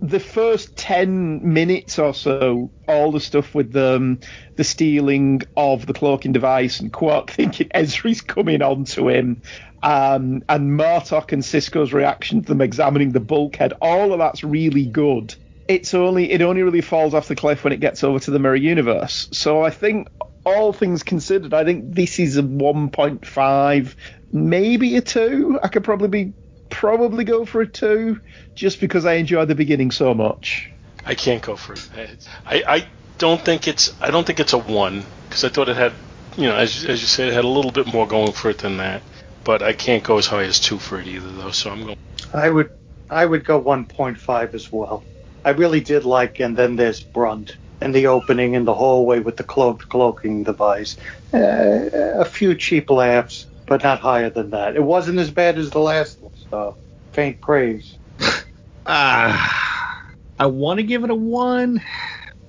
the 0.00 0.20
first 0.20 0.76
10 0.76 1.52
minutes 1.52 1.98
or 2.00 2.12
so, 2.12 2.72
all 2.88 3.12
the 3.12 3.20
stuff 3.20 3.54
with 3.54 3.74
um, 3.76 4.18
the 4.56 4.64
stealing 4.64 5.42
of 5.56 5.86
the 5.86 5.92
cloaking 5.92 6.32
device 6.32 6.80
and 6.80 6.92
Quark 6.92 7.30
thinking 7.30 7.68
Ezri's 7.68 8.20
coming 8.20 8.60
on 8.60 8.84
to 8.86 9.08
him, 9.08 9.42
um, 9.82 10.42
and 10.48 10.78
Martok 10.78 11.32
and 11.32 11.42
Sisko's 11.42 11.92
reaction 11.92 12.42
to 12.42 12.48
them 12.48 12.60
examining 12.60 13.12
the 13.12 13.20
bulkhead, 13.20 13.74
all 13.80 14.12
of 14.12 14.18
that's 14.18 14.42
really 14.42 14.86
good. 14.86 15.34
It's 15.68 15.94
only 15.94 16.30
it 16.30 16.42
only 16.42 16.62
really 16.62 16.80
falls 16.80 17.14
off 17.14 17.28
the 17.28 17.36
cliff 17.36 17.64
when 17.64 17.72
it 17.72 17.80
gets 17.80 18.04
over 18.04 18.18
to 18.18 18.30
the 18.30 18.38
mirror 18.38 18.56
universe. 18.56 19.28
So 19.32 19.62
I 19.62 19.70
think 19.70 20.08
all 20.44 20.72
things 20.72 21.02
considered, 21.02 21.54
I 21.54 21.64
think 21.64 21.94
this 21.94 22.18
is 22.18 22.36
a 22.36 22.42
1.5, 22.42 23.94
maybe 24.32 24.96
a 24.96 25.00
2. 25.00 25.60
I 25.62 25.68
could 25.68 25.84
probably 25.84 26.08
be 26.08 26.34
probably 26.74 27.24
go 27.24 27.44
for 27.44 27.60
a 27.60 27.66
2 27.66 28.20
just 28.54 28.80
because 28.80 29.06
I 29.06 29.14
enjoyed 29.14 29.48
the 29.48 29.54
beginning 29.54 29.92
so 29.92 30.12
much. 30.12 30.70
I 31.06 31.14
can't 31.14 31.42
go 31.42 31.54
for 31.54 31.74
it. 31.74 32.28
I, 32.46 32.64
I 32.66 32.86
don't 33.18 33.40
think 33.40 33.68
it's 33.68 33.94
I 34.00 34.10
don't 34.10 34.26
think 34.26 34.40
it's 34.40 34.52
a 34.52 34.58
one 34.58 35.04
because 35.28 35.44
I 35.44 35.48
thought 35.48 35.68
it 35.68 35.76
had 35.76 35.92
you 36.36 36.48
know 36.48 36.56
as 36.56 36.84
as 36.84 37.00
you 37.00 37.06
said 37.06 37.28
it 37.28 37.34
had 37.34 37.44
a 37.44 37.48
little 37.48 37.70
bit 37.70 37.92
more 37.92 38.06
going 38.06 38.32
for 38.32 38.50
it 38.50 38.58
than 38.58 38.78
that. 38.78 39.02
But 39.44 39.62
I 39.62 39.72
can't 39.72 40.02
go 40.02 40.18
as 40.18 40.26
high 40.26 40.44
as 40.44 40.58
two 40.58 40.78
for 40.78 40.98
it 40.98 41.06
either 41.06 41.30
though. 41.30 41.50
So 41.50 41.70
I'm 41.70 41.84
going. 41.84 41.96
I 42.32 42.50
would 42.50 42.70
I 43.10 43.24
would 43.24 43.44
go 43.44 43.62
1.5 43.62 44.54
as 44.54 44.72
well. 44.72 45.04
I 45.44 45.50
really 45.50 45.80
did 45.80 46.04
like, 46.04 46.40
and 46.40 46.56
then 46.56 46.76
there's 46.76 47.00
Brunt 47.00 47.56
and 47.80 47.94
the 47.94 48.06
opening 48.06 48.54
in 48.54 48.64
the 48.64 48.74
hallway 48.74 49.20
with 49.20 49.36
the 49.36 49.44
cloaked 49.44 49.88
cloaking 49.90 50.44
device. 50.44 50.96
Uh, 51.32 51.90
a 51.92 52.24
few 52.24 52.54
cheap 52.54 52.90
laughs, 52.90 53.46
but 53.66 53.82
not 53.82 54.00
higher 54.00 54.30
than 54.30 54.50
that. 54.50 54.74
It 54.74 54.82
wasn't 54.82 55.18
as 55.18 55.30
bad 55.30 55.58
as 55.58 55.70
the 55.70 55.80
last 55.80 56.20
one, 56.22 56.32
so 56.54 56.76
faint 57.12 57.40
praise. 57.40 57.98
Ah, 58.86 60.10
I 60.38 60.44
want 60.44 60.76
to 60.78 60.82
give 60.82 61.04
it 61.04 61.10
a 61.10 61.14
one, 61.14 61.80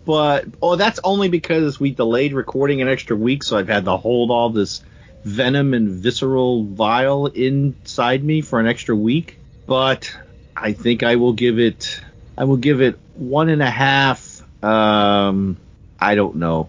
but 0.04 0.44
oh, 0.62 0.76
that's 0.76 1.00
only 1.02 1.30
because 1.30 1.80
we 1.80 1.92
delayed 1.92 2.34
recording 2.34 2.82
an 2.82 2.90
extra 2.90 3.16
week, 3.16 3.42
so 3.42 3.58
I've 3.58 3.70
had 3.70 3.86
to 3.86 3.96
hold 3.96 4.32
all 4.32 4.50
this 4.50 4.84
venom 5.24 5.74
and 5.74 5.88
visceral 5.88 6.66
vial 6.66 7.28
inside 7.28 8.22
me 8.22 8.42
for 8.42 8.60
an 8.60 8.68
extra 8.68 8.98
week. 8.98 9.40
But 9.66 10.14
I 10.58 10.74
think 10.74 11.04
I 11.04 11.16
will 11.16 11.32
give 11.32 11.58
it. 11.58 12.02
I 12.38 12.44
will 12.44 12.58
give 12.58 12.82
it 12.82 13.00
one 13.14 13.48
and 13.48 13.62
a 13.62 13.72
half. 13.72 14.44
Um, 14.62 15.56
I 15.98 16.16
don't 16.16 16.36
know. 16.36 16.68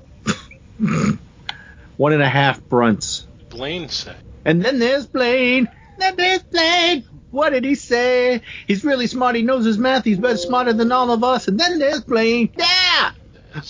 one 1.96 2.12
and 2.12 2.22
a 2.22 2.28
half 2.28 2.62
brunts. 2.62 3.26
Blaine 3.48 3.88
said. 3.88 4.14
And 4.44 4.64
then 4.64 4.78
there's 4.78 5.08
Blaine. 5.08 5.68
Then 5.98 6.14
there's 6.14 6.44
Blaine. 6.44 7.04
What 7.30 7.50
did 7.50 7.64
he 7.64 7.74
say? 7.74 8.42
He's 8.66 8.84
really 8.84 9.06
smart. 9.06 9.36
He 9.36 9.42
knows 9.42 9.64
his 9.64 9.78
math. 9.78 10.04
He's 10.04 10.18
better 10.18 10.36
smarter 10.36 10.72
than 10.72 10.92
all 10.92 11.10
of 11.10 11.24
us. 11.24 11.48
And 11.48 11.58
then 11.58 11.78
there's 11.78 12.02
Blaine. 12.02 12.50
Yeah. 12.56 13.12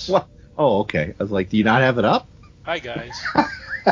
What? 0.07 0.29
Oh, 0.59 0.81
okay. 0.81 1.15
I 1.19 1.23
was 1.23 1.31
like, 1.31 1.49
do 1.49 1.57
you 1.57 1.65
not 1.65 1.83
have 1.83 1.99
it 1.99 2.05
up? 2.05 2.29
Hi 2.65 2.79
guys. 2.79 3.13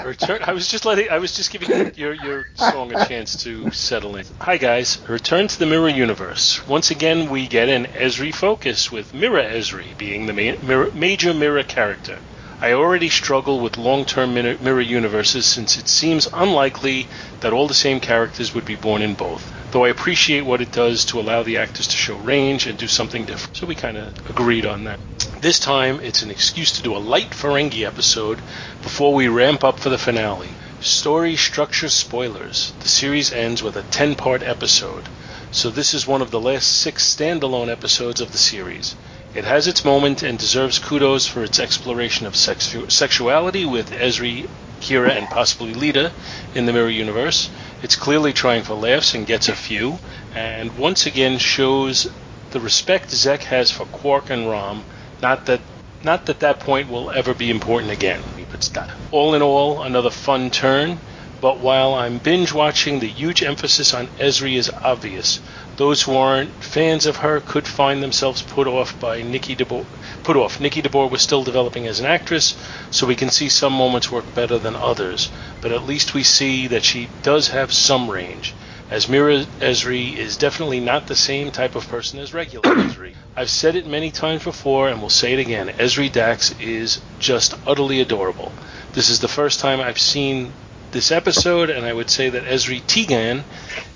Return. 0.05 0.41
I 0.43 0.53
was 0.53 0.67
just 0.67 0.85
letting. 0.85 1.09
I 1.09 1.19
was 1.19 1.37
just 1.37 1.53
giving 1.53 1.95
your 1.95 2.15
your 2.15 2.47
song 2.57 2.93
a 2.93 3.07
chance 3.07 3.45
to 3.45 3.71
settle 3.71 4.17
in. 4.17 4.27
Hi 4.41 4.57
guys. 4.57 4.99
Return 5.09 5.47
to 5.47 5.59
the 5.59 5.67
Mirror 5.67 5.91
Universe. 5.91 6.67
Once 6.67 6.91
again, 6.91 7.31
we 7.31 7.47
get 7.47 7.69
an 7.69 7.85
Ezri 7.87 8.35
focus 8.35 8.91
with 8.91 9.15
Mirror 9.15 9.45
Ezri 9.45 9.97
being 9.97 10.27
the 10.27 10.33
ma- 10.33 10.61
mirror, 10.67 10.91
major 10.93 11.33
mirror 11.33 11.63
character. 11.63 12.19
I 12.65 12.73
already 12.73 13.11
struggle 13.11 13.61
with 13.61 13.77
long-term 13.77 14.33
mirror, 14.33 14.57
mirror 14.59 14.81
universes 14.81 15.45
since 15.45 15.77
it 15.77 15.87
seems 15.87 16.27
unlikely 16.33 17.07
that 17.41 17.53
all 17.53 17.69
the 17.69 17.75
same 17.75 18.01
characters 18.01 18.55
would 18.55 18.65
be 18.65 18.75
born 18.75 19.03
in 19.03 19.13
both. 19.13 19.53
Though 19.71 19.85
I 19.85 19.91
appreciate 19.91 20.47
what 20.47 20.63
it 20.63 20.73
does 20.73 21.05
to 21.07 21.21
allow 21.21 21.43
the 21.43 21.59
actors 21.59 21.87
to 21.89 21.97
show 21.99 22.17
range 22.17 22.67
and 22.67 22.79
do 22.79 22.89
something 22.89 23.27
different. 23.27 23.59
So 23.59 23.67
we 23.67 23.75
kind 23.75 23.99
of 23.99 24.31
agreed 24.31 24.65
on 24.65 24.85
that. 24.85 24.99
This 25.43 25.59
time, 25.59 26.01
it's 26.01 26.23
an 26.23 26.31
excuse 26.31 26.73
to 26.73 26.83
do 26.83 26.97
a 26.97 27.07
light 27.13 27.33
Ferengi 27.33 27.87
episode 27.87 28.41
before 28.81 29.13
we 29.13 29.29
ramp 29.29 29.63
up 29.63 29.79
for 29.79 29.91
the 29.91 29.99
finale. 29.99 30.55
Story 30.81 31.37
structure 31.37 31.91
spoilers. 31.91 32.73
The 32.81 32.89
series 32.89 33.31
ends 33.31 33.63
with 33.63 33.77
a 33.77 33.83
10 33.83 34.15
part 34.15 34.43
episode, 34.43 35.05
so 35.51 35.69
this 35.69 35.93
is 35.93 36.07
one 36.07 36.23
of 36.23 36.31
the 36.31 36.41
last 36.41 36.79
six 36.79 37.15
standalone 37.15 37.69
episodes 37.69 38.23
of 38.23 38.33
the 38.33 38.39
series. 38.39 38.97
It 39.35 39.45
has 39.45 39.67
its 39.67 39.85
moment 39.85 40.23
and 40.23 40.39
deserves 40.39 40.79
kudos 40.79 41.27
for 41.27 41.43
its 41.43 41.59
exploration 41.59 42.25
of 42.27 42.35
sexu- 42.35 42.89
sexuality 42.91 43.65
with 43.65 43.91
Ezri, 43.91 44.49
Kira, 44.81 45.11
and 45.11 45.29
possibly 45.29 45.75
Leeta 45.75 46.13
in 46.55 46.67
the 46.67 46.73
Mirror 46.73 46.91
Universe. 46.91 47.51
It's 47.83 47.97
clearly 47.97 48.33
trying 48.33 48.63
for 48.63 48.75
laughs 48.75 49.13
and 49.13 49.27
gets 49.27 49.49
a 49.49 49.57
few, 49.57 49.99
and 50.37 50.79
once 50.79 51.05
again 51.05 51.39
shows 51.39 52.07
the 52.53 52.61
respect 52.61 53.11
Zek 53.11 53.43
has 53.45 53.73
for 53.73 53.87
Quark 53.87 54.31
and 54.31 54.49
Rom. 54.49 54.85
Not 55.21 55.47
that 55.47 55.61
not 56.05 56.27
that 56.27 56.41
that 56.41 56.61
point 56.61 56.89
will 56.89 57.11
ever 57.11 57.35
be 57.35 57.51
important 57.51 57.91
again. 57.91 58.23
But 58.53 58.63
stop. 58.63 58.91
All 59.11 59.35
in 59.35 59.43
all, 59.43 59.83
another 59.83 60.11
fun 60.11 60.51
turn. 60.51 61.01
But 61.41 61.61
while 61.61 61.95
I'm 61.95 62.19
binge 62.19 62.53
watching, 62.53 63.01
the 63.01 63.09
huge 63.09 63.43
emphasis 63.43 63.93
on 63.93 64.07
Ezri 64.19 64.57
is 64.57 64.71
obvious. 64.83 65.41
Those 65.77 66.03
who 66.03 66.17
aren't 66.17 66.51
fans 66.63 67.05
of 67.05 67.17
her 67.17 67.41
could 67.41 67.67
find 67.67 68.01
themselves 68.01 68.43
put 68.43 68.69
off 68.69 69.01
by 69.01 69.23
Nikki 69.23 69.57
DeBoer. 69.57 69.85
Put 70.23 70.37
off. 70.37 70.61
Nikki 70.61 70.81
DeBoer 70.81 71.11
was 71.11 71.21
still 71.21 71.43
developing 71.43 71.89
as 71.89 71.99
an 71.99 72.07
actress, 72.07 72.55
so 72.93 73.09
we 73.09 73.17
can 73.17 73.29
see 73.29 73.49
some 73.49 73.73
moments 73.73 74.13
work 74.13 74.35
better 74.35 74.57
than 74.57 74.77
others. 74.77 75.31
But 75.61 75.73
at 75.73 75.85
least 75.85 76.15
we 76.15 76.23
see 76.23 76.69
that 76.69 76.85
she 76.85 77.09
does 77.25 77.49
have 77.49 77.73
some 77.73 78.09
range. 78.09 78.55
As 78.89 79.09
Mira 79.09 79.47
Ezri 79.61 80.17
is 80.17 80.37
definitely 80.37 80.79
not 80.79 81.09
the 81.09 81.17
same 81.17 81.51
type 81.51 81.75
of 81.75 81.89
person 81.89 82.21
as 82.21 82.33
regular 82.33 82.63
Ezri. 82.77 83.15
I've 83.37 83.51
said 83.51 83.75
it 83.75 83.87
many 83.87 84.13
times 84.13 84.45
before 84.45 84.89
and 84.89 85.03
will 85.03 85.11
say 85.11 85.33
it 85.33 85.41
again. 85.41 85.71
Ezri 85.79 86.13
Dax 86.13 86.55
is 86.61 87.01
just 87.19 87.55
utterly 87.67 88.01
adorable. 88.01 88.53
This 88.93 89.11
is 89.11 89.19
the 89.19 89.27
first 89.27 89.59
time 89.59 89.81
I've 89.81 89.99
seen 89.99 90.53
this 90.93 91.11
episode, 91.11 91.71
and 91.71 91.85
I 91.85 91.93
would 91.93 92.11
say 92.11 92.31
that 92.31 92.45
Ezri 92.45 92.81
Tigan 92.83 93.43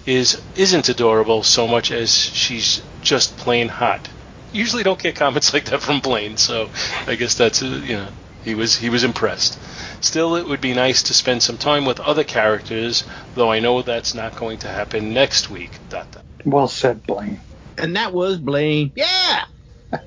is 0.08 0.40
isn't 0.56 0.88
adorable 0.88 1.42
so 1.42 1.68
much 1.68 1.90
as 1.90 2.14
she's 2.14 2.82
just 3.02 3.36
plain 3.36 3.68
hot. 3.68 4.08
Usually 4.52 4.82
don't 4.82 4.98
get 4.98 5.14
comments 5.16 5.52
like 5.54 5.66
that 5.66 5.82
from 5.82 6.00
Blaine, 6.00 6.38
so 6.38 6.70
I 7.06 7.14
guess 7.14 7.34
that's 7.34 7.62
uh, 7.62 7.66
you 7.66 7.96
know 7.98 8.08
he 8.42 8.54
was 8.54 8.76
he 8.76 8.88
was 8.88 9.04
impressed. 9.04 9.58
Still, 10.00 10.36
it 10.36 10.46
would 10.48 10.60
be 10.60 10.72
nice 10.72 11.02
to 11.04 11.14
spend 11.14 11.42
some 11.42 11.58
time 11.58 11.84
with 11.84 12.00
other 12.00 12.24
characters, 12.24 13.04
though 13.34 13.52
I 13.52 13.58
know 13.58 13.82
that's 13.82 14.14
not 14.14 14.36
going 14.36 14.58
to 14.58 14.68
happen 14.68 15.12
next 15.12 15.50
week. 15.50 15.72
Dot, 15.90 16.10
dot. 16.12 16.24
Well 16.44 16.68
said, 16.68 17.02
Blaine. 17.02 17.40
And 17.76 17.96
that 17.96 18.12
was 18.12 18.38
Blaine. 18.38 18.92
Yeah. 18.96 19.44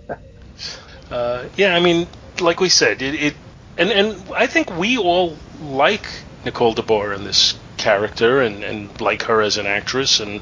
Uh, 1.12 1.50
yeah, 1.58 1.76
I 1.76 1.82
mean, 1.82 2.08
like 2.40 2.62
we 2.62 2.70
said, 2.70 3.02
it, 3.02 3.16
it 3.16 3.34
and 3.78 3.90
and 3.90 4.34
I 4.34 4.48
think 4.48 4.72
we 4.78 4.98
all 4.98 5.36
like 5.62 6.06
Nicole 6.46 6.74
DeBoer 6.74 7.14
in 7.14 7.26
this 7.26 7.60
character 7.82 8.42
and, 8.42 8.64
and 8.64 9.02
like 9.02 9.24
her 9.24 9.42
as 9.42 9.58
an 9.58 9.66
actress 9.66 10.20
and 10.20 10.40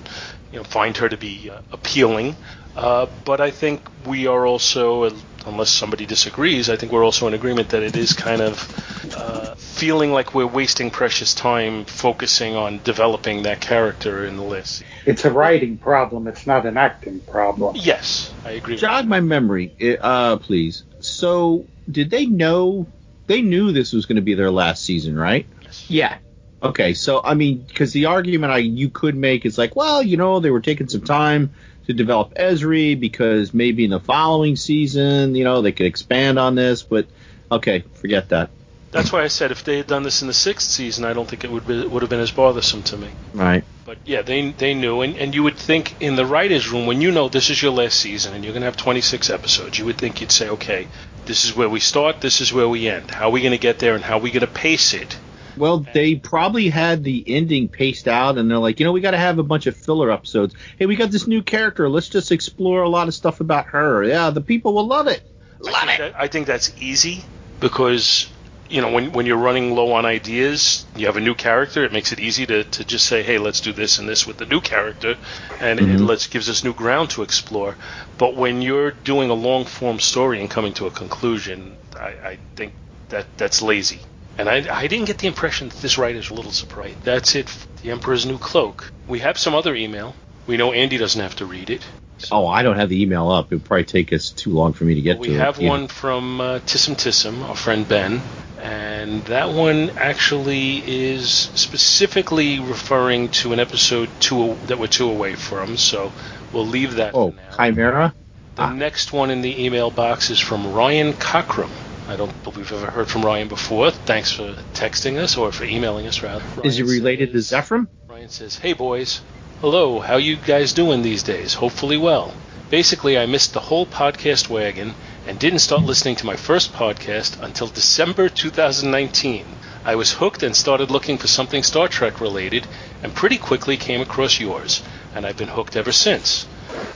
you 0.52 0.60
know 0.60 0.64
find 0.64 0.98
her 0.98 1.10
to 1.10 1.18
be 1.18 1.50
uh, 1.50 1.60
appealing. 1.72 2.36
Uh, 2.76 3.08
but 3.26 3.42
I 3.42 3.52
think 3.52 3.82
we 4.06 4.28
are 4.28 4.46
also, 4.46 5.12
unless 5.46 5.70
somebody 5.70 6.06
disagrees, 6.06 6.70
I 6.70 6.78
think 6.78 6.92
we're 6.92 7.04
also 7.04 7.28
in 7.28 7.34
agreement 7.34 7.70
that 7.70 7.84
it 7.84 7.98
is 7.98 8.14
kind 8.14 8.42
of 8.42 9.14
uh, 9.18 9.56
feeling 9.56 10.14
like 10.14 10.34
we're 10.34 10.48
wasting 10.48 10.90
precious 10.90 11.34
time 11.34 11.84
focusing 11.86 12.56
on 12.56 12.80
developing 12.84 13.44
that 13.44 13.60
character 13.60 14.24
in 14.26 14.38
the 14.38 14.44
list. 14.44 14.84
It's 15.06 15.26
a 15.26 15.32
writing 15.32 15.78
problem. 15.78 16.28
It's 16.28 16.48
not 16.48 16.66
an 16.66 16.78
acting 16.78 17.20
problem. 17.22 17.76
Yes, 17.76 18.34
I 18.46 18.52
agree. 18.52 18.78
Jog 18.78 19.08
my 19.08 19.20
memory, 19.20 19.76
uh, 20.00 20.38
please. 20.38 20.84
So, 21.00 21.66
did 21.92 22.10
they 22.10 22.28
know? 22.28 22.88
They 23.28 23.42
knew 23.42 23.72
this 23.72 23.94
was 23.94 24.06
going 24.06 24.16
to 24.16 24.22
be 24.22 24.36
their 24.36 24.52
last 24.52 24.84
season, 24.84 25.18
right? 25.18 25.46
Yeah. 25.88 26.18
Okay, 26.62 26.94
so 26.94 27.22
I 27.24 27.36
mean, 27.36 27.66
because 27.68 27.94
the 27.94 28.06
argument 28.06 28.52
I 28.52 28.58
you 28.58 28.90
could 28.90 29.16
make 29.16 29.46
is 29.46 29.58
like, 29.58 29.76
well, 29.76 30.04
you 30.04 30.18
know, 30.18 30.40
they 30.40 30.50
were 30.50 30.60
taking 30.62 30.90
some 30.90 31.02
time 31.02 31.54
to 31.88 31.94
develop 31.94 32.36
Ezri 32.36 33.00
because 33.00 33.54
maybe 33.54 33.86
in 33.86 33.92
the 33.92 34.00
following 34.00 34.56
season, 34.56 35.36
you 35.36 35.44
know, 35.44 35.62
they 35.62 35.72
could 35.72 35.86
expand 35.86 36.38
on 36.38 36.56
this. 36.56 36.84
But 36.84 37.08
okay, 37.52 37.84
forget 37.94 38.30
that. 38.30 38.50
That's 38.92 39.12
why 39.12 39.24
I 39.24 39.28
said 39.28 39.52
if 39.52 39.64
they 39.64 39.78
had 39.78 39.88
done 39.88 40.04
this 40.04 40.22
in 40.22 40.28
the 40.28 40.34
sixth 40.34 40.70
season, 40.70 41.06
I 41.06 41.14
don't 41.14 41.30
think 41.30 41.44
it 41.44 41.52
would 41.52 41.68
be, 41.68 41.86
would 41.86 42.02
have 42.02 42.10
been 42.10 42.20
as 42.20 42.32
bothersome 42.32 42.84
to 42.84 42.98
me. 42.98 43.10
Right. 43.34 43.64
But 43.86 44.00
yeah, 44.06 44.22
they 44.22 44.52
they 44.52 44.74
knew, 44.74 45.02
and, 45.02 45.16
and 45.16 45.34
you 45.34 45.44
would 45.44 45.58
think 45.58 46.02
in 46.02 46.16
the 46.16 46.26
writers' 46.26 46.70
room 46.70 46.88
when 46.88 47.00
you 47.00 47.12
know 47.12 47.30
this 47.30 47.50
is 47.50 47.62
your 47.62 47.72
last 47.72 48.00
season 48.00 48.34
and 48.34 48.44
you're 48.44 48.54
going 48.54 48.62
to 48.62 48.66
have 48.66 48.78
26 48.78 49.30
episodes, 49.30 49.80
you 49.80 49.86
would 49.86 49.98
think 49.98 50.22
you'd 50.22 50.32
say, 50.32 50.50
okay, 50.50 50.88
this 51.26 51.46
is 51.46 51.56
where 51.56 51.70
we 51.70 51.80
start, 51.80 52.22
this 52.22 52.42
is 52.42 52.52
where 52.52 52.68
we 52.68 52.90
end. 52.90 53.12
How 53.12 53.28
are 53.28 53.32
we 53.32 53.42
going 53.42 53.52
to 53.52 53.58
get 53.58 53.80
there, 53.80 53.96
and 53.96 54.04
how 54.04 54.18
are 54.18 54.22
we 54.22 54.32
going 54.32 54.46
to 54.46 54.52
pace 54.52 54.94
it? 54.94 55.18
Well, 55.60 55.86
they 55.94 56.16
probably 56.16 56.70
had 56.70 57.04
the 57.04 57.22
ending 57.28 57.68
paced 57.68 58.08
out, 58.08 58.38
and 58.38 58.50
they're 58.50 58.58
like, 58.58 58.80
you 58.80 58.86
know, 58.86 58.94
we 58.94 59.02
got 59.02 59.12
to 59.12 59.18
have 59.18 59.40
a 59.40 59.44
bunch 59.44 59.68
of 59.68 59.76
filler 59.76 60.10
episodes. 60.10 60.56
Hey, 60.78 60.86
we 60.86 60.96
got 60.96 61.12
this 61.12 61.28
new 61.28 61.44
character. 61.44 61.90
Let's 61.90 62.08
just 62.08 62.32
explore 62.32 62.84
a 62.84 62.90
lot 62.90 63.10
of 63.10 63.14
stuff 63.14 63.42
about 63.42 63.66
her. 63.68 64.06
Yeah, 64.06 64.30
the 64.30 64.40
people 64.40 64.74
will 64.74 64.88
love 64.88 65.08
it. 65.08 65.22
Love 65.60 65.76
I 65.76 65.94
it. 65.94 65.98
That, 65.98 66.16
I 66.18 66.28
think 66.28 66.48
that's 66.48 66.72
easy 66.80 67.26
because 67.60 68.30
you 68.70 68.82
know 68.82 68.92
when 68.92 69.12
when 69.12 69.26
you're 69.26 69.36
running 69.36 69.76
low 69.76 69.92
on 69.92 70.06
ideas, 70.06 70.86
you 70.96 71.08
have 71.08 71.18
a 71.18 71.20
new 71.20 71.36
character. 71.36 71.84
It 71.84 71.92
makes 71.92 72.14
it 72.14 72.22
easy 72.22 72.46
to, 72.46 72.64
to 72.64 72.86
just 72.86 73.06
say, 73.06 73.22
hey, 73.22 73.38
let's 73.38 73.60
do 73.60 73.74
this 73.74 74.00
and 74.00 74.08
this 74.08 74.26
with 74.26 74.38
the 74.38 74.46
new 74.46 74.62
character, 74.62 75.18
and 75.60 75.78
mm-hmm. 75.78 75.96
it 75.96 76.00
lets 76.00 76.28
gives 76.28 76.50
us 76.50 76.64
new 76.64 76.74
ground 76.74 77.10
to 77.12 77.24
explore. 77.24 77.76
But 78.18 78.36
when 78.36 78.62
you're 78.62 78.92
doing 78.92 79.30
a 79.30 79.34
long 79.34 79.66
form 79.66 80.00
story 80.00 80.40
and 80.40 80.50
coming 80.50 80.74
to 80.76 80.88
a 80.88 80.92
conclusion, 80.92 81.76
I, 81.98 82.08
I 82.08 82.38
think 82.56 82.72
that 83.10 83.26
that's 83.38 83.62
lazy. 83.62 84.00
And 84.38 84.48
I, 84.48 84.84
I 84.84 84.88
didn't 84.88 85.06
get 85.06 85.18
the 85.18 85.28
impression 85.28 85.70
that 85.70 85.82
this 85.82 85.98
writer's 85.98 86.30
a 86.30 86.34
little 86.34 86.52
surprised. 86.52 87.04
That's 87.04 87.36
it. 87.36 87.54
The 87.82 87.92
Emperor's 87.92 88.26
New 88.26 88.38
Cloak. 88.38 88.92
We 89.08 89.20
have 89.20 89.38
some 89.38 89.54
other 89.54 89.76
email. 89.76 90.16
We 90.48 90.58
know 90.58 90.72
Andy 90.72 90.98
doesn't 90.98 91.22
have 91.22 91.36
to 91.38 91.46
read 91.46 91.70
it. 91.70 91.86
So. 92.20 92.36
Oh, 92.36 92.48
I 92.48 92.64
don't 92.64 92.76
have 92.76 92.90
the 92.90 93.02
email 93.02 93.30
up. 93.30 93.52
It 93.52 93.56
would 93.56 93.66
probably 93.66 93.86
take 93.86 94.12
us 94.12 94.30
too 94.30 94.52
long 94.52 94.74
for 94.74 94.84
me 94.84 94.96
to 94.96 95.02
get 95.02 95.20
well, 95.20 95.26
to 95.26 95.30
it. 95.30 95.34
We 95.34 95.40
have 95.40 95.60
one 95.60 95.88
from 95.88 96.42
uh, 96.42 96.60
Tissum 96.60 96.96
Tissum, 96.96 97.48
our 97.48 97.56
friend 97.56 97.88
Ben, 97.88 98.22
and 98.62 99.24
that 99.26 99.52
one 99.52 99.92
actually 99.92 100.84
is 100.86 101.30
specifically 101.30 102.60
referring 102.60 103.30
to 103.30 103.54
an 103.54 103.60
episode 103.60 104.10
two 104.20 104.58
that 104.68 104.80
we're 104.80 104.88
two 104.88 105.10
away 105.10 105.36
from. 105.36 105.78
So 105.78 106.12
we'll 106.52 106.68
leave 106.68 106.96
that. 106.96 107.16
Oh, 107.16 107.34
Chimera. 107.56 108.14
The 108.56 108.64
ah. 108.64 108.74
next 108.74 109.14
one 109.14 109.32
in 109.32 109.42
the 109.42 109.66
email 109.66 109.90
box 109.90 110.30
is 110.30 110.40
from 110.40 110.74
Ryan 110.74 111.14
Cockrum. 111.14 111.70
I 112.10 112.16
don't 112.16 112.44
believe 112.44 112.72
we've 112.72 112.82
ever 112.82 112.90
heard 112.90 113.08
from 113.08 113.22
Ryan 113.22 113.48
before. 113.48 113.92
Thanks 113.92 114.32
for 114.32 114.56
texting 114.74 115.20
us 115.20 115.38
or 115.38 115.52
for 115.52 115.64
emailing 115.64 116.08
us 116.08 116.24
rather. 116.24 116.44
Ryan 116.56 116.66
Is 116.66 116.78
he 116.78 116.82
related 116.82 117.32
says, 117.34 117.50
to 117.50 117.56
Zefram? 117.56 117.88
Ryan 118.08 118.30
says, 118.30 118.58
"Hey 118.58 118.74
boys, 118.74 119.22
hello. 119.62 120.00
How 120.00 120.18
you 120.18 120.36
guys 120.36 120.74
doing 120.74 121.04
these 121.04 121.22
days? 121.22 121.54
Hopefully 121.54 121.98
well. 121.98 122.34
Basically, 122.72 123.16
I 123.16 123.28
missed 123.28 123.54
the 123.54 123.60
whole 123.60 123.86
podcast 123.86 124.50
wagon 124.50 124.96
and 125.28 125.38
didn't 125.38 125.60
start 125.60 125.84
listening 125.84 126.16
to 126.16 126.26
my 126.26 126.36
first 126.36 126.74
podcast 126.74 127.40
until 127.44 127.68
December 127.68 128.28
2019. 128.28 129.46
I 129.86 129.94
was 129.94 130.14
hooked 130.14 130.42
and 130.42 130.56
started 130.56 130.90
looking 130.90 131.20
for 131.20 131.28
something 131.28 131.62
Star 131.62 131.88
Trek 131.88 132.20
related, 132.20 132.66
and 133.04 133.14
pretty 133.14 133.38
quickly 133.38 133.78
came 133.78 134.02
across 134.02 134.40
yours, 134.40 134.82
and 135.14 135.28
I've 135.28 135.38
been 135.38 135.50
hooked 135.50 135.76
ever 135.76 135.92
since." 135.92 136.48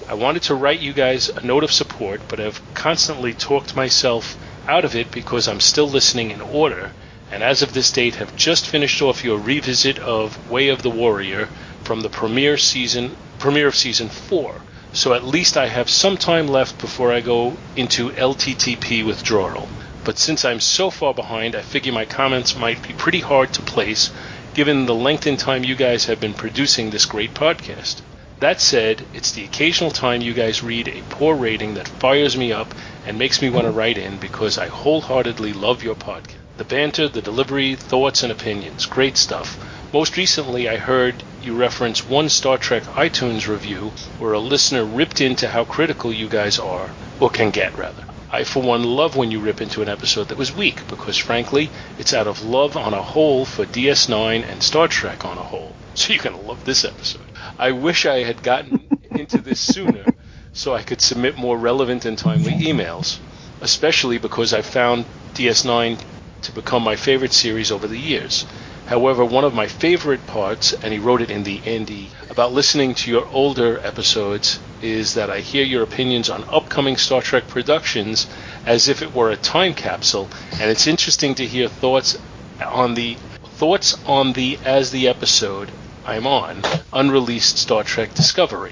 I 0.10 0.16
wanted 0.16 0.42
to 0.44 0.56
write 0.56 0.80
you 0.80 0.92
guys 0.92 1.30
a 1.30 1.46
note 1.46 1.64
of 1.64 1.72
support, 1.72 2.22
but 2.28 2.40
I've 2.40 2.62
constantly 2.74 3.34
talked 3.34 3.76
myself 3.76 4.36
out 4.68 4.86
of 4.86 4.96
it 4.96 5.12
because 5.12 5.48
I'm 5.48 5.60
still 5.60 5.88
listening 5.90 6.32
in 6.32 6.42
order, 6.42 6.92
and 7.32 7.44
as 7.44 7.62
of 7.62 7.74
this 7.74 7.92
date 7.92 8.16
have 8.16 8.36
just 8.36 8.68
finished 8.68 9.02
off 9.02 9.24
your 9.24 9.38
revisit 9.38 10.00
of 10.00 10.50
Way 10.50 10.70
of 10.70 10.82
the 10.82 10.90
Warrior 10.90 11.50
from 11.84 12.02
the 12.02 12.10
premiere 12.10 12.58
season 12.58 13.16
premiere 13.40 13.68
of 13.68 13.76
season 13.76 14.10
four. 14.10 14.62
So 14.94 15.14
at 15.14 15.26
least 15.26 15.58
I 15.58 15.68
have 15.68 15.90
some 15.90 16.18
time 16.18 16.48
left 16.48 16.78
before 16.78 17.12
I 17.12 17.20
go 17.20 17.58
into 17.76 18.12
LTTP 18.12 19.06
withdrawal. 19.06 19.68
But 20.04 20.20
since 20.20 20.46
I'm 20.46 20.60
so 20.60 20.90
far 20.90 21.14
behind, 21.14 21.56
I 21.56 21.62
figure 21.62 21.92
my 21.92 22.06
comments 22.06 22.56
might 22.56 22.82
be 22.88 22.94
pretty 22.94 23.22
hard 23.22 23.54
to 23.54 23.62
place 23.62 24.12
given 24.54 24.86
the 24.86 24.94
length 24.94 25.26
in 25.26 25.36
time 25.36 25.64
you 25.64 25.76
guys 25.76 26.06
have 26.06 26.20
been 26.20 26.34
producing 26.34 26.92
this 26.92 27.06
great 27.06 27.34
podcast. 27.34 28.02
That 28.44 28.60
said, 28.60 29.06
it's 29.14 29.32
the 29.32 29.46
occasional 29.46 29.90
time 29.90 30.20
you 30.20 30.34
guys 30.34 30.62
read 30.62 30.90
a 30.90 31.02
poor 31.08 31.34
rating 31.34 31.76
that 31.76 31.88
fires 31.88 32.36
me 32.36 32.52
up 32.52 32.76
and 33.08 33.18
makes 33.18 33.42
me 33.42 33.50
want 33.50 33.68
to 33.68 33.72
write 33.72 33.98
in 33.98 34.18
because 34.18 34.58
I 34.58 34.68
wholeheartedly 34.68 35.54
love 35.54 35.82
your 35.82 35.96
podcast. 35.96 36.34
The 36.58 36.66
banter, 36.66 37.08
the 37.08 37.22
delivery, 37.22 37.76
thoughts, 37.76 38.22
and 38.22 38.34
opinions. 38.34 38.86
Great 38.86 39.16
stuff. 39.16 39.58
Most 39.94 40.18
recently, 40.18 40.68
I 40.68 40.76
heard 40.76 41.24
you 41.42 41.56
reference 41.56 42.06
one 42.06 42.28
Star 42.28 42.58
Trek 42.58 42.84
iTunes 42.98 43.48
review 43.48 43.94
where 44.20 44.34
a 44.34 44.40
listener 44.40 44.84
ripped 44.84 45.22
into 45.22 45.48
how 45.48 45.64
critical 45.64 46.12
you 46.12 46.28
guys 46.28 46.60
are, 46.60 46.90
or 47.22 47.30
can 47.30 47.50
get, 47.50 47.78
rather. 47.78 48.04
I, 48.30 48.44
for 48.44 48.62
one, 48.62 48.84
love 48.84 49.16
when 49.16 49.32
you 49.32 49.40
rip 49.40 49.62
into 49.62 49.82
an 49.82 49.88
episode 49.88 50.28
that 50.28 50.38
was 50.38 50.54
weak 50.54 50.86
because, 50.90 51.16
frankly, 51.16 51.70
it's 51.98 52.14
out 52.14 52.28
of 52.28 52.44
love 52.44 52.76
on 52.76 52.94
a 52.94 53.02
whole 53.02 53.46
for 53.46 53.66
DS9 53.66 54.44
and 54.46 54.62
Star 54.62 54.90
Trek 54.90 55.24
on 55.24 55.38
a 55.38 55.44
whole. 55.44 55.72
So 55.96 56.12
you're 56.12 56.24
going 56.24 56.36
to 56.36 56.42
love 56.42 56.66
this 56.66 56.86
episode. 56.86 57.22
I 57.60 57.72
wish 57.72 58.08
I 58.08 58.24
had 58.24 58.42
gotten 58.42 58.82
into 59.12 59.38
this 59.38 59.60
sooner 59.60 60.04
so 60.52 60.74
I 60.74 60.82
could 60.82 61.02
submit 61.02 61.38
more 61.38 61.56
relevant 61.56 62.06
and 62.06 62.18
timely 62.18 62.54
emails, 62.54 63.20
especially 63.62 64.18
because 64.18 64.56
I've 64.56 64.66
found 64.66 65.06
DS9 65.36 66.00
to 66.42 66.52
become 66.52 66.84
my 66.84 66.96
favorite 66.96 67.32
series 67.32 67.72
over 67.72 67.88
the 67.88 68.00
years. 68.00 68.46
However, 68.88 69.24
one 69.24 69.44
of 69.44 69.54
my 69.54 69.68
favorite 69.68 70.26
parts, 70.26 70.74
and 70.74 70.92
he 70.92 71.00
wrote 71.00 71.22
it 71.22 71.30
in 71.30 71.44
the 71.44 71.62
Andy, 71.64 72.10
about 72.30 72.54
listening 72.54 72.96
to 72.96 73.12
your 73.12 73.28
older 73.28 73.80
episodes 73.84 74.60
is 74.82 75.14
that 75.14 75.30
I 75.30 75.40
hear 75.42 75.64
your 75.64 75.84
opinions 75.84 76.30
on 76.30 76.44
upcoming 76.52 76.98
Star 76.98 77.22
Trek 77.22 77.48
productions 77.48 78.28
as 78.66 78.90
if 78.90 79.04
it 79.04 79.14
were 79.14 79.30
a 79.30 79.38
time 79.38 79.76
capsule, 79.76 80.28
and 80.60 80.72
it's 80.72 80.88
interesting 80.88 81.36
to 81.36 81.46
hear 81.46 81.68
thoughts 81.68 82.18
on 82.66 82.96
the 82.96 83.16
thoughts 83.46 83.96
on 84.06 84.34
the 84.34 84.58
as 84.66 84.92
the 84.92 85.08
episode 85.08 85.72
I'm 86.06 86.28
on 86.28 86.62
unreleased 86.92 87.58
Star 87.58 87.84
Trek 87.84 88.14
Discovery 88.14 88.72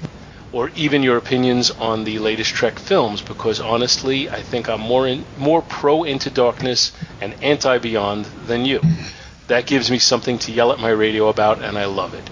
or 0.52 0.70
even 0.76 1.02
your 1.02 1.16
opinions 1.16 1.70
on 1.70 2.04
the 2.04 2.18
latest 2.18 2.54
Trek 2.54 2.78
films, 2.78 3.22
because 3.22 3.58
honestly, 3.58 4.28
I 4.28 4.42
think 4.42 4.68
I'm 4.68 4.80
more 4.80 5.08
in, 5.08 5.24
more 5.38 5.62
pro 5.62 6.04
Into 6.04 6.30
Darkness 6.30 6.92
and 7.20 7.34
anti 7.42 7.78
Beyond 7.78 8.26
than 8.46 8.64
you. 8.64 8.80
That 9.48 9.66
gives 9.66 9.90
me 9.90 9.98
something 9.98 10.38
to 10.40 10.52
yell 10.52 10.72
at 10.72 10.78
my 10.78 10.90
radio 10.90 11.28
about, 11.28 11.62
and 11.62 11.78
I 11.78 11.86
love 11.86 12.14
it. 12.14 12.30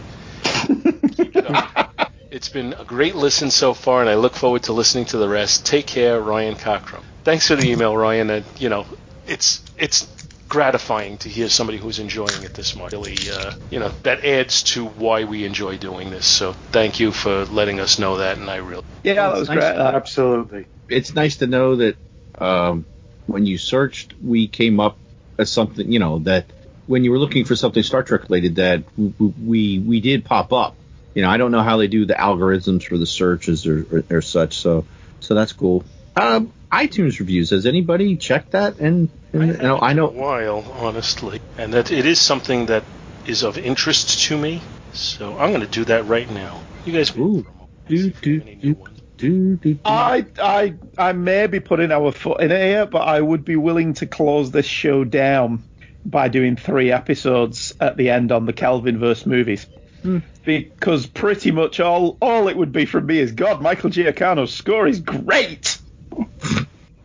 it 1.19 1.89
it's 2.31 2.49
been 2.51 2.75
a 2.75 2.85
great 2.85 3.15
listen 3.15 3.51
so 3.51 3.73
far, 3.75 4.01
and 4.01 4.11
I 4.11 4.15
look 4.15 4.35
forward 4.35 4.65
to 4.65 4.73
listening 4.73 5.07
to 5.07 5.17
the 5.17 5.29
rest. 5.29 5.65
Take 5.65 5.87
care, 5.87 6.21
Ryan 6.21 6.55
Cockrum. 6.55 7.03
Thanks 7.25 7.49
for 7.49 7.57
the 7.57 7.69
email, 7.69 7.97
Ryan. 7.97 8.31
And 8.31 8.45
you 8.59 8.69
know, 8.69 8.87
it's 9.27 9.63
it's 9.79 10.07
gratifying 10.51 11.17
to 11.19 11.31
hear 11.31 11.49
somebody 11.49 11.79
who's 11.79 11.99
enjoying 11.99 12.43
it 12.43 12.53
this 12.53 12.77
much. 12.77 12.93
Really, 12.93 13.17
uh, 13.31 13.53
you 13.71 13.79
know, 13.79 13.91
that 14.03 14.25
adds 14.25 14.65
to 14.75 14.85
why 14.85 15.25
we 15.25 15.47
enjoy 15.47 15.79
doing 15.79 16.11
this. 16.11 16.27
So 16.27 16.53
thank 16.73 17.01
you 17.01 17.13
for 17.13 17.47
letting 17.47 17.81
us 17.81 17.99
know 17.99 18.19
that, 18.19 18.37
and 18.37 18.51
I 18.51 18.57
really 18.57 18.85
yeah, 19.03 19.15
that 19.15 19.39
was 19.39 19.49
nice. 19.49 19.59
great. 19.59 19.77
Uh, 19.77 19.93
Absolutely, 19.95 20.67
it's 20.91 21.15
nice 21.15 21.37
to 21.37 21.47
know 21.47 21.77
that 21.77 21.97
um, 22.39 22.85
when 23.27 23.47
you 23.47 23.57
searched, 23.57 24.15
we 24.23 24.49
came 24.49 24.81
up 24.81 24.99
as 25.39 25.51
something, 25.51 25.91
you 25.91 26.01
know, 26.01 26.19
that 26.21 26.45
when 26.87 27.05
you 27.05 27.13
were 27.13 27.19
looking 27.19 27.45
for 27.45 27.57
something 27.57 27.83
Star 27.83 28.03
Trek 28.03 28.25
related, 28.25 28.57
that 28.57 28.83
we 28.97 29.79
we 29.79 30.01
did 30.01 30.25
pop 30.25 30.53
up. 30.53 30.75
You 31.15 31.23
know, 31.23 31.31
I 31.31 31.39
don't 31.39 31.51
know 31.51 31.63
how 31.63 31.77
they 31.77 31.89
do 31.89 32.05
the 32.05 32.15
algorithms 32.15 32.85
for 32.85 32.99
the 32.99 33.07
searches 33.07 33.67
or, 33.67 33.87
or, 33.91 34.17
or 34.19 34.23
such, 34.23 34.59
so 34.59 34.85
so 35.21 35.35
that's 35.35 35.53
cool. 35.53 35.85
Um, 36.17 36.53
iTunes 36.71 37.19
reviews. 37.19 37.51
Has 37.51 37.67
anybody 37.67 38.17
checked 38.17 38.53
that? 38.53 38.79
And, 38.79 39.11
and 39.33 39.43
I, 39.43 39.47
you 39.47 39.53
know, 39.59 39.79
I 39.81 39.93
know 39.93 40.09
a 40.09 40.13
while, 40.13 40.65
honestly, 40.79 41.41
and 41.59 41.75
that 41.75 41.91
it 41.91 42.07
is 42.07 42.21
something 42.21 42.67
that 42.67 42.85
is 43.27 43.43
of 43.43 43.59
interest 43.59 44.23
to 44.25 44.39
me. 44.39 44.63
So 44.93 45.37
I'm 45.39 45.51
going 45.51 45.61
to 45.61 45.67
do 45.67 45.85
that 45.87 46.07
right 46.07 46.31
now. 46.31 46.61
You 46.85 46.93
guys. 46.93 47.17
Ooh. 47.17 47.47
Do, 47.89 48.11
do, 48.11 48.41
do, 48.41 48.77
do, 49.17 49.57
do, 49.57 49.79
I, 49.85 50.25
I, 50.41 50.75
I 50.97 51.13
may 51.13 51.49
be 51.49 51.59
putting 51.59 51.91
our 51.91 52.13
foot 52.13 52.41
in 52.41 52.53
it 52.53 52.63
here, 52.63 52.87
but 52.87 53.01
I 53.01 53.21
would 53.21 53.45
be 53.45 53.57
willing 53.57 53.95
to 53.95 54.07
close 54.07 54.53
this 54.53 54.65
show 54.65 55.03
down 55.03 55.65
by 56.05 56.29
doing 56.29 56.55
three 56.55 56.93
episodes 56.93 57.75
at 57.81 57.97
the 57.97 58.11
end 58.11 58.31
on 58.31 58.47
the 58.47 58.53
Kelvinverse 58.53 59.27
movies. 59.27 59.67
Hmm. 60.03 60.19
Because 60.45 61.07
pretty 61.07 61.51
much 61.51 61.81
all 61.81 62.17
all 62.23 62.49
it 62.49 62.57
would 62.57 62.73
be 62.73 62.87
from 62.87 63.07
me 63.07 63.19
is 63.19 63.33
God, 63.33 63.61
Michael 63.61 63.91
Giacchino's 63.91 64.55
score 64.55 64.87
is 64.87 65.01
great. 65.01 65.80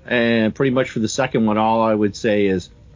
And 0.05 0.53
pretty 0.53 0.71
much 0.71 0.91
for 0.91 0.99
the 0.99 1.09
second 1.09 1.45
one, 1.45 1.57
all 1.57 1.81
I 1.81 1.93
would 1.93 2.15
say 2.15 2.45
is 2.45 2.69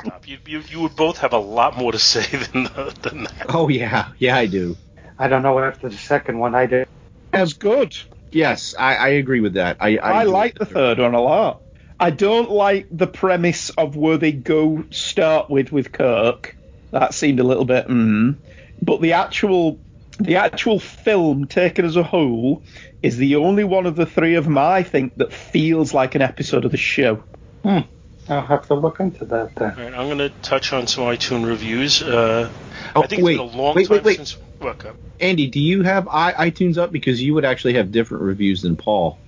Stop. 0.00 0.26
You, 0.26 0.38
you, 0.46 0.62
you 0.68 0.80
would 0.80 0.96
both 0.96 1.18
have 1.18 1.32
a 1.32 1.38
lot 1.38 1.76
more 1.76 1.92
to 1.92 1.98
say 1.98 2.24
than, 2.52 2.64
the, 2.64 2.94
than 3.02 3.24
that. 3.24 3.46
Oh 3.48 3.68
yeah, 3.68 4.08
yeah, 4.18 4.36
I 4.36 4.46
do. 4.46 4.76
I 5.18 5.28
don't 5.28 5.42
know 5.42 5.58
after 5.58 5.88
the 5.88 5.96
second 5.96 6.38
one. 6.38 6.54
I 6.54 6.66
did. 6.66 6.88
That's 7.30 7.52
good. 7.52 7.96
Yes, 8.32 8.74
I, 8.78 8.96
I 8.96 9.08
agree 9.08 9.40
with 9.40 9.54
that. 9.54 9.76
I 9.80 9.96
I, 9.98 10.10
I 10.20 10.22
like 10.24 10.58
the 10.58 10.64
third 10.64 10.98
one 10.98 11.14
a 11.14 11.20
lot. 11.20 11.62
I 11.98 12.10
don't 12.10 12.50
like 12.50 12.86
the 12.90 13.06
premise 13.06 13.70
of 13.70 13.96
where 13.96 14.16
they 14.16 14.32
go 14.32 14.84
start 14.90 15.50
with 15.50 15.70
with 15.70 15.92
Kirk. 15.92 16.56
That 16.92 17.14
seemed 17.14 17.40
a 17.40 17.44
little 17.44 17.66
bit, 17.66 17.86
mm. 17.86 18.36
but 18.80 19.00
the 19.00 19.12
actual 19.12 19.78
the 20.20 20.36
actual 20.36 20.78
film 20.78 21.46
taken 21.46 21.84
as 21.84 21.96
a 21.96 22.02
whole 22.02 22.62
is 23.02 23.16
the 23.16 23.36
only 23.36 23.64
one 23.64 23.86
of 23.86 23.96
the 23.96 24.06
three 24.06 24.34
of 24.34 24.44
them 24.44 24.58
I 24.58 24.82
think 24.82 25.16
that 25.16 25.32
feels 25.32 25.94
like 25.94 26.14
an 26.14 26.22
episode 26.22 26.64
of 26.64 26.70
the 26.70 26.76
show. 26.76 27.22
Hmm. 27.62 27.80
I'll 28.28 28.42
have 28.42 28.66
to 28.68 28.74
look 28.74 29.00
into 29.00 29.24
that 29.24 29.56
then. 29.56 29.70
All 29.70 29.76
right, 29.76 29.94
I'm 29.94 30.06
going 30.06 30.18
to 30.18 30.28
touch 30.42 30.72
on 30.72 30.86
some 30.86 31.04
iTunes 31.04 31.46
reviews. 31.46 32.02
Uh, 32.02 32.50
Oh, 32.94 33.02
I 33.02 33.06
think 33.06 33.22
wait, 33.22 33.38
it's 33.38 33.50
been 33.50 33.60
a 33.60 33.62
long 33.62 33.74
wait, 33.74 33.88
time 33.88 33.96
wait, 33.96 34.04
wait. 34.04 34.16
since. 34.16 34.36
Look, 34.60 34.84
uh, 34.84 34.92
Andy, 35.20 35.46
do 35.46 35.60
you 35.60 35.82
have 35.82 36.08
I, 36.08 36.50
iTunes 36.50 36.76
up 36.76 36.92
because 36.92 37.22
you 37.22 37.34
would 37.34 37.44
actually 37.44 37.74
have 37.74 37.92
different 37.92 38.24
reviews 38.24 38.62
than 38.62 38.76
Paul? 38.76 39.18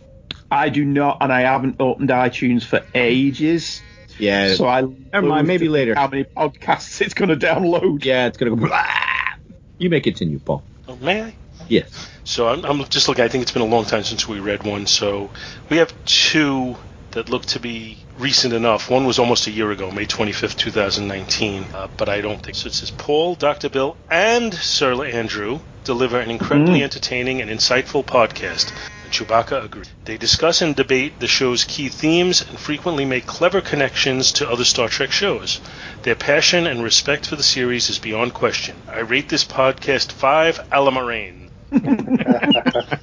I 0.50 0.68
do 0.68 0.84
not, 0.84 1.18
and 1.20 1.32
I 1.32 1.42
haven't 1.42 1.76
opened 1.80 2.10
iTunes 2.10 2.64
for 2.64 2.84
ages. 2.94 3.80
Yeah. 4.18 4.54
So 4.54 4.66
I 4.66 4.82
Never 4.82 5.26
mind, 5.26 5.46
maybe 5.46 5.68
later. 5.68 5.94
How 5.94 6.08
many 6.08 6.24
podcasts 6.24 7.00
it's 7.02 7.14
going 7.14 7.28
to 7.28 7.36
download? 7.36 8.04
Yeah, 8.04 8.26
it's 8.26 8.36
gonna 8.36 8.50
go. 8.50 8.56
Blah. 8.56 8.86
You 9.78 9.90
may 9.90 10.00
continue, 10.00 10.38
Paul. 10.38 10.62
Oh, 10.88 10.96
may 10.96 11.22
I? 11.22 11.34
Yes. 11.68 12.10
So 12.24 12.48
I'm, 12.48 12.64
I'm 12.64 12.84
just 12.86 13.08
looking. 13.08 13.24
I 13.24 13.28
think 13.28 13.42
it's 13.42 13.52
been 13.52 13.62
a 13.62 13.66
long 13.66 13.84
time 13.84 14.04
since 14.04 14.28
we 14.28 14.40
read 14.40 14.62
one. 14.64 14.86
So 14.86 15.30
we 15.70 15.78
have 15.78 15.92
two 16.04 16.76
that 17.12 17.28
look 17.28 17.44
to 17.46 17.60
be 17.60 17.98
recent 18.18 18.54
enough. 18.54 18.90
One 18.90 19.06
was 19.06 19.18
almost 19.18 19.46
a 19.46 19.50
year 19.50 19.70
ago, 19.70 19.90
May 19.90 20.06
25th, 20.06 20.56
2019. 20.56 21.64
Uh, 21.74 21.88
but 21.96 22.08
I 22.08 22.20
don't 22.20 22.42
think 22.42 22.56
so. 22.56 22.68
It 22.68 22.74
says 22.74 22.90
Paul, 22.90 23.34
Dr. 23.34 23.68
Bill, 23.68 23.96
and 24.10 24.52
Sir 24.54 25.04
Andrew 25.04 25.60
deliver 25.84 26.20
an 26.20 26.30
incredibly 26.30 26.82
entertaining 26.82 27.42
and 27.42 27.50
insightful 27.50 28.04
podcast. 28.04 28.72
And 29.12 29.28
Chewbacca 29.28 29.64
agreed. 29.64 29.88
They 30.06 30.16
discuss 30.16 30.62
and 30.62 30.74
debate 30.74 31.20
the 31.20 31.28
show's 31.28 31.64
key 31.64 31.88
themes 31.90 32.40
and 32.40 32.58
frequently 32.58 33.04
make 33.04 33.26
clever 33.26 33.60
connections 33.60 34.32
to 34.32 34.48
other 34.48 34.64
Star 34.64 34.88
Trek 34.88 35.12
shows. 35.12 35.60
Their 36.02 36.14
passion 36.14 36.66
and 36.66 36.82
respect 36.82 37.26
for 37.26 37.36
the 37.36 37.42
series 37.42 37.90
is 37.90 37.98
beyond 37.98 38.32
question. 38.32 38.74
I 38.88 39.00
rate 39.00 39.28
this 39.28 39.44
podcast 39.44 40.12
five 40.12 40.58
Alamarain. 40.70 41.50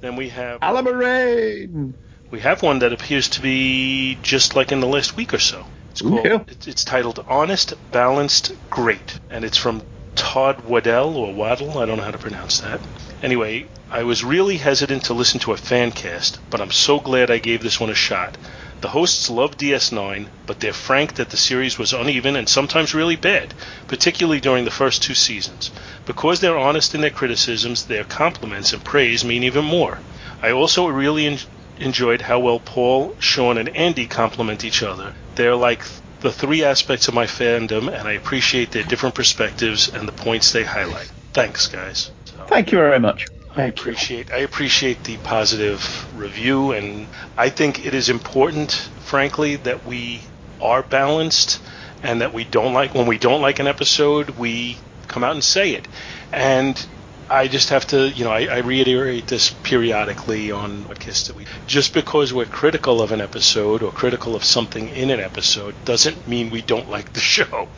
then 0.00 0.16
we 0.16 0.28
have 0.28 0.60
Alamarain. 0.60 1.94
we 2.30 2.40
have 2.40 2.62
one 2.62 2.80
that 2.80 2.92
appears 2.92 3.28
to 3.30 3.40
be 3.40 4.18
just 4.22 4.54
like 4.54 4.70
in 4.70 4.80
the 4.80 4.86
last 4.86 5.16
week 5.16 5.32
or 5.32 5.38
so. 5.38 5.64
It's 5.92 6.02
Ooh. 6.02 6.10
called 6.10 6.26
Yeah. 6.26 6.44
it's, 6.48 6.66
it's 6.68 6.84
titled 6.84 7.24
Honest, 7.26 7.72
Balanced, 7.90 8.52
Great, 8.68 9.18
and 9.30 9.46
it's 9.46 9.56
from 9.56 9.80
Todd 10.14 10.62
Waddell 10.64 11.16
or 11.16 11.32
Waddle. 11.32 11.78
I 11.78 11.86
don't 11.86 11.96
know 11.96 12.04
how 12.04 12.10
to 12.10 12.18
pronounce 12.18 12.60
that. 12.60 12.80
Anyway, 13.20 13.66
I 13.90 14.04
was 14.04 14.22
really 14.22 14.58
hesitant 14.58 15.04
to 15.06 15.12
listen 15.12 15.40
to 15.40 15.52
a 15.52 15.56
fan 15.56 15.90
cast, 15.90 16.38
but 16.50 16.60
I'm 16.60 16.70
so 16.70 17.00
glad 17.00 17.32
I 17.32 17.38
gave 17.38 17.62
this 17.62 17.80
one 17.80 17.90
a 17.90 17.94
shot. 17.94 18.36
The 18.80 18.90
hosts 18.90 19.28
love 19.28 19.56
DS9, 19.56 20.28
but 20.46 20.60
they're 20.60 20.72
frank 20.72 21.14
that 21.14 21.30
the 21.30 21.36
series 21.36 21.78
was 21.78 21.92
uneven 21.92 22.36
and 22.36 22.48
sometimes 22.48 22.94
really 22.94 23.16
bad, 23.16 23.54
particularly 23.88 24.40
during 24.40 24.64
the 24.64 24.70
first 24.70 25.02
two 25.02 25.14
seasons. 25.14 25.72
Because 26.06 26.38
they're 26.38 26.56
honest 26.56 26.94
in 26.94 27.00
their 27.00 27.10
criticisms, 27.10 27.86
their 27.86 28.04
compliments 28.04 28.72
and 28.72 28.84
praise 28.84 29.24
mean 29.24 29.42
even 29.42 29.64
more. 29.64 29.98
I 30.40 30.52
also 30.52 30.86
really 30.86 31.26
en- 31.26 31.40
enjoyed 31.80 32.20
how 32.20 32.38
well 32.38 32.60
Paul, 32.60 33.16
Sean, 33.18 33.58
and 33.58 33.68
Andy 33.70 34.06
compliment 34.06 34.64
each 34.64 34.84
other. 34.84 35.12
They're 35.34 35.56
like 35.56 35.82
the 36.20 36.30
three 36.30 36.62
aspects 36.62 37.08
of 37.08 37.14
my 37.14 37.26
fandom, 37.26 37.92
and 37.92 38.06
I 38.06 38.12
appreciate 38.12 38.70
their 38.70 38.84
different 38.84 39.16
perspectives 39.16 39.88
and 39.88 40.06
the 40.06 40.12
points 40.12 40.52
they 40.52 40.62
highlight. 40.62 41.10
Thanks, 41.32 41.66
guys. 41.66 42.12
Thank 42.48 42.72
you 42.72 42.78
very 42.78 42.98
much. 42.98 43.26
I 43.54 43.64
appreciate 43.64 44.32
I 44.32 44.38
appreciate 44.38 45.04
the 45.04 45.16
positive 45.18 46.08
review, 46.16 46.72
and 46.72 47.06
I 47.36 47.50
think 47.50 47.84
it 47.84 47.94
is 47.94 48.08
important, 48.08 48.72
frankly, 49.00 49.56
that 49.56 49.84
we 49.84 50.22
are 50.60 50.82
balanced 50.82 51.60
and 52.02 52.20
that 52.22 52.32
we 52.32 52.44
don't 52.44 52.72
like 52.72 52.94
when 52.94 53.06
we 53.06 53.18
don't 53.18 53.42
like 53.42 53.58
an 53.58 53.66
episode, 53.66 54.30
we 54.30 54.78
come 55.08 55.24
out 55.24 55.32
and 55.32 55.44
say 55.44 55.72
it. 55.72 55.88
And 56.32 56.74
I 57.28 57.48
just 57.48 57.68
have 57.68 57.86
to, 57.88 58.08
you 58.08 58.24
know, 58.24 58.30
I, 58.30 58.44
I 58.44 58.58
reiterate 58.58 59.26
this 59.26 59.50
periodically 59.50 60.50
on 60.50 60.84
podcasts 60.84 61.26
that 61.26 61.36
we. 61.36 61.46
Just 61.66 61.92
because 61.92 62.32
we're 62.32 62.46
critical 62.46 63.02
of 63.02 63.12
an 63.12 63.20
episode 63.20 63.82
or 63.82 63.92
critical 63.92 64.34
of 64.34 64.44
something 64.44 64.88
in 64.88 65.10
an 65.10 65.20
episode 65.20 65.74
doesn't 65.84 66.26
mean 66.26 66.50
we 66.50 66.62
don't 66.62 66.88
like 66.88 67.12
the 67.12 67.20
show. 67.36 67.68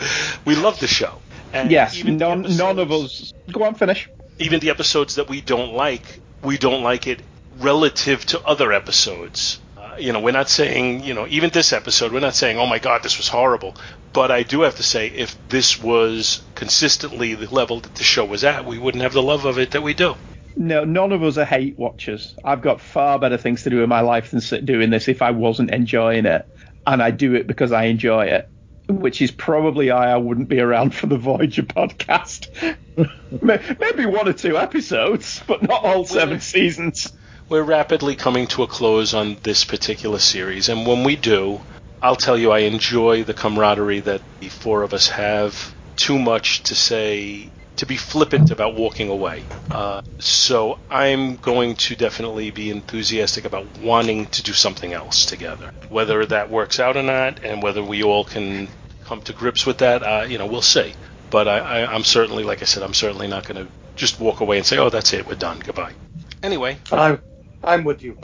We 0.45 0.55
love 0.55 0.79
the 0.79 0.87
show. 0.87 1.23
And 1.53 1.73
yes, 1.73 1.97
even 1.97 2.19
the 2.19 2.29
none, 2.29 2.57
none 2.57 2.79
of 2.79 2.93
us. 2.93 3.33
Go 3.51 3.65
on, 3.65 3.75
finish. 3.75 4.09
Even 4.41 4.61
the 4.61 4.71
episodes 4.71 5.17
that 5.17 5.29
we 5.29 5.41
don't 5.41 5.73
like, 5.73 6.21
we 6.43 6.59
don't 6.59 6.83
like 6.83 7.07
it 7.07 7.21
relative 7.59 8.25
to 8.27 8.41
other 8.41 8.73
episodes. 8.73 9.61
Uh, 9.77 9.97
you 9.99 10.13
know, 10.13 10.21
we're 10.21 10.33
not 10.33 10.49
saying, 10.49 11.05
you 11.05 11.15
know, 11.15 11.27
even 11.29 11.51
this 11.51 11.73
episode, 11.73 12.13
we're 12.13 12.21
not 12.21 12.35
saying, 12.35 12.59
oh 12.59 12.67
my 12.67 12.79
God, 12.79 13.03
this 13.03 13.19
was 13.19 13.29
horrible. 13.29 13.77
But 14.13 14.31
I 14.31 14.43
do 14.43 14.63
have 14.63 14.77
to 14.77 14.83
say, 14.83 15.09
if 15.09 15.37
this 15.49 15.81
was 15.81 16.43
consistently 16.55 17.35
the 17.35 17.55
level 17.55 17.81
that 17.81 17.95
the 17.95 18.03
show 18.03 18.25
was 18.25 18.43
at, 18.43 18.65
we 18.65 18.79
wouldn't 18.79 19.03
have 19.03 19.13
the 19.13 19.23
love 19.23 19.45
of 19.45 19.59
it 19.59 19.73
that 19.73 19.83
we 19.83 19.95
do. 19.95 20.17
No, 20.57 20.85
none 20.85 21.13
of 21.13 21.23
us 21.23 21.39
are 21.39 21.45
hate 21.45 21.79
watchers. 21.79 22.35
I've 22.45 22.63
got 22.63 22.81
far 22.81 23.19
better 23.19 23.37
things 23.37 23.63
to 23.65 23.71
do 23.71 23.83
in 23.83 23.89
my 23.89 24.01
life 24.01 24.31
than 24.31 24.41
sit 24.41 24.67
doing 24.67 24.91
this 24.91 25.07
if 25.07 25.23
I 25.23 25.31
wasn't 25.31 25.71
enjoying 25.71 26.27
it. 26.27 26.47
And 26.87 27.03
I 27.03 27.11
do 27.11 27.35
it 27.35 27.47
because 27.47 27.73
I 27.73 27.85
enjoy 27.85 28.27
it, 28.27 28.49
which 28.89 29.23
is 29.23 29.31
probably 29.31 29.91
why 29.91 30.09
I 30.09 30.17
wouldn't 30.17 30.49
be 30.49 30.61
around 30.61 30.95
for 30.95 31.07
the 31.07 31.19
Voyager 31.19 31.63
podcast. 31.63 32.49
Maybe 33.81 34.07
one 34.07 34.29
or 34.29 34.33
two 34.33 34.59
episodes, 34.59 35.43
but 35.47 35.63
not 35.63 35.85
all 35.85 36.05
seven 36.05 36.41
seasons. 36.41 37.13
We're 37.49 37.63
rapidly 37.63 38.17
coming 38.17 38.47
to 38.49 38.63
a 38.63 38.67
close 38.67 39.13
on 39.15 39.37
this 39.43 39.65
particular 39.65 40.19
series, 40.19 40.69
and 40.69 40.87
when 40.87 41.05
we 41.05 41.17
do, 41.17 41.61
I'll 42.03 42.17
tell 42.17 42.39
you 42.39 42.51
I 42.51 42.61
enjoy 42.61 43.25
the 43.25 43.35
camaraderie 43.35 44.01
that 44.01 44.23
the 44.41 44.49
four 44.49 44.83
of 44.83 44.95
us 44.95 45.09
have. 45.09 45.75
Too 45.97 46.19
much 46.19 46.63
to 46.65 46.75
say, 46.75 47.51
to 47.81 47.87
be 47.87 47.97
flippant 47.97 48.51
about 48.51 48.75
walking 48.75 49.09
away. 49.09 49.43
Uh, 49.71 50.03
so 50.19 50.79
I'm 50.91 51.37
going 51.37 51.77
to 51.77 51.97
definitely 51.97 52.51
be 52.51 52.69
enthusiastic 52.71 53.47
about 53.47 53.67
wanting 53.79 54.27
to 54.27 54.43
do 54.43 54.53
something 54.53 54.93
else 54.93 55.25
together. 55.25 55.73
Whether 55.89 56.27
that 56.27 56.51
works 56.51 56.79
out 56.79 56.99
or 56.99 57.03
not, 57.03 57.43
and 57.43 57.63
whether 57.63 57.83
we 57.83 58.03
all 58.03 58.25
can 58.25 58.69
come 59.07 59.23
to 59.23 59.33
grips 59.33 59.65
with 59.65 59.79
that, 59.79 60.03
uh, 60.03 60.27
you 60.29 60.37
know, 60.37 60.45
we'll 60.45 60.61
see. 60.61 60.93
But 61.31 61.49
I, 61.49 61.59
I, 61.59 61.95
I'm 61.95 62.05
certainly, 62.05 62.45
like 62.45 62.61
I 62.61 62.67
said, 62.67 62.83
I'm 62.83 62.93
certainly 62.93 63.29
not 63.29 63.49
going 63.49 63.65
to 63.65 63.73
just 63.97 64.21
walk 64.21 64.41
away 64.41 64.59
and 64.59 64.67
say, 64.67 64.77
"Oh, 64.77 64.91
that's 64.91 65.15
it, 65.15 65.27
we're 65.27 65.37
done, 65.37 65.61
goodbye." 65.61 65.95
Anyway, 66.43 66.77
I'm, 66.93 67.23
I'm 67.65 67.85
with 67.85 68.03
you. 68.03 68.19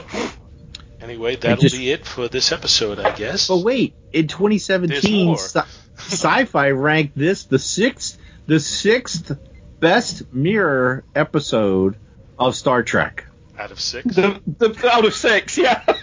Anyway, 1.00 1.36
that'll 1.36 1.62
just- 1.62 1.74
be 1.76 1.92
it 1.92 2.04
for 2.04 2.28
this 2.28 2.52
episode, 2.52 2.98
I 2.98 3.14
guess. 3.16 3.48
But 3.48 3.58
wait, 3.58 3.94
in 4.12 4.28
2017, 4.28 5.36
sci- 5.36 5.60
Sci-Fi 5.96 6.70
ranked 6.72 7.16
this 7.16 7.44
the 7.44 7.58
sixth, 7.58 8.18
the 8.46 8.60
sixth 8.60 9.32
best 9.80 10.32
mirror 10.32 11.04
episode 11.14 11.96
of 12.38 12.54
Star 12.56 12.82
Trek. 12.82 13.24
Out 13.58 13.70
of 13.70 13.80
six. 13.80 14.14
The, 14.14 14.40
the, 14.58 14.90
out 14.90 15.04
of 15.04 15.14
six, 15.14 15.56
yeah. 15.58 15.82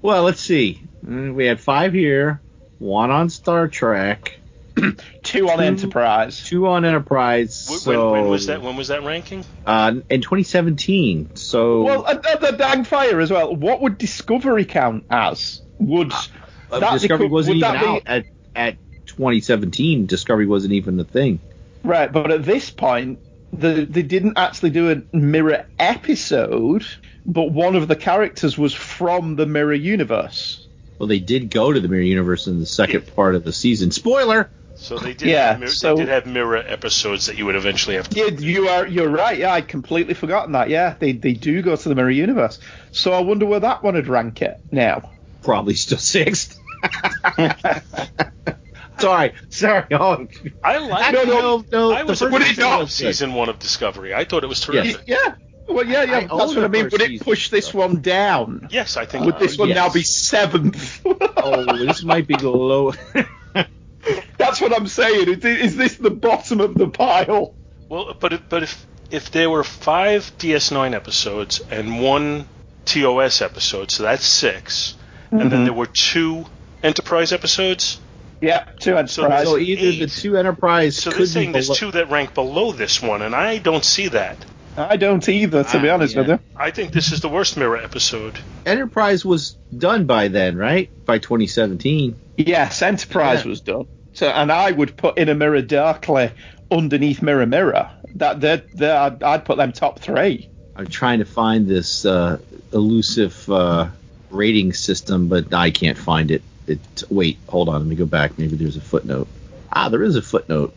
Well, 0.00 0.22
let's 0.22 0.40
see. 0.40 0.80
Mm, 1.04 1.34
We 1.34 1.46
had 1.46 1.60
five 1.60 1.92
here, 1.92 2.40
one 2.78 3.10
on 3.10 3.30
Star 3.30 3.66
Trek, 3.66 4.38
Two 5.24 5.50
on 5.50 5.58
Two- 5.58 5.64
Enterprise. 5.64 6.44
two 6.46 6.68
on 6.68 6.84
Enterprise. 6.84 7.66
When, 7.68 7.78
so 7.80 8.12
when 8.12 8.28
was 8.28 8.46
that? 8.46 8.62
When 8.62 8.76
was 8.76 8.88
that 8.88 9.02
ranking? 9.02 9.44
Uh, 9.66 9.94
in 10.08 10.20
2017. 10.20 11.34
So 11.34 11.82
Well, 11.82 12.04
and, 12.04 12.24
and 12.24 12.40
the 12.40 12.52
dang 12.52 12.84
fire 12.84 13.18
as 13.20 13.32
well. 13.32 13.54
What 13.56 13.80
would 13.80 13.98
Discovery 13.98 14.64
count 14.64 15.04
as? 15.10 15.62
Would 15.80 16.12
uh, 16.12 16.78
that 16.78 16.92
Discovery 16.92 17.26
become- 17.26 17.32
wasn't 17.32 17.56
would 17.56 17.64
even 17.66 17.72
that 17.74 17.80
be- 17.82 17.88
out 17.88 18.02
at 18.06 18.24
at 18.54 18.76
2017. 19.06 20.06
Discovery 20.06 20.46
wasn't 20.46 20.74
even 20.74 20.98
a 21.00 21.04
thing. 21.04 21.40
Right, 21.88 22.12
but 22.12 22.30
at 22.30 22.44
this 22.44 22.68
point, 22.68 23.18
the, 23.50 23.86
they 23.88 24.02
didn't 24.02 24.36
actually 24.36 24.68
do 24.68 24.90
a 24.90 25.16
mirror 25.16 25.64
episode, 25.78 26.84
but 27.24 27.50
one 27.50 27.76
of 27.76 27.88
the 27.88 27.96
characters 27.96 28.58
was 28.58 28.74
from 28.74 29.36
the 29.36 29.46
mirror 29.46 29.72
universe. 29.72 30.68
Well, 30.98 31.06
they 31.06 31.18
did 31.18 31.48
go 31.48 31.72
to 31.72 31.80
the 31.80 31.88
mirror 31.88 32.02
universe 32.02 32.46
in 32.46 32.60
the 32.60 32.66
second 32.66 33.16
part 33.16 33.36
of 33.36 33.44
the 33.44 33.54
season. 33.54 33.90
Spoiler. 33.90 34.50
So 34.74 34.98
they 34.98 35.14
did. 35.14 35.28
Yeah, 35.28 35.52
have 35.52 35.60
mirror, 35.60 35.72
so- 35.72 35.94
they 35.96 36.02
did 36.02 36.10
have 36.10 36.26
mirror 36.26 36.58
episodes 36.58 37.24
that 37.24 37.38
you 37.38 37.46
would 37.46 37.56
eventually 37.56 37.96
have 37.96 38.10
to. 38.10 38.18
Yeah, 38.18 38.38
you 38.38 38.68
are 38.68 38.86
you're 38.86 39.08
right. 39.08 39.38
Yeah, 39.38 39.54
I'd 39.54 39.66
completely 39.66 40.12
forgotten 40.12 40.52
that. 40.52 40.68
Yeah, 40.68 40.94
they 40.98 41.12
they 41.12 41.32
do 41.32 41.62
go 41.62 41.74
to 41.74 41.88
the 41.88 41.94
mirror 41.94 42.10
universe. 42.10 42.60
So 42.92 43.14
I 43.14 43.20
wonder 43.20 43.46
where 43.46 43.60
that 43.60 43.82
one 43.82 43.94
would 43.94 44.08
rank 44.08 44.42
it 44.42 44.60
now. 44.70 45.10
Probably 45.42 45.74
still 45.74 45.96
sixth. 45.96 46.60
sorry, 48.98 49.32
sorry. 49.48 49.86
Oh, 49.92 50.26
I 50.62 50.78
like. 50.78 51.12
no, 51.14 51.24
no, 51.24 51.64
no. 51.72 51.92
I 51.92 52.02
the 52.02 52.08
was 52.08 52.22
a 52.22 52.30
first 52.30 52.38
big 52.38 52.56
season 52.56 52.72
of 52.80 52.90
season 52.90 53.34
one 53.34 53.48
of 53.48 53.58
Discovery. 53.58 54.14
I 54.14 54.24
thought 54.24 54.44
it 54.44 54.48
was 54.48 54.58
Yes. 54.68 54.84
terrific. 54.84 55.02
Yeah. 55.06 55.34
Well, 55.68 55.86
yeah, 55.86 56.02
yeah. 56.04 56.16
I 56.16 56.20
that's 56.38 56.54
what 56.54 56.64
I 56.64 56.68
mean. 56.68 56.88
Would 56.90 57.02
it 57.02 57.20
push 57.20 57.50
this 57.50 57.74
one 57.74 58.00
down? 58.00 58.68
Yes, 58.70 58.96
I 58.96 59.04
think. 59.04 59.26
Would 59.26 59.38
this 59.38 59.58
one 59.58 59.68
yes. 59.68 59.76
now 59.76 59.90
be 59.90 60.02
seventh? 60.02 61.00
Oh, 61.40 61.76
this 61.76 62.02
might 62.02 62.26
be 62.26 62.34
the 62.36 62.50
low. 62.50 62.92
That's 64.38 64.60
what 64.60 64.74
I'm 64.74 64.86
saying. 64.88 65.28
Is, 65.28 65.44
is 65.44 65.76
this 65.76 65.96
the 65.96 66.10
bottom 66.10 66.60
of 66.60 66.74
the 66.74 66.88
pile? 66.88 67.54
Well, 67.88 68.14
but 68.18 68.32
if, 68.32 68.48
but 68.48 68.62
if 68.64 68.86
if 69.10 69.30
there 69.30 69.48
were 69.48 69.64
five 69.64 70.30
DS9 70.38 70.94
episodes 70.94 71.60
and 71.70 72.00
one 72.02 72.48
TOS 72.84 73.40
episode, 73.40 73.90
so 73.90 74.02
that's 74.02 74.24
6 74.26 74.94
and 75.30 75.40
Mm-hmm. 75.40 75.48
then 75.50 75.64
there 75.64 75.72
were 75.74 75.86
two 75.86 76.46
Enterprise 76.82 77.32
episodes. 77.32 78.00
Yeah, 78.40 78.64
two 78.80 78.96
Enterprise. 78.96 79.44
so 79.46 79.58
either 79.58 80.06
the 80.06 80.06
two 80.06 80.36
Enterprise 80.36 80.96
So 80.96 81.10
could 81.10 81.18
they're 81.18 81.26
be 81.26 81.30
saying 81.30 81.52
there's 81.52 81.66
below- 81.66 81.76
two 81.76 81.90
that 81.92 82.10
rank 82.10 82.34
below 82.34 82.72
this 82.72 83.02
one, 83.02 83.22
and 83.22 83.34
I 83.34 83.58
don't 83.58 83.84
see 83.84 84.08
that. 84.08 84.36
I 84.76 84.96
don't 84.96 85.28
either, 85.28 85.64
to 85.64 85.80
be 85.80 85.90
Ah, 85.90 85.94
honest 85.94 86.14
yeah. 86.14 86.20
with 86.20 86.28
you. 86.30 86.38
I 86.56 86.70
think 86.70 86.92
this 86.92 87.10
is 87.10 87.20
the 87.20 87.28
worst 87.28 87.56
Mirror 87.56 87.78
episode. 87.78 88.38
Enterprise 88.64 89.24
was 89.24 89.56
done 89.76 90.06
by 90.06 90.28
then, 90.28 90.56
right? 90.56 90.88
By 91.04 91.18
2017. 91.18 92.14
Yes, 92.36 92.80
Enterprise 92.80 93.42
Yeah. 93.44 93.48
was 93.50 93.60
done. 93.60 93.86
So, 94.12 94.28
and 94.28 94.52
I 94.52 94.70
would 94.70 94.96
put 94.96 95.18
in 95.18 95.28
a 95.28 95.34
mirror 95.34 95.62
darkly 95.62 96.30
underneath 96.70 97.22
Mirror 97.22 97.46
Mirror. 97.46 97.90
That 98.14 98.40
they're, 98.40 98.62
they're, 98.74 98.96
I'd, 98.96 99.22
I'd 99.22 99.44
put 99.44 99.56
them 99.56 99.72
top 99.72 99.98
three. 99.98 100.48
I'm 100.76 100.86
trying 100.86 101.18
to 101.18 101.24
find 101.24 101.66
this 101.66 102.04
uh, 102.04 102.38
elusive 102.72 103.50
uh, 103.50 103.88
rating 104.30 104.72
system, 104.74 105.26
but 105.28 105.52
I 105.52 105.70
can't 105.72 105.98
find 105.98 106.30
it. 106.30 106.42
It 106.68 106.80
wait, 107.10 107.38
hold 107.48 107.68
on, 107.68 107.80
let 107.80 107.86
me 107.86 107.96
go 107.96 108.06
back. 108.06 108.38
Maybe 108.38 108.56
there's 108.56 108.76
a 108.76 108.80
footnote. 108.80 109.28
Ah, 109.72 109.88
there 109.88 110.02
is 110.02 110.16
a 110.16 110.22
footnote. 110.22 110.74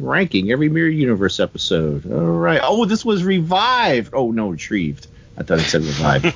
Ranking 0.00 0.50
every 0.50 0.68
Mirror 0.68 0.88
Universe 0.88 1.40
episode. 1.40 2.10
All 2.10 2.18
right. 2.20 2.60
Oh, 2.62 2.84
this 2.84 3.04
was 3.04 3.24
revived. 3.24 4.10
Oh 4.12 4.30
no, 4.30 4.48
retrieved. 4.48 5.06
I 5.38 5.42
thought 5.42 5.58
it 5.58 5.62
said 5.62 5.82
revived. 5.82 6.26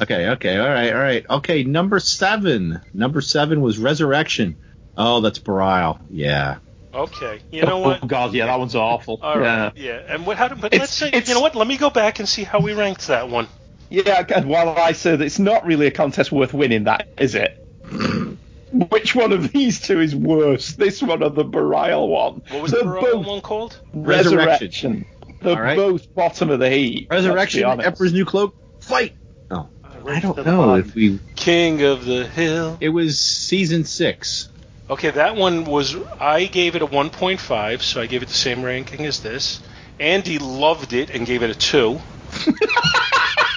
okay, 0.00 0.28
okay, 0.30 0.58
all 0.58 0.68
right, 0.68 0.92
all 0.92 0.98
right. 1.00 1.26
Okay, 1.28 1.64
number 1.64 1.98
seven. 2.00 2.80
Number 2.92 3.20
seven 3.20 3.60
was 3.62 3.78
Resurrection. 3.78 4.56
Oh, 4.96 5.20
that's 5.20 5.38
Bareil. 5.38 6.00
Yeah. 6.10 6.58
Okay, 6.92 7.40
you 7.50 7.62
know 7.62 7.78
what? 7.78 8.02
oh? 8.02 8.06
God, 8.06 8.32
yeah, 8.32 8.46
that 8.46 8.58
one's 8.58 8.74
awful. 8.74 9.18
All 9.22 9.40
yeah. 9.40 9.70
yeah. 9.76 10.02
And 10.08 10.26
what? 10.26 10.38
How, 10.38 10.48
but 10.48 10.72
It's- 10.72 10.80
let's 10.80 10.92
say, 10.92 11.10
you 11.26 11.34
know 11.34 11.40
what? 11.42 11.54
Let 11.54 11.66
me 11.66 11.76
go 11.76 11.90
back 11.90 12.18
and 12.18 12.28
see 12.28 12.42
how 12.44 12.60
we 12.60 12.72
ranked 12.72 13.06
that 13.08 13.28
one. 13.28 13.48
Yeah, 13.90 14.24
and 14.34 14.46
while 14.48 14.70
I 14.70 14.92
said 14.92 15.20
it's 15.20 15.38
not 15.38 15.64
really 15.64 15.86
a 15.86 15.90
contest 15.90 16.32
worth 16.32 16.52
winning, 16.52 16.84
that 16.84 17.08
is 17.18 17.34
it. 17.34 17.62
Which 18.72 19.14
one 19.14 19.32
of 19.32 19.52
these 19.52 19.80
two 19.80 20.00
is 20.00 20.14
worse? 20.14 20.72
This 20.72 21.00
one 21.00 21.22
or 21.22 21.30
the 21.30 21.44
Bareil 21.44 22.08
one? 22.08 22.42
What 22.50 22.62
was 22.62 22.72
They're 22.72 22.82
the 22.82 22.88
Bareil 22.88 23.24
one 23.24 23.40
called? 23.40 23.78
Resurrection. 23.94 25.06
They're 25.40 25.56
All 25.56 25.62
right. 25.62 25.76
both 25.76 26.12
bottom 26.14 26.50
of 26.50 26.58
the 26.58 26.68
heap. 26.68 27.10
Resurrection, 27.10 27.64
honest. 27.64 27.86
Emperor's 27.86 28.12
New 28.12 28.24
Cloak, 28.24 28.54
fight. 28.80 29.14
Oh, 29.50 29.68
uh, 29.84 29.88
I 30.06 30.20
don't 30.20 30.44
know 30.44 30.74
if 30.74 30.94
we. 30.94 31.20
King 31.36 31.82
of 31.82 32.04
the 32.04 32.26
Hill. 32.26 32.78
It 32.80 32.88
was 32.88 33.18
season 33.18 33.84
six. 33.84 34.48
Okay, 34.90 35.10
that 35.10 35.36
one 35.36 35.64
was. 35.64 35.96
I 36.20 36.46
gave 36.46 36.74
it 36.76 36.82
a 36.82 36.86
1.5, 36.86 37.80
so 37.82 38.00
I 38.00 38.06
gave 38.06 38.22
it 38.22 38.28
the 38.28 38.34
same 38.34 38.62
ranking 38.62 39.04
as 39.06 39.20
this. 39.20 39.60
Andy 40.00 40.38
loved 40.38 40.92
it 40.92 41.10
and 41.10 41.26
gave 41.26 41.42
it 41.42 41.50
a 41.50 41.54
two. 41.54 42.00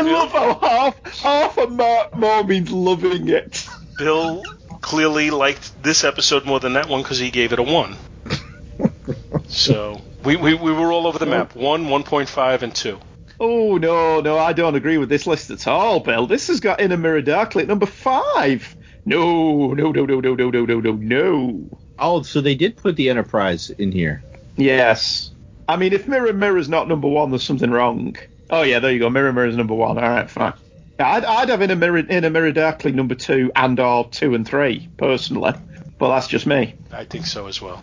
I 0.00 0.12
love 0.12 0.32
how 0.32 0.58
half 0.58 1.18
half 1.20 1.58
a 1.58 1.66
mark 1.66 2.16
more 2.16 2.42
means 2.42 2.70
loving 2.70 3.28
it. 3.28 3.68
Bill 3.98 4.42
clearly 4.80 5.30
liked 5.30 5.82
this 5.82 6.04
episode 6.04 6.46
more 6.46 6.58
than 6.58 6.72
that 6.72 6.88
one 6.88 7.02
because 7.02 7.18
he 7.18 7.30
gave 7.30 7.52
it 7.52 7.58
a 7.58 7.62
one. 7.62 7.96
so 9.48 10.00
we, 10.24 10.36
we, 10.36 10.54
we 10.54 10.72
were 10.72 10.90
all 10.90 11.06
over 11.06 11.18
the 11.18 11.26
map. 11.26 11.52
Oh. 11.54 11.60
One, 11.60 11.84
1.5, 11.84 12.62
and 12.62 12.74
two. 12.74 12.98
Oh 13.38 13.76
no, 13.76 14.20
no, 14.20 14.38
I 14.38 14.54
don't 14.54 14.74
agree 14.74 14.96
with 14.96 15.10
this 15.10 15.26
list 15.26 15.50
at 15.50 15.66
all, 15.66 16.00
Bill. 16.00 16.26
This 16.26 16.48
has 16.48 16.60
got 16.60 16.80
In 16.80 16.92
a 16.92 16.96
Mirror 16.96 17.22
Darkly 17.22 17.62
at 17.62 17.68
number 17.68 17.86
five. 17.86 18.74
No, 19.04 19.74
no, 19.74 19.92
no, 19.92 20.06
no, 20.06 20.20
no, 20.20 20.34
no, 20.34 20.50
no, 20.50 20.64
no, 20.64 20.80
no, 20.80 20.92
no. 20.92 21.78
Oh, 21.98 22.22
so 22.22 22.40
they 22.40 22.54
did 22.54 22.76
put 22.76 22.96
the 22.96 23.10
Enterprise 23.10 23.68
in 23.68 23.92
here. 23.92 24.22
Yes. 24.56 25.30
I 25.68 25.76
mean, 25.76 25.92
if 25.92 26.08
Mirror 26.08 26.32
Mirror's 26.32 26.70
not 26.70 26.88
number 26.88 27.08
one, 27.08 27.30
there's 27.30 27.44
something 27.44 27.70
wrong. 27.70 28.16
Oh 28.50 28.62
yeah, 28.62 28.78
there 28.80 28.90
you 28.92 28.98
go. 28.98 29.10
Mirror 29.10 29.32
Mirror 29.32 29.48
is 29.48 29.56
number 29.56 29.74
one. 29.74 29.96
All 29.98 30.08
right, 30.08 30.28
fine. 30.30 30.52
I'd, 30.98 31.24
I'd 31.24 31.48
have 31.48 31.62
In 31.62 31.70
a 31.70 31.76
Mirror, 31.76 31.98
In 31.98 32.24
a 32.24 32.30
Mirror 32.30 32.52
Darkly 32.52 32.92
number 32.92 33.14
two 33.14 33.50
and 33.56 33.78
or 33.80 34.08
two 34.10 34.34
and 34.34 34.46
three 34.46 34.88
personally, 34.96 35.52
but 35.98 36.08
that's 36.14 36.26
just 36.28 36.46
me. 36.46 36.74
I 36.92 37.04
think 37.04 37.26
so 37.26 37.46
as 37.46 37.62
well. 37.62 37.82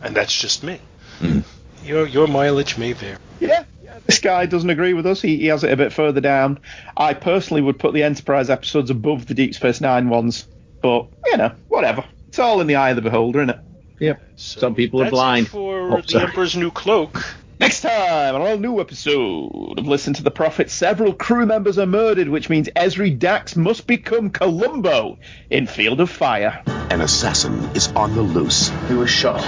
And 0.00 0.14
that's 0.16 0.38
just 0.38 0.62
me. 0.62 0.80
Hmm. 1.18 1.40
Your 1.84 2.06
your 2.06 2.26
mileage 2.28 2.78
may 2.78 2.92
vary. 2.92 3.18
Yeah. 3.40 3.64
This 4.06 4.20
guy 4.20 4.46
doesn't 4.46 4.70
agree 4.70 4.94
with 4.94 5.06
us. 5.06 5.20
He, 5.20 5.36
he 5.38 5.46
has 5.46 5.64
it 5.64 5.72
a 5.72 5.76
bit 5.76 5.92
further 5.92 6.20
down. 6.20 6.60
I 6.96 7.12
personally 7.14 7.60
would 7.62 7.78
put 7.78 7.92
the 7.92 8.02
Enterprise 8.04 8.48
episodes 8.48 8.90
above 8.90 9.26
the 9.26 9.34
Deep 9.34 9.54
Space 9.54 9.80
Nine 9.82 10.08
ones, 10.08 10.46
but 10.80 11.08
you 11.26 11.36
know, 11.36 11.52
whatever. 11.68 12.04
It's 12.28 12.38
all 12.38 12.60
in 12.60 12.66
the 12.68 12.76
eye 12.76 12.90
of 12.90 12.96
the 12.96 13.02
beholder, 13.02 13.40
isn't 13.42 13.50
it? 13.50 13.58
Yep. 14.00 14.22
So 14.36 14.60
Some 14.60 14.74
people 14.74 15.00
are 15.00 15.04
that's 15.04 15.12
it 15.12 15.16
blind. 15.16 15.48
For 15.48 15.98
Oh, 15.98 16.00
the. 16.00 16.20
Emperor's 16.22 16.56
New 16.56 16.70
Cloak. 16.70 17.22
Next 17.60 17.80
time 17.80 18.36
on 18.36 18.42
a 18.42 18.56
new 18.56 18.80
episode 18.80 19.80
of 19.80 19.86
Listen 19.88 20.14
to 20.14 20.22
the 20.22 20.30
Prophet, 20.30 20.70
several 20.70 21.12
crew 21.12 21.44
members 21.44 21.76
are 21.76 21.86
murdered, 21.86 22.28
which 22.28 22.48
means 22.48 22.68
Ezri 22.76 23.18
Dax 23.18 23.56
must 23.56 23.84
become 23.84 24.30
Columbo 24.30 25.18
in 25.50 25.66
Field 25.66 26.00
of 26.00 26.08
Fire. 26.08 26.62
An 26.66 27.00
assassin 27.00 27.58
is 27.74 27.88
on 27.88 28.14
the 28.14 28.22
loose. 28.22 28.70
He 28.86 28.94
was 28.94 29.10
shot 29.10 29.40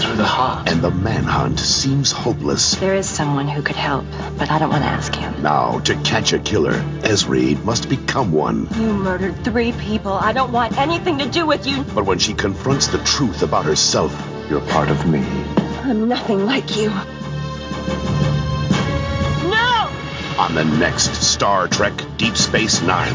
through 0.00 0.16
the 0.16 0.24
heart. 0.24 0.66
And 0.66 0.80
the 0.80 0.90
manhunt 0.90 1.60
seems 1.60 2.10
hopeless. 2.10 2.74
There 2.76 2.94
is 2.94 3.06
someone 3.06 3.48
who 3.48 3.60
could 3.60 3.76
help, 3.76 4.06
but 4.38 4.50
I 4.50 4.58
don't 4.58 4.70
want 4.70 4.84
to 4.84 4.88
ask 4.88 5.14
him. 5.14 5.42
Now, 5.42 5.78
to 5.80 5.94
catch 5.96 6.32
a 6.32 6.38
killer, 6.38 6.72
Ezri 7.02 7.62
must 7.64 7.90
become 7.90 8.32
one. 8.32 8.66
You 8.76 8.94
murdered 8.94 9.44
three 9.44 9.72
people. 9.72 10.12
I 10.12 10.32
don't 10.32 10.52
want 10.52 10.78
anything 10.78 11.18
to 11.18 11.28
do 11.28 11.44
with 11.44 11.66
you. 11.66 11.84
But 11.94 12.06
when 12.06 12.18
she 12.18 12.32
confronts 12.32 12.86
the 12.86 12.98
truth 13.04 13.42
about 13.42 13.66
herself, 13.66 14.10
You're 14.48 14.62
part 14.62 14.88
of 14.88 15.06
me. 15.06 15.22
I'm 15.82 16.08
nothing 16.08 16.46
like 16.46 16.74
you. 16.78 16.90
No! 19.50 19.90
on 20.38 20.54
the 20.54 20.64
next 20.78 21.14
Star 21.14 21.68
Trek 21.68 21.92
Deep 22.16 22.36
Space 22.36 22.80
Nine. 22.82 23.12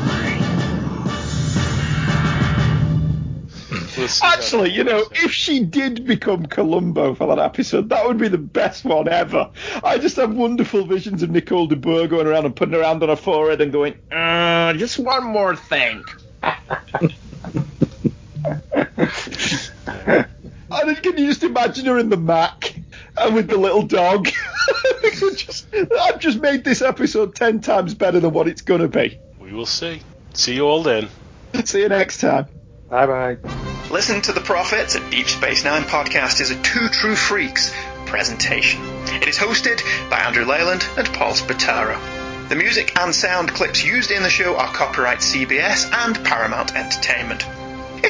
We'll 3.98 4.08
see 4.08 4.26
how 4.26 4.34
Actually, 4.34 4.72
you 4.72 4.84
know, 4.84 5.06
if 5.12 5.32
she 5.32 5.62
did 5.62 6.06
become 6.06 6.46
Columbo 6.46 7.16
for 7.16 7.28
that 7.28 7.40
episode, 7.40 7.90
that 7.90 8.06
would 8.06 8.18
be 8.18 8.28
the 8.28 8.38
best 8.38 8.84
one 8.86 9.08
ever. 9.08 9.50
I 9.84 9.98
just 9.98 10.18
have 10.18 10.34
wonderful 10.34 10.86
visions 10.86 11.24
of 11.24 11.30
Nicole 11.30 11.68
de 11.68 11.76
Boer 11.76 12.08
going 12.08 12.28
around 12.28 12.46
and 12.46 12.56
putting 12.56 12.74
her 12.74 12.84
hand 12.84 13.04
on 13.04 13.10
her 13.10 13.16
forehead 13.16 13.62
and 13.62 13.72
going, 13.72 13.96
uh, 14.12 14.74
just 14.74 15.00
one 15.00 15.24
more 15.24 15.56
thing. 15.56 16.04
and 20.04 20.90
then 20.90 20.96
can 20.96 21.18
you 21.18 21.28
just 21.28 21.44
imagine 21.44 21.86
her 21.86 21.98
in 21.98 22.10
the 22.10 22.18
Mac 22.18 22.76
and 23.18 23.36
with 23.36 23.48
the 23.48 23.58
little 23.58 23.84
dog? 23.84 24.28
Just, 25.74 25.92
I've 25.92 26.20
just 26.20 26.40
made 26.40 26.64
this 26.64 26.82
episode 26.82 27.36
ten 27.36 27.60
times 27.62 27.94
better 27.94 28.20
than 28.20 28.32
what 28.34 28.48
it's 28.48 28.62
going 28.62 28.82
to 28.82 28.88
be. 28.88 29.20
we 29.40 29.52
will 29.54 29.66
see. 29.66 30.02
See 30.34 30.56
you 30.56 30.66
all 30.66 30.84
then. 30.84 31.10
See 31.66 31.82
you 31.82 31.90
next 31.90 32.20
time. 32.20 32.48
Bye 32.90 33.06
bye. 33.06 33.38
Listen 33.92 34.22
to 34.24 34.32
the 34.32 34.42
Prophets, 34.42 34.96
a 34.96 35.10
Deep 35.12 35.28
Space 35.28 35.64
Nine 35.64 35.84
podcast, 35.84 36.42
is 36.42 36.50
a 36.52 36.62
Two 36.62 36.88
True 36.90 37.16
Freaks 37.16 37.74
presentation. 38.06 38.82
It 39.22 39.28
is 39.28 39.38
hosted 39.38 39.82
by 40.10 40.20
Andrew 40.20 40.46
Leyland 40.46 40.86
and 40.98 41.08
Paul 41.14 41.34
Spataro. 41.34 42.00
The 42.50 42.56
music 42.56 42.98
and 43.00 43.14
sound 43.16 43.54
clips 43.54 43.84
used 43.84 44.12
in 44.12 44.22
the 44.24 44.30
show 44.30 44.56
are 44.58 44.68
copyright 44.74 45.20
CBS 45.20 45.92
and 45.94 46.24
Paramount 46.26 46.76
Entertainment. 46.76 47.46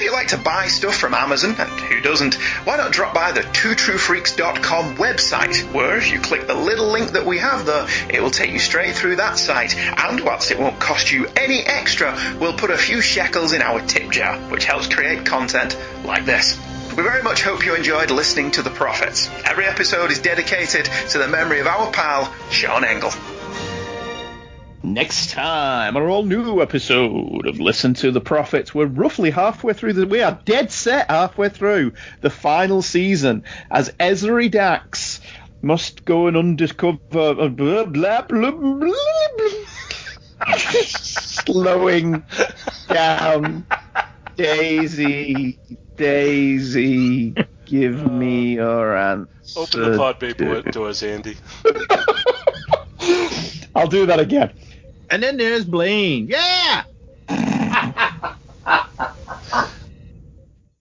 If 0.04 0.08
you 0.08 0.16
like 0.16 0.28
to 0.28 0.38
buy 0.38 0.68
stuff 0.68 0.98
from 0.98 1.14
Amazon, 1.14 1.56
and 1.58 1.80
who 1.80 2.02
doesn't, 2.02 2.34
why 2.66 2.76
not 2.76 2.92
drop 2.92 3.14
by 3.14 3.32
the 3.32 3.40
twotruefreaks.com 3.40 4.98
website, 4.98 5.74
where 5.74 5.98
if 5.98 6.12
you 6.12 6.20
click 6.20 6.46
the 6.46 6.54
little 6.54 6.92
link 6.92 7.12
that 7.12 7.26
we 7.26 7.38
have 7.38 7.66
there, 7.66 7.88
it 8.10 8.22
will 8.22 8.30
take 8.30 8.52
you 8.52 8.60
straight 8.60 8.96
through 8.96 9.16
that 9.16 9.38
site. 9.38 9.78
And 9.78 10.20
whilst 10.20 10.52
it 10.52 10.60
won't 10.60 10.78
cost 10.78 11.10
you 11.10 11.28
any 11.38 11.62
extra, 11.62 12.20
we'll 12.38 12.52
put 12.52 12.70
a 12.70 12.78
few 12.78 13.00
shekels 13.00 13.54
in 13.54 13.62
our 13.62 13.80
tip 13.80 14.12
jar, 14.12 14.38
which 14.50 14.66
helps 14.66 14.94
create 14.94 15.26
content 15.26 15.78
like 16.04 16.26
this. 16.26 16.60
We 16.98 17.04
very 17.04 17.24
much 17.24 17.42
hope 17.42 17.66
you 17.66 17.74
enjoyed 17.74 18.12
listening 18.12 18.52
to 18.52 18.62
The 18.62 18.72
Prophets. 18.72 19.30
Every 19.46 19.66
episode 19.66 20.12
is 20.12 20.20
dedicated 20.20 20.84
to 21.12 21.18
the 21.18 21.30
memory 21.30 21.62
of 21.62 21.68
our 21.68 21.90
pal, 21.94 22.30
Sean 22.52 22.84
Engel. 22.84 23.12
Next 24.84 25.30
time 25.30 25.96
on 25.96 26.04
our 26.04 26.10
all 26.10 26.24
new 26.24 26.62
episode 26.62 27.48
of 27.48 27.58
Listen 27.58 27.94
to 27.96 28.12
the 28.12 28.20
Prophets, 28.20 28.76
we're 28.76 28.86
roughly 28.86 29.32
halfway 29.32 29.72
through 29.72 29.94
the 29.94 30.06
we 30.06 30.22
are 30.22 30.38
dead 30.44 30.72
set 30.72 31.10
halfway 31.10 31.48
through 31.48 31.94
the 32.20 32.30
final 32.30 32.82
season 32.82 33.46
as 33.72 33.92
Ezri 33.92 34.52
Dax 34.52 35.22
must 35.62 36.04
go 36.04 36.28
and 36.28 36.36
undercover 36.36 36.98
uh, 37.14 37.48
blah 37.48 37.86
blah 37.86 38.24
blah 38.24 38.52
blah. 38.52 38.94
slowing 40.58 42.22
down. 42.90 43.66
Daisy, 44.36 45.60
Daisy, 45.96 47.36
give 47.64 48.12
me 48.12 48.56
your 48.56 48.98
answer. 48.98 49.30
Open 49.56 49.92
the 49.92 49.98
pod 49.98 50.20
bay 50.20 50.34
doors, 50.34 51.04
Andy. 51.04 51.38
I'll 53.76 53.88
do 53.88 54.06
that 54.08 54.20
again. 54.20 54.52
And 55.14 55.22
then 55.22 55.38
there's 55.38 55.64
Blaine. 55.64 56.26
Yeah. 56.28 56.86